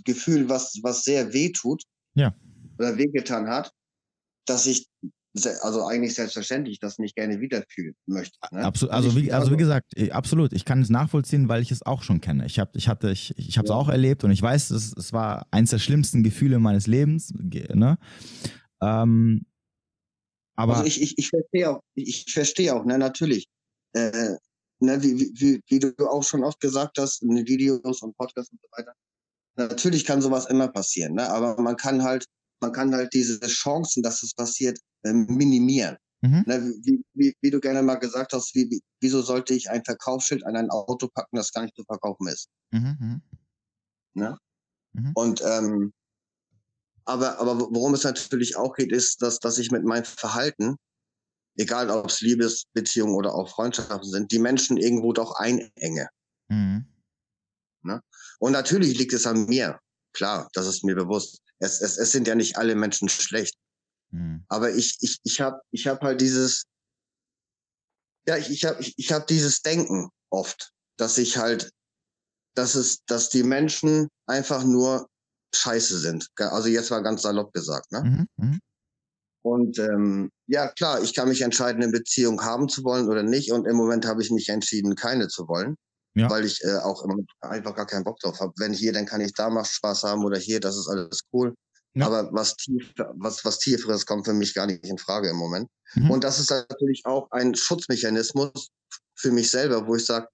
[0.04, 1.82] Gefühl, was, was sehr weh tut
[2.14, 2.34] ja.
[2.78, 3.72] oder wehgetan hat,
[4.46, 4.88] dass ich
[5.62, 8.38] also eigentlich selbstverständlich das nicht gerne wieder fühlen möchte.
[8.52, 8.64] Ne?
[8.64, 10.52] Absolut, also wie, also wie gesagt, absolut.
[10.52, 12.46] Ich kann es nachvollziehen, weil ich es auch schon kenne.
[12.46, 13.76] Ich habe ich hatte, ich, ich habe es ja.
[13.76, 17.32] auch erlebt und ich weiß, es, es war eines der schlimmsten Gefühle meines Lebens.
[17.34, 17.98] Ne?
[18.80, 19.44] Ähm,
[20.56, 23.48] aber also ich, ich, ich verstehe auch, ich verstehe auch, ne, natürlich.
[23.92, 24.36] Äh,
[24.80, 28.52] ne, wie, wie, wie du auch schon oft gesagt hast, in den Videos und Podcasts
[28.52, 28.92] und so weiter.
[29.56, 31.28] Natürlich kann sowas immer passieren, ne?
[31.28, 32.26] aber man kann halt,
[32.60, 35.96] man kann halt diese Chancen, dass es passiert, äh, minimieren.
[36.22, 36.44] Mhm.
[36.46, 40.44] Ne, wie, wie, wie, du gerne mal gesagt hast, wie, wieso sollte ich ein Verkaufsschild
[40.46, 42.48] an ein Auto packen, das gar nicht zu verkaufen ist?
[42.72, 42.96] Mhm.
[42.98, 43.22] mhm.
[44.14, 44.38] Ne?
[44.94, 45.12] Mhm.
[45.14, 45.92] Und ähm,
[47.04, 50.76] aber, aber worum es natürlich auch geht, ist, dass, dass ich mit meinem Verhalten
[51.56, 56.08] egal ob es Liebesbeziehungen oder auch Freundschaften sind, die Menschen irgendwo doch einenge.
[56.48, 56.86] Mhm.
[57.82, 58.00] Ne?
[58.38, 59.78] Und natürlich liegt es an mir.
[60.12, 61.40] Klar, das ist mir bewusst.
[61.58, 63.54] Es, es, es sind ja nicht alle Menschen schlecht.
[64.10, 64.44] Mhm.
[64.48, 66.64] Aber ich, ich, ich habe ich hab halt dieses,
[68.26, 71.70] ja, ich, ich habe ich, ich hab dieses Denken oft, dass ich halt,
[72.54, 75.08] dass es, dass die Menschen einfach nur
[75.54, 76.28] scheiße sind.
[76.36, 77.90] Also jetzt mal ganz salopp gesagt.
[77.92, 78.02] Ne?
[78.02, 78.58] Mhm, mh.
[79.44, 83.52] Und ähm, ja, klar, ich kann mich entscheiden, eine Beziehung haben zu wollen oder nicht.
[83.52, 85.76] Und im Moment habe ich mich entschieden, keine zu wollen.
[86.14, 86.30] Ja.
[86.30, 87.04] Weil ich äh, auch
[87.42, 88.52] einfach gar keinen Bock drauf habe.
[88.56, 91.54] Wenn hier, dann kann ich da mal Spaß haben oder hier, das ist alles cool.
[91.92, 92.06] Ja.
[92.06, 95.68] Aber was, tief, was, was Tieferes kommt für mich gar nicht in Frage im Moment.
[95.94, 96.10] Mhm.
[96.10, 98.68] Und das ist natürlich auch ein Schutzmechanismus
[99.14, 100.26] für mich selber, wo ich sage,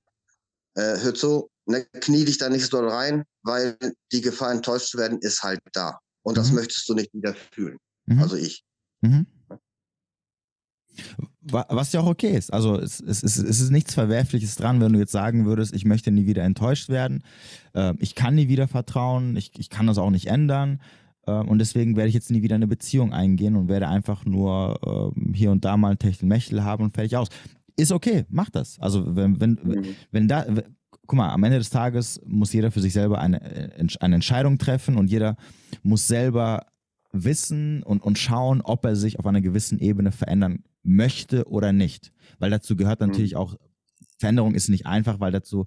[0.75, 3.77] äh, hör zu, ne, knie dich da nicht so rein, weil
[4.13, 5.99] die Gefahr enttäuscht zu werden ist halt da.
[6.23, 6.57] Und das mhm.
[6.57, 7.79] möchtest du nicht wieder fühlen.
[8.07, 8.23] Mhm.
[8.23, 8.63] Also ich.
[9.01, 9.27] Mhm.
[11.43, 12.53] Was ja auch okay ist.
[12.53, 15.85] Also es, es, es, es, ist nichts Verwerfliches dran, wenn du jetzt sagen würdest, ich
[15.85, 17.25] möchte nie wieder enttäuscht werden,
[17.75, 20.81] äh, ich kann nie wieder vertrauen, ich, ich kann das auch nicht ändern.
[21.27, 25.15] Äh, und deswegen werde ich jetzt nie wieder eine Beziehung eingehen und werde einfach nur
[25.17, 27.29] äh, hier und da mal ein Techtelmechtel haben und fertig aus.
[27.77, 28.79] Ist okay, mach das.
[28.79, 29.85] Also wenn, wenn, mhm.
[30.11, 30.45] wenn da,
[31.07, 34.59] guck mal, am Ende des Tages muss jeder für sich selber eine, äh, eine Entscheidung
[34.59, 35.37] treffen und jeder
[35.83, 36.67] muss selber
[37.13, 42.13] wissen und, und schauen, ob er sich auf einer gewissen Ebene verändern möchte oder nicht.
[42.39, 43.09] Weil dazu gehört mhm.
[43.09, 43.57] natürlich auch,
[44.19, 45.67] Veränderung ist nicht einfach, weil dazu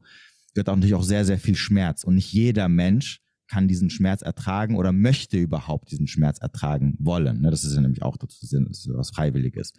[0.54, 2.04] gehört auch natürlich auch sehr, sehr viel Schmerz.
[2.04, 7.42] Und nicht jeder Mensch kann diesen Schmerz ertragen oder möchte überhaupt diesen Schmerz ertragen wollen.
[7.42, 9.74] Ne, das ist ja nämlich auch dazu, das was Freiwilliges.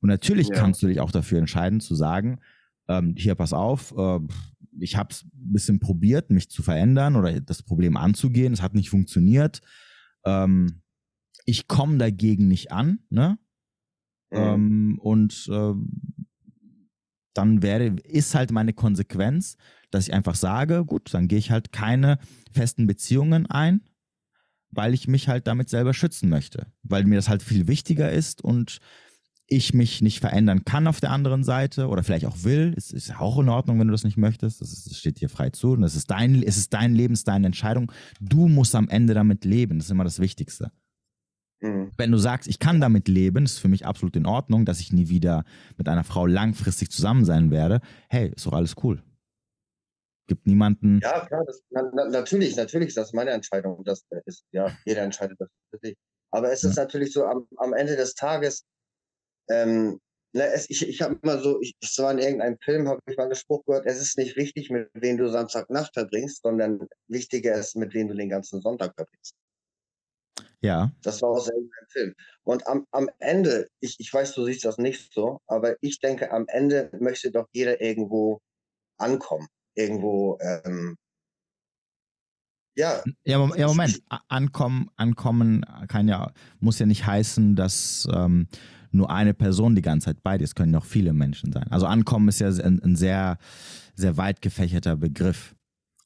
[0.00, 0.54] Und natürlich ja.
[0.56, 2.40] kannst du dich auch dafür entscheiden zu sagen,
[2.88, 4.20] ähm, hier pass auf, äh,
[4.78, 8.52] ich habe es ein bisschen probiert, mich zu verändern oder das Problem anzugehen.
[8.52, 9.60] Es hat nicht funktioniert.
[10.24, 10.82] Ähm,
[11.44, 13.38] ich komme dagegen nicht an, ne?
[14.30, 14.38] Mhm.
[14.38, 15.74] Ähm, und äh,
[17.34, 19.56] dann wäre, ist halt meine Konsequenz,
[19.90, 22.18] dass ich einfach sage, gut, dann gehe ich halt keine
[22.52, 23.82] festen Beziehungen ein,
[24.70, 28.42] weil ich mich halt damit selber schützen möchte, weil mir das halt viel wichtiger ist
[28.42, 28.80] und
[29.46, 33.20] ich mich nicht verändern kann auf der anderen Seite oder vielleicht auch will, es ist
[33.20, 34.60] auch in Ordnung, wenn du das nicht möchtest.
[34.60, 35.72] Das, ist, das steht dir frei zu.
[35.72, 37.92] Und es ist dein, es ist dein Leben, es ist deine Entscheidung.
[38.20, 39.78] Du musst am Ende damit leben.
[39.78, 40.72] Das ist immer das Wichtigste.
[41.64, 41.92] Mhm.
[41.96, 44.92] Wenn du sagst, ich kann damit leben, ist für mich absolut in Ordnung, dass ich
[44.92, 45.44] nie wieder
[45.78, 47.80] mit einer Frau langfristig zusammen sein werde.
[48.10, 49.02] Hey, ist doch alles cool.
[50.26, 51.00] Gibt niemanden.
[51.02, 53.82] Ja, klar, das, na, natürlich, natürlich ist das meine Entscheidung.
[53.84, 55.96] Das ist, ja, jeder entscheidet das für sich.
[56.30, 56.70] Aber es ja.
[56.70, 58.64] ist natürlich so, am, am Ende des Tages,
[59.48, 59.98] ähm,
[60.34, 63.16] na, es, ich, ich habe immer so, ich, es war in irgendeinem Film, habe ich
[63.16, 67.54] mal einen Spruch gehört, es ist nicht wichtig, mit wem du Samstagnacht verbringst, sondern wichtiger
[67.54, 69.34] ist, mit wem du den ganzen Sonntag verbringst.
[70.64, 70.90] Ja.
[71.02, 72.14] Das war auch selber ein Film.
[72.42, 76.32] Und am, am Ende, ich, ich weiß, du siehst das nicht so, aber ich denke,
[76.32, 78.40] am Ende möchte doch jeder irgendwo
[78.96, 79.46] ankommen.
[79.74, 80.96] Irgendwo, ähm,
[82.78, 83.02] ja.
[83.26, 84.02] Ja, ja, Moment.
[84.28, 88.48] Ankommen, ankommen kann ja, muss ja nicht heißen, dass ähm,
[88.90, 90.50] nur eine Person die ganze Zeit bei dir ist.
[90.50, 91.66] Es können ja auch viele Menschen sein.
[91.70, 93.36] Also ankommen ist ja ein, ein sehr,
[93.96, 95.54] sehr weit gefächerter Begriff.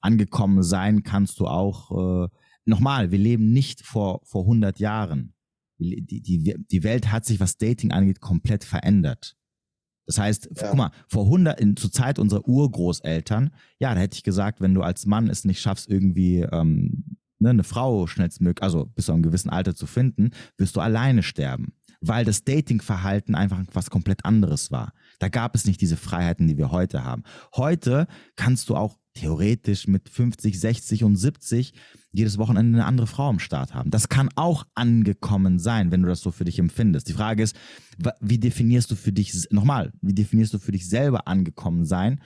[0.01, 2.29] Angekommen sein kannst du auch äh,
[2.69, 5.35] nochmal, wir leben nicht vor, vor 100 Jahren.
[5.81, 9.37] Die, die, die Welt hat sich, was Dating angeht, komplett verändert.
[10.07, 10.69] Das heißt, ja.
[10.69, 14.75] guck mal, vor 100, in, zur Zeit unserer Urgroßeltern, ja, da hätte ich gesagt, wenn
[14.75, 19.13] du als Mann es nicht schaffst, irgendwie ähm, ne, eine Frau schnellstmöglich, also bis zu
[19.13, 21.75] einem gewissen Alter zu finden, wirst du alleine sterben.
[22.01, 24.93] Weil das Datingverhalten einfach was komplett anderes war.
[25.19, 27.25] Da gab es nicht diese Freiheiten, die wir heute haben.
[27.57, 31.75] Heute kannst du auch theoretisch mit 50, 60 und 70
[32.13, 33.91] jedes Wochenende eine andere Frau am Start haben.
[33.91, 37.09] Das kann auch angekommen sein, wenn du das so für dich empfindest.
[37.09, 37.57] Die Frage ist,
[38.21, 42.23] wie definierst du für dich, nochmal, wie definierst du für dich selber angekommen sein?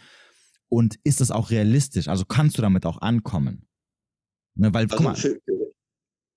[0.68, 2.08] Und ist das auch realistisch?
[2.08, 3.66] Also kannst du damit auch ankommen?
[4.54, 5.14] Ne, weil, also guck mal.
[5.14, 5.38] Für,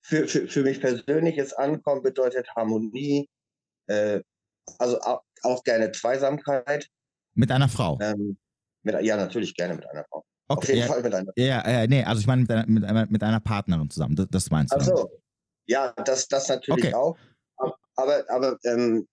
[0.05, 3.27] für, für, für mich persönlich ist Ankommen bedeutet Harmonie,
[3.87, 4.21] äh,
[4.77, 6.87] also auch, auch, gerne Zweisamkeit.
[7.33, 7.97] Mit einer Frau?
[8.01, 8.37] Ähm,
[8.83, 10.23] mit, ja, natürlich gerne mit einer Frau.
[10.47, 11.31] Okay, Auf jeden ja, Fall mit einer.
[11.35, 14.15] Ja, äh, nee, also ich meine mit einer, mit einer, mit einer Partnerin zusammen.
[14.15, 14.77] Das, das meinst du?
[14.77, 15.09] Also,
[15.65, 16.93] ja, das, das natürlich okay.
[16.93, 17.17] auch.
[17.95, 19.07] Aber, aber ähm,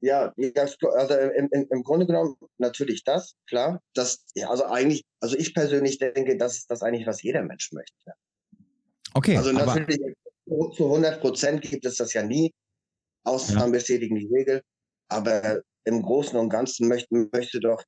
[0.00, 3.80] ja, also im, im, im Grunde genommen natürlich das, klar.
[3.94, 7.70] Das, ja, also eigentlich, also ich persönlich denke, das ist das eigentlich, was jeder Mensch
[7.72, 8.14] möchte.
[9.14, 9.36] Okay.
[9.36, 9.98] Also natürlich
[10.76, 12.52] zu 100 Prozent gibt es das ja nie.
[13.24, 13.78] Ausnahmen ja.
[13.78, 14.62] bestätigen die Regel.
[15.08, 17.82] Aber im Großen und Ganzen möchte, möchte, doch,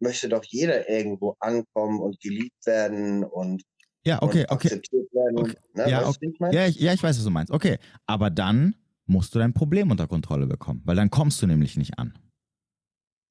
[0.00, 3.62] möchte doch jeder irgendwo ankommen und geliebt werden und,
[4.04, 4.80] ja, okay, okay.
[5.12, 5.38] werden.
[5.38, 5.56] Okay.
[5.74, 5.90] Ne?
[5.90, 6.32] Ja, okay.
[6.32, 7.52] Ich ja, ich, ja, ich weiß, was du meinst.
[7.52, 8.76] Okay, aber dann
[9.06, 12.16] musst du dein Problem unter Kontrolle bekommen, weil dann kommst du nämlich nicht an.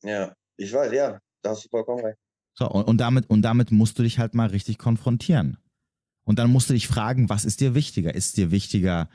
[0.04, 2.18] Ja, ich weiß, ja, da hast du vollkommen recht.
[2.54, 5.58] So, und, und, damit, und damit musst du dich halt mal richtig konfrontieren.
[6.26, 8.14] Und dann musst du dich fragen, was ist dir wichtiger?
[8.14, 9.10] Ist dir wichtiger,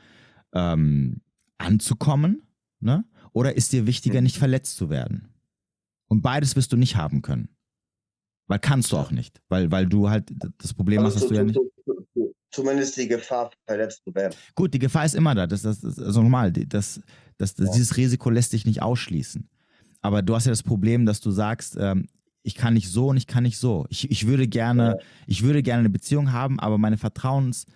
[0.53, 1.21] ähm,
[1.57, 2.47] anzukommen?
[2.79, 3.05] Ne?
[3.33, 4.23] Oder ist dir wichtiger, mhm.
[4.23, 5.27] nicht verletzt zu werden?
[6.07, 7.49] Und beides wirst du nicht haben können.
[8.47, 9.41] Weil kannst du auch nicht.
[9.47, 11.55] Weil, weil du halt das Problem also hast, dass du ja nicht.
[11.55, 14.35] Zu, zumindest die Gefahr, verletzt zu werden.
[14.55, 15.47] Gut, die Gefahr ist immer da.
[15.47, 16.51] Das, das, das ist also normal.
[16.51, 16.99] Das,
[17.37, 19.49] das, das, Dieses Risiko lässt sich nicht ausschließen.
[20.01, 22.07] Aber du hast ja das Problem, dass du sagst, ähm,
[22.43, 23.85] ich kann nicht so und ich kann nicht so.
[23.89, 25.05] Ich, ich, würde gerne, ja.
[25.27, 27.75] ich würde gerne eine Beziehung haben, aber meine Vertrauensängste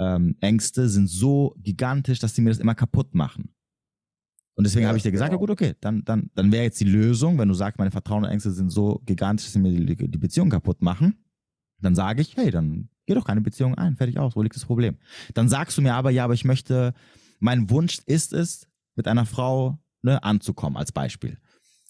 [0.00, 3.50] ähm, sind so gigantisch, dass sie mir das immer kaputt machen.
[4.54, 5.42] Und deswegen ja, habe ich dir gesagt, genau.
[5.42, 8.52] ja gut, okay, dann, dann, dann wäre jetzt die Lösung, wenn du sagst, meine Vertrauensängste
[8.52, 11.18] sind so gigantisch, dass sie mir die, die Beziehung kaputt machen,
[11.80, 14.64] dann sage ich, hey, dann geh doch keine Beziehung ein, fertig aus, wo liegt das
[14.64, 14.96] Problem?
[15.34, 16.94] Dann sagst du mir aber, ja, aber ich möchte,
[17.38, 21.38] mein Wunsch ist es, mit einer Frau ne, anzukommen, als Beispiel.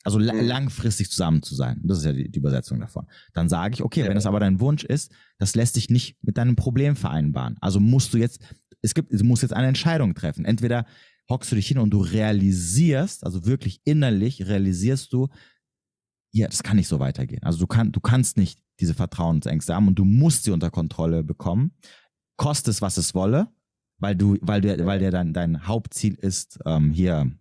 [0.06, 0.46] Also mhm.
[0.46, 1.80] langfristig zusammen zu sein.
[1.82, 3.08] Das ist ja die, die Übersetzung davon.
[3.34, 4.06] Dann sage ich, okay, ja.
[4.06, 7.56] wenn das aber dein Wunsch ist, das lässt sich nicht mit deinem Problem vereinbaren.
[7.60, 8.40] Also musst du jetzt,
[8.82, 10.44] es gibt, du musst jetzt eine Entscheidung treffen.
[10.44, 10.86] Entweder
[11.28, 15.26] hockst du dich hin und du realisierst, also wirklich innerlich realisierst du,
[16.32, 17.42] ja, das kann nicht so weitergehen.
[17.42, 21.24] Also du, kann, du kannst nicht diese Vertrauensängste haben und du musst sie unter Kontrolle
[21.24, 21.72] bekommen.
[22.36, 23.48] Koste es, was es wolle,
[23.98, 27.32] weil du, weil der, weil der dein, dein Hauptziel ist, ähm, hier,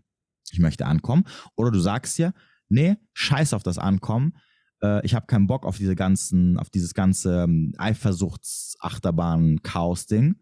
[0.52, 1.26] ich möchte ankommen.
[1.56, 2.34] Oder du sagst dir,
[2.70, 4.38] nee, scheiß auf das Ankommen.
[4.82, 10.36] Äh, ich habe keinen Bock auf diese ganzen, auf dieses ganze ähm, Eifersuchts-Achterbahn-Chaos-Ding.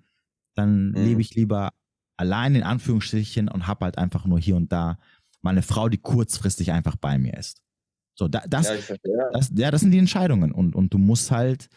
[0.56, 0.96] Dann mhm.
[0.96, 1.70] lebe ich lieber
[2.18, 4.98] allein in Anführungsstrichen und habe halt einfach nur hier und da
[5.42, 7.62] meine Frau, die kurzfristig einfach bei mir ist.
[8.16, 8.76] So, da, das, ja,
[9.34, 11.68] das, ja, das sind die Entscheidungen und, und du musst halt,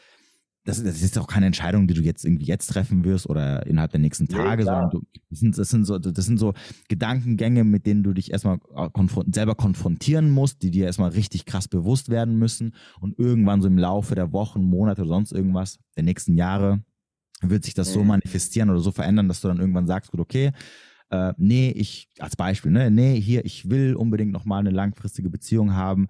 [0.66, 3.92] das, das, ist auch keine Entscheidung, die du jetzt irgendwie jetzt treffen wirst oder innerhalb
[3.92, 6.54] der nächsten Tage, nee, sondern du, das, sind, das, sind so, das sind so
[6.88, 11.46] Gedankengänge, mit denen du dich erstmal äh, konfron selber konfrontieren musst, die dir erstmal richtig
[11.46, 15.78] krass bewusst werden müssen und irgendwann so im Laufe der Wochen, Monate oder sonst irgendwas,
[15.96, 16.82] der nächsten Jahre,
[17.42, 17.94] wird sich das mhm.
[17.94, 20.52] so manifestieren oder so verändern, dass du dann irgendwann sagst, gut, okay,
[21.10, 25.74] äh, nee, ich, als Beispiel, ne, nee, hier, ich will unbedingt nochmal eine langfristige Beziehung
[25.74, 26.08] haben.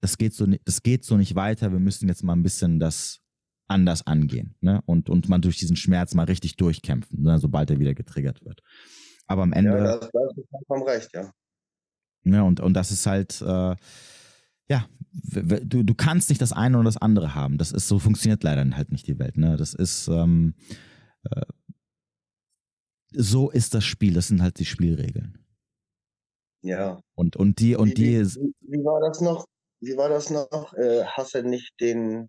[0.00, 1.72] Das geht so, das geht so nicht weiter.
[1.72, 3.25] Wir müssen jetzt mal ein bisschen das
[3.68, 4.82] anders angehen ne?
[4.86, 7.38] und, und man durch diesen Schmerz mal richtig durchkämpfen, ne?
[7.38, 8.62] sobald er wieder getriggert wird.
[9.26, 9.70] Aber am Ende.
[9.70, 11.32] Ja, das, das ist vollkommen recht, ja.
[12.22, 13.76] Ne, und, und das ist halt, äh,
[14.68, 17.56] ja, du, du kannst nicht das eine oder das andere haben.
[17.56, 19.36] Das ist so, funktioniert leider halt nicht die Welt.
[19.36, 19.56] Ne?
[19.56, 20.54] Das ist, ähm,
[21.30, 21.42] äh,
[23.12, 25.38] so ist das Spiel, das sind halt die Spielregeln.
[26.62, 27.00] Ja.
[27.14, 28.24] Und, und die, und wie, die.
[28.24, 29.46] Wie, wie, war das noch?
[29.80, 30.74] Wie war das noch?
[30.74, 32.28] Äh, hast du nicht den,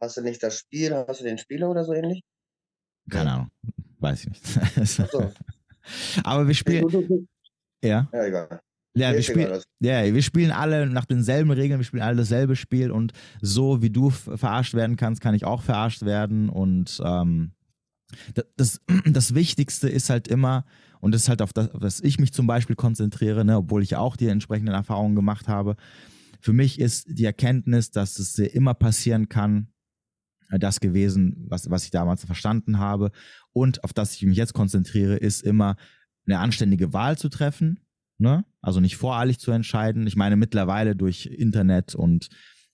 [0.00, 2.22] Hast du nicht das Spiel, hast du den Spieler oder so ähnlich?
[3.10, 3.50] Keine Ahnung,
[4.00, 4.88] weiß ich nicht.
[4.88, 5.32] So.
[6.24, 7.28] Aber wir spielen.
[7.82, 8.08] Ja.
[8.12, 8.60] Ja, egal.
[8.96, 12.92] Ja, wir, spiel, ja, wir spielen alle nach denselben Regeln, wir spielen alle dasselbe Spiel
[12.92, 13.12] und
[13.42, 16.48] so wie du verarscht werden kannst, kann ich auch verarscht werden.
[16.48, 17.50] Und ähm,
[18.56, 20.64] das, das Wichtigste ist halt immer,
[21.00, 23.82] und das ist halt auf das, auf das ich mich zum Beispiel konzentriere, ne, obwohl
[23.82, 25.74] ich auch die entsprechenden Erfahrungen gemacht habe.
[26.40, 29.68] Für mich ist die Erkenntnis, dass es immer passieren kann,
[30.50, 33.10] das gewesen, was, was ich damals verstanden habe.
[33.52, 35.76] Und auf das ich mich jetzt konzentriere, ist immer
[36.26, 37.80] eine anständige Wahl zu treffen.
[38.18, 38.44] Ne?
[38.60, 40.06] Also nicht voreilig zu entscheiden.
[40.06, 42.28] Ich meine, mittlerweile durch Internet und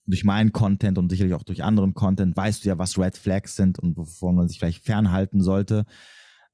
[0.05, 3.55] durch meinen Content und sicherlich auch durch anderen Content weißt du ja, was Red Flags
[3.55, 5.85] sind und wovon man sich vielleicht fernhalten sollte.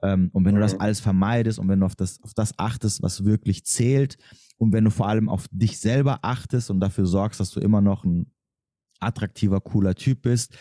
[0.02, 0.81] Ähm, und wenn du das mhm.
[0.81, 4.18] alles vermeidest und wenn du auf das, auf das achtest, was wirklich zählt
[4.57, 7.81] und wenn du vor allem auf dich selber achtest und dafür sorgst, dass du immer
[7.81, 8.31] noch ein
[8.99, 10.57] attraktiver, cooler Typ bist,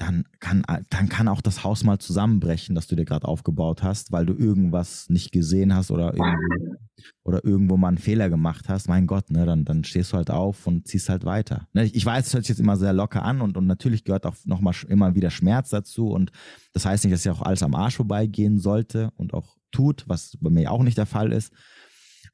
[0.00, 4.12] dann kann, dann kann auch das Haus mal zusammenbrechen, das du dir gerade aufgebaut hast,
[4.12, 6.76] weil du irgendwas nicht gesehen hast oder irgendwo,
[7.22, 8.88] oder irgendwo mal einen Fehler gemacht hast.
[8.88, 11.68] Mein Gott, ne, dann, dann stehst du halt auf und ziehst halt weiter.
[11.74, 14.24] Ne, ich weiß, es hört sich jetzt immer sehr locker an und, und natürlich gehört
[14.24, 16.32] auch nochmal immer wieder Schmerz dazu und
[16.72, 20.38] das heißt nicht, dass ja auch alles am Arsch vorbeigehen sollte und auch tut, was
[20.40, 21.52] bei mir auch nicht der Fall ist.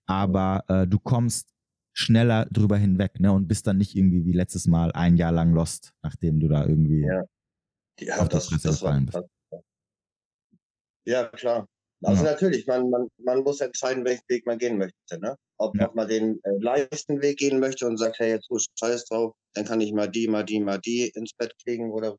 [0.07, 1.49] Aber äh, du kommst
[1.93, 5.53] schneller drüber hinweg ne, und bist dann nicht irgendwie wie letztes Mal ein Jahr lang
[5.53, 7.25] lost, nachdem du da irgendwie ja
[8.01, 9.25] ja, das, das, das war, das,
[11.07, 11.67] ja, klar.
[12.03, 12.33] Also ja.
[12.33, 15.19] natürlich, man, man, man muss entscheiden, welchen Weg man gehen möchte.
[15.19, 15.37] Ne?
[15.59, 15.89] Ob, ja.
[15.89, 19.33] ob man den äh, leichten Weg gehen möchte und sagt, hey, jetzt muss Scheiß drauf,
[19.55, 22.17] dann kann ich mal die, mal die, mal die ins Bett kriegen oder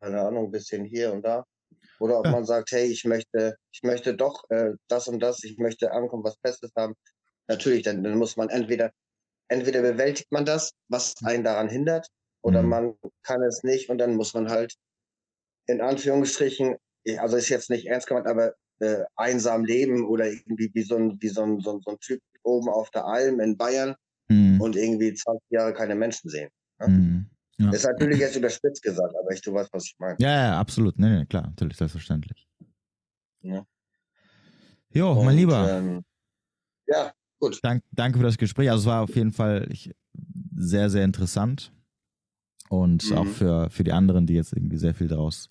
[0.00, 1.44] keine Ahnung, ein bisschen hier und da.
[2.00, 2.32] Oder ob ja.
[2.32, 6.24] man sagt, hey, ich möchte, ich möchte doch äh, das und das, ich möchte ankommen,
[6.24, 6.94] was Bestes haben.
[7.46, 8.90] Natürlich, dann, dann muss man entweder,
[9.48, 12.08] entweder bewältigt man das, was einen daran hindert,
[12.42, 12.68] oder mhm.
[12.68, 14.74] man kann es nicht und dann muss man halt
[15.70, 16.76] in Anführungsstrichen,
[17.18, 21.20] also ist jetzt nicht ernst gemeint, aber äh, einsam leben oder irgendwie wie so ein,
[21.20, 23.94] wie so ein, so ein, so ein Typ oben auf der Alm in Bayern
[24.28, 24.60] mhm.
[24.60, 26.50] und irgendwie 20 Jahre keine Menschen sehen.
[26.78, 26.88] Ne?
[26.88, 27.30] Mhm.
[27.58, 27.70] Ja.
[27.72, 30.16] Ist natürlich jetzt überspitzt gesagt, aber ich, du weißt, was ich meine.
[30.18, 30.98] Ja, ja, absolut.
[30.98, 32.48] Nee, nee, klar, natürlich, selbstverständlich.
[33.42, 33.66] Ja.
[34.92, 35.70] Jo, und, mein Lieber.
[35.70, 36.02] Ähm,
[36.86, 37.58] ja, gut.
[37.62, 38.70] Dank, danke für das Gespräch.
[38.70, 39.68] Also es war auf jeden Fall
[40.56, 41.70] sehr, sehr interessant.
[42.70, 43.18] Und mhm.
[43.18, 45.48] auch für, für die anderen, die jetzt irgendwie sehr viel daraus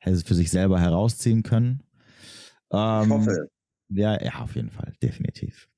[0.00, 1.82] für sich selber herausziehen können.
[2.72, 3.48] Ähm, ich hoffe.
[3.90, 5.68] Ja, ja, auf jeden Fall, definitiv.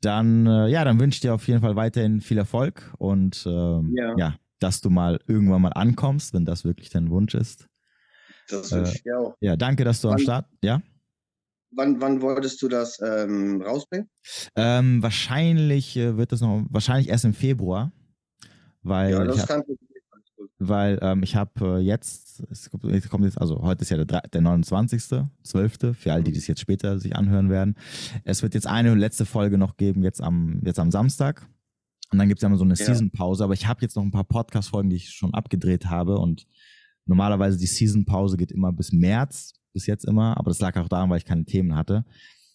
[0.00, 3.94] Dann, äh, ja, dann wünsche ich dir auf jeden Fall weiterhin viel Erfolg und ähm,
[3.96, 4.14] ja.
[4.18, 4.34] ja.
[4.58, 7.68] dass du mal irgendwann mal ankommst, wenn das wirklich dein Wunsch ist.
[8.48, 9.36] Das wünsche äh, ich dir auch.
[9.40, 10.82] Ja, danke, dass du wann, am Start, ja?
[11.70, 14.10] Wann, wann wolltest du das ähm, rausbringen?
[14.56, 17.92] Ähm, wahrscheinlich äh, wird das noch, wahrscheinlich erst im Februar,
[18.82, 19.64] weil ja, das ich hab,
[20.68, 24.42] weil ähm, ich habe äh, jetzt, es kommt jetzt, also heute ist ja der, der
[24.42, 27.76] 29.12., für all die, die es jetzt später sich anhören werden.
[28.24, 31.46] Es wird jetzt eine letzte Folge noch geben, jetzt am, jetzt am Samstag.
[32.10, 32.84] Und dann gibt es ja immer so eine ja.
[32.84, 36.46] Season-Pause, aber ich habe jetzt noch ein paar Podcast-Folgen, die ich schon abgedreht habe und
[37.06, 41.10] normalerweise die Season-Pause geht immer bis März, bis jetzt immer, aber das lag auch daran,
[41.10, 42.04] weil ich keine Themen hatte.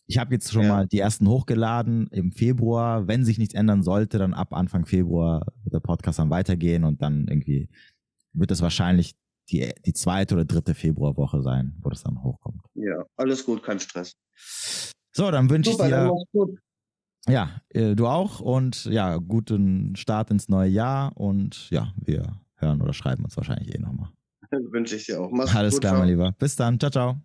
[0.10, 0.70] Ich habe jetzt schon ja.
[0.70, 3.08] mal die ersten hochgeladen im Februar.
[3.08, 7.04] Wenn sich nichts ändern sollte, dann ab Anfang Februar wird der Podcast dann weitergehen und
[7.04, 7.70] dann irgendwie
[8.34, 9.16] wird es wahrscheinlich
[9.50, 12.62] die, die zweite oder dritte Februarwoche sein, wo das dann hochkommt.
[12.76, 14.16] Ja, alles gut, kein Stress.
[15.12, 16.14] So, dann wünsche ich dir.
[17.28, 22.82] Ja, äh, du auch und ja, guten Start ins neue Jahr und ja, wir hören
[22.82, 24.10] oder schreiben uns wahrscheinlich eh nochmal.
[24.52, 25.30] Wünsche ich dir auch.
[25.32, 26.32] Mach's Alles gut, klar, mein Lieber.
[26.40, 26.80] Bis dann.
[26.80, 27.22] Ciao, ciao.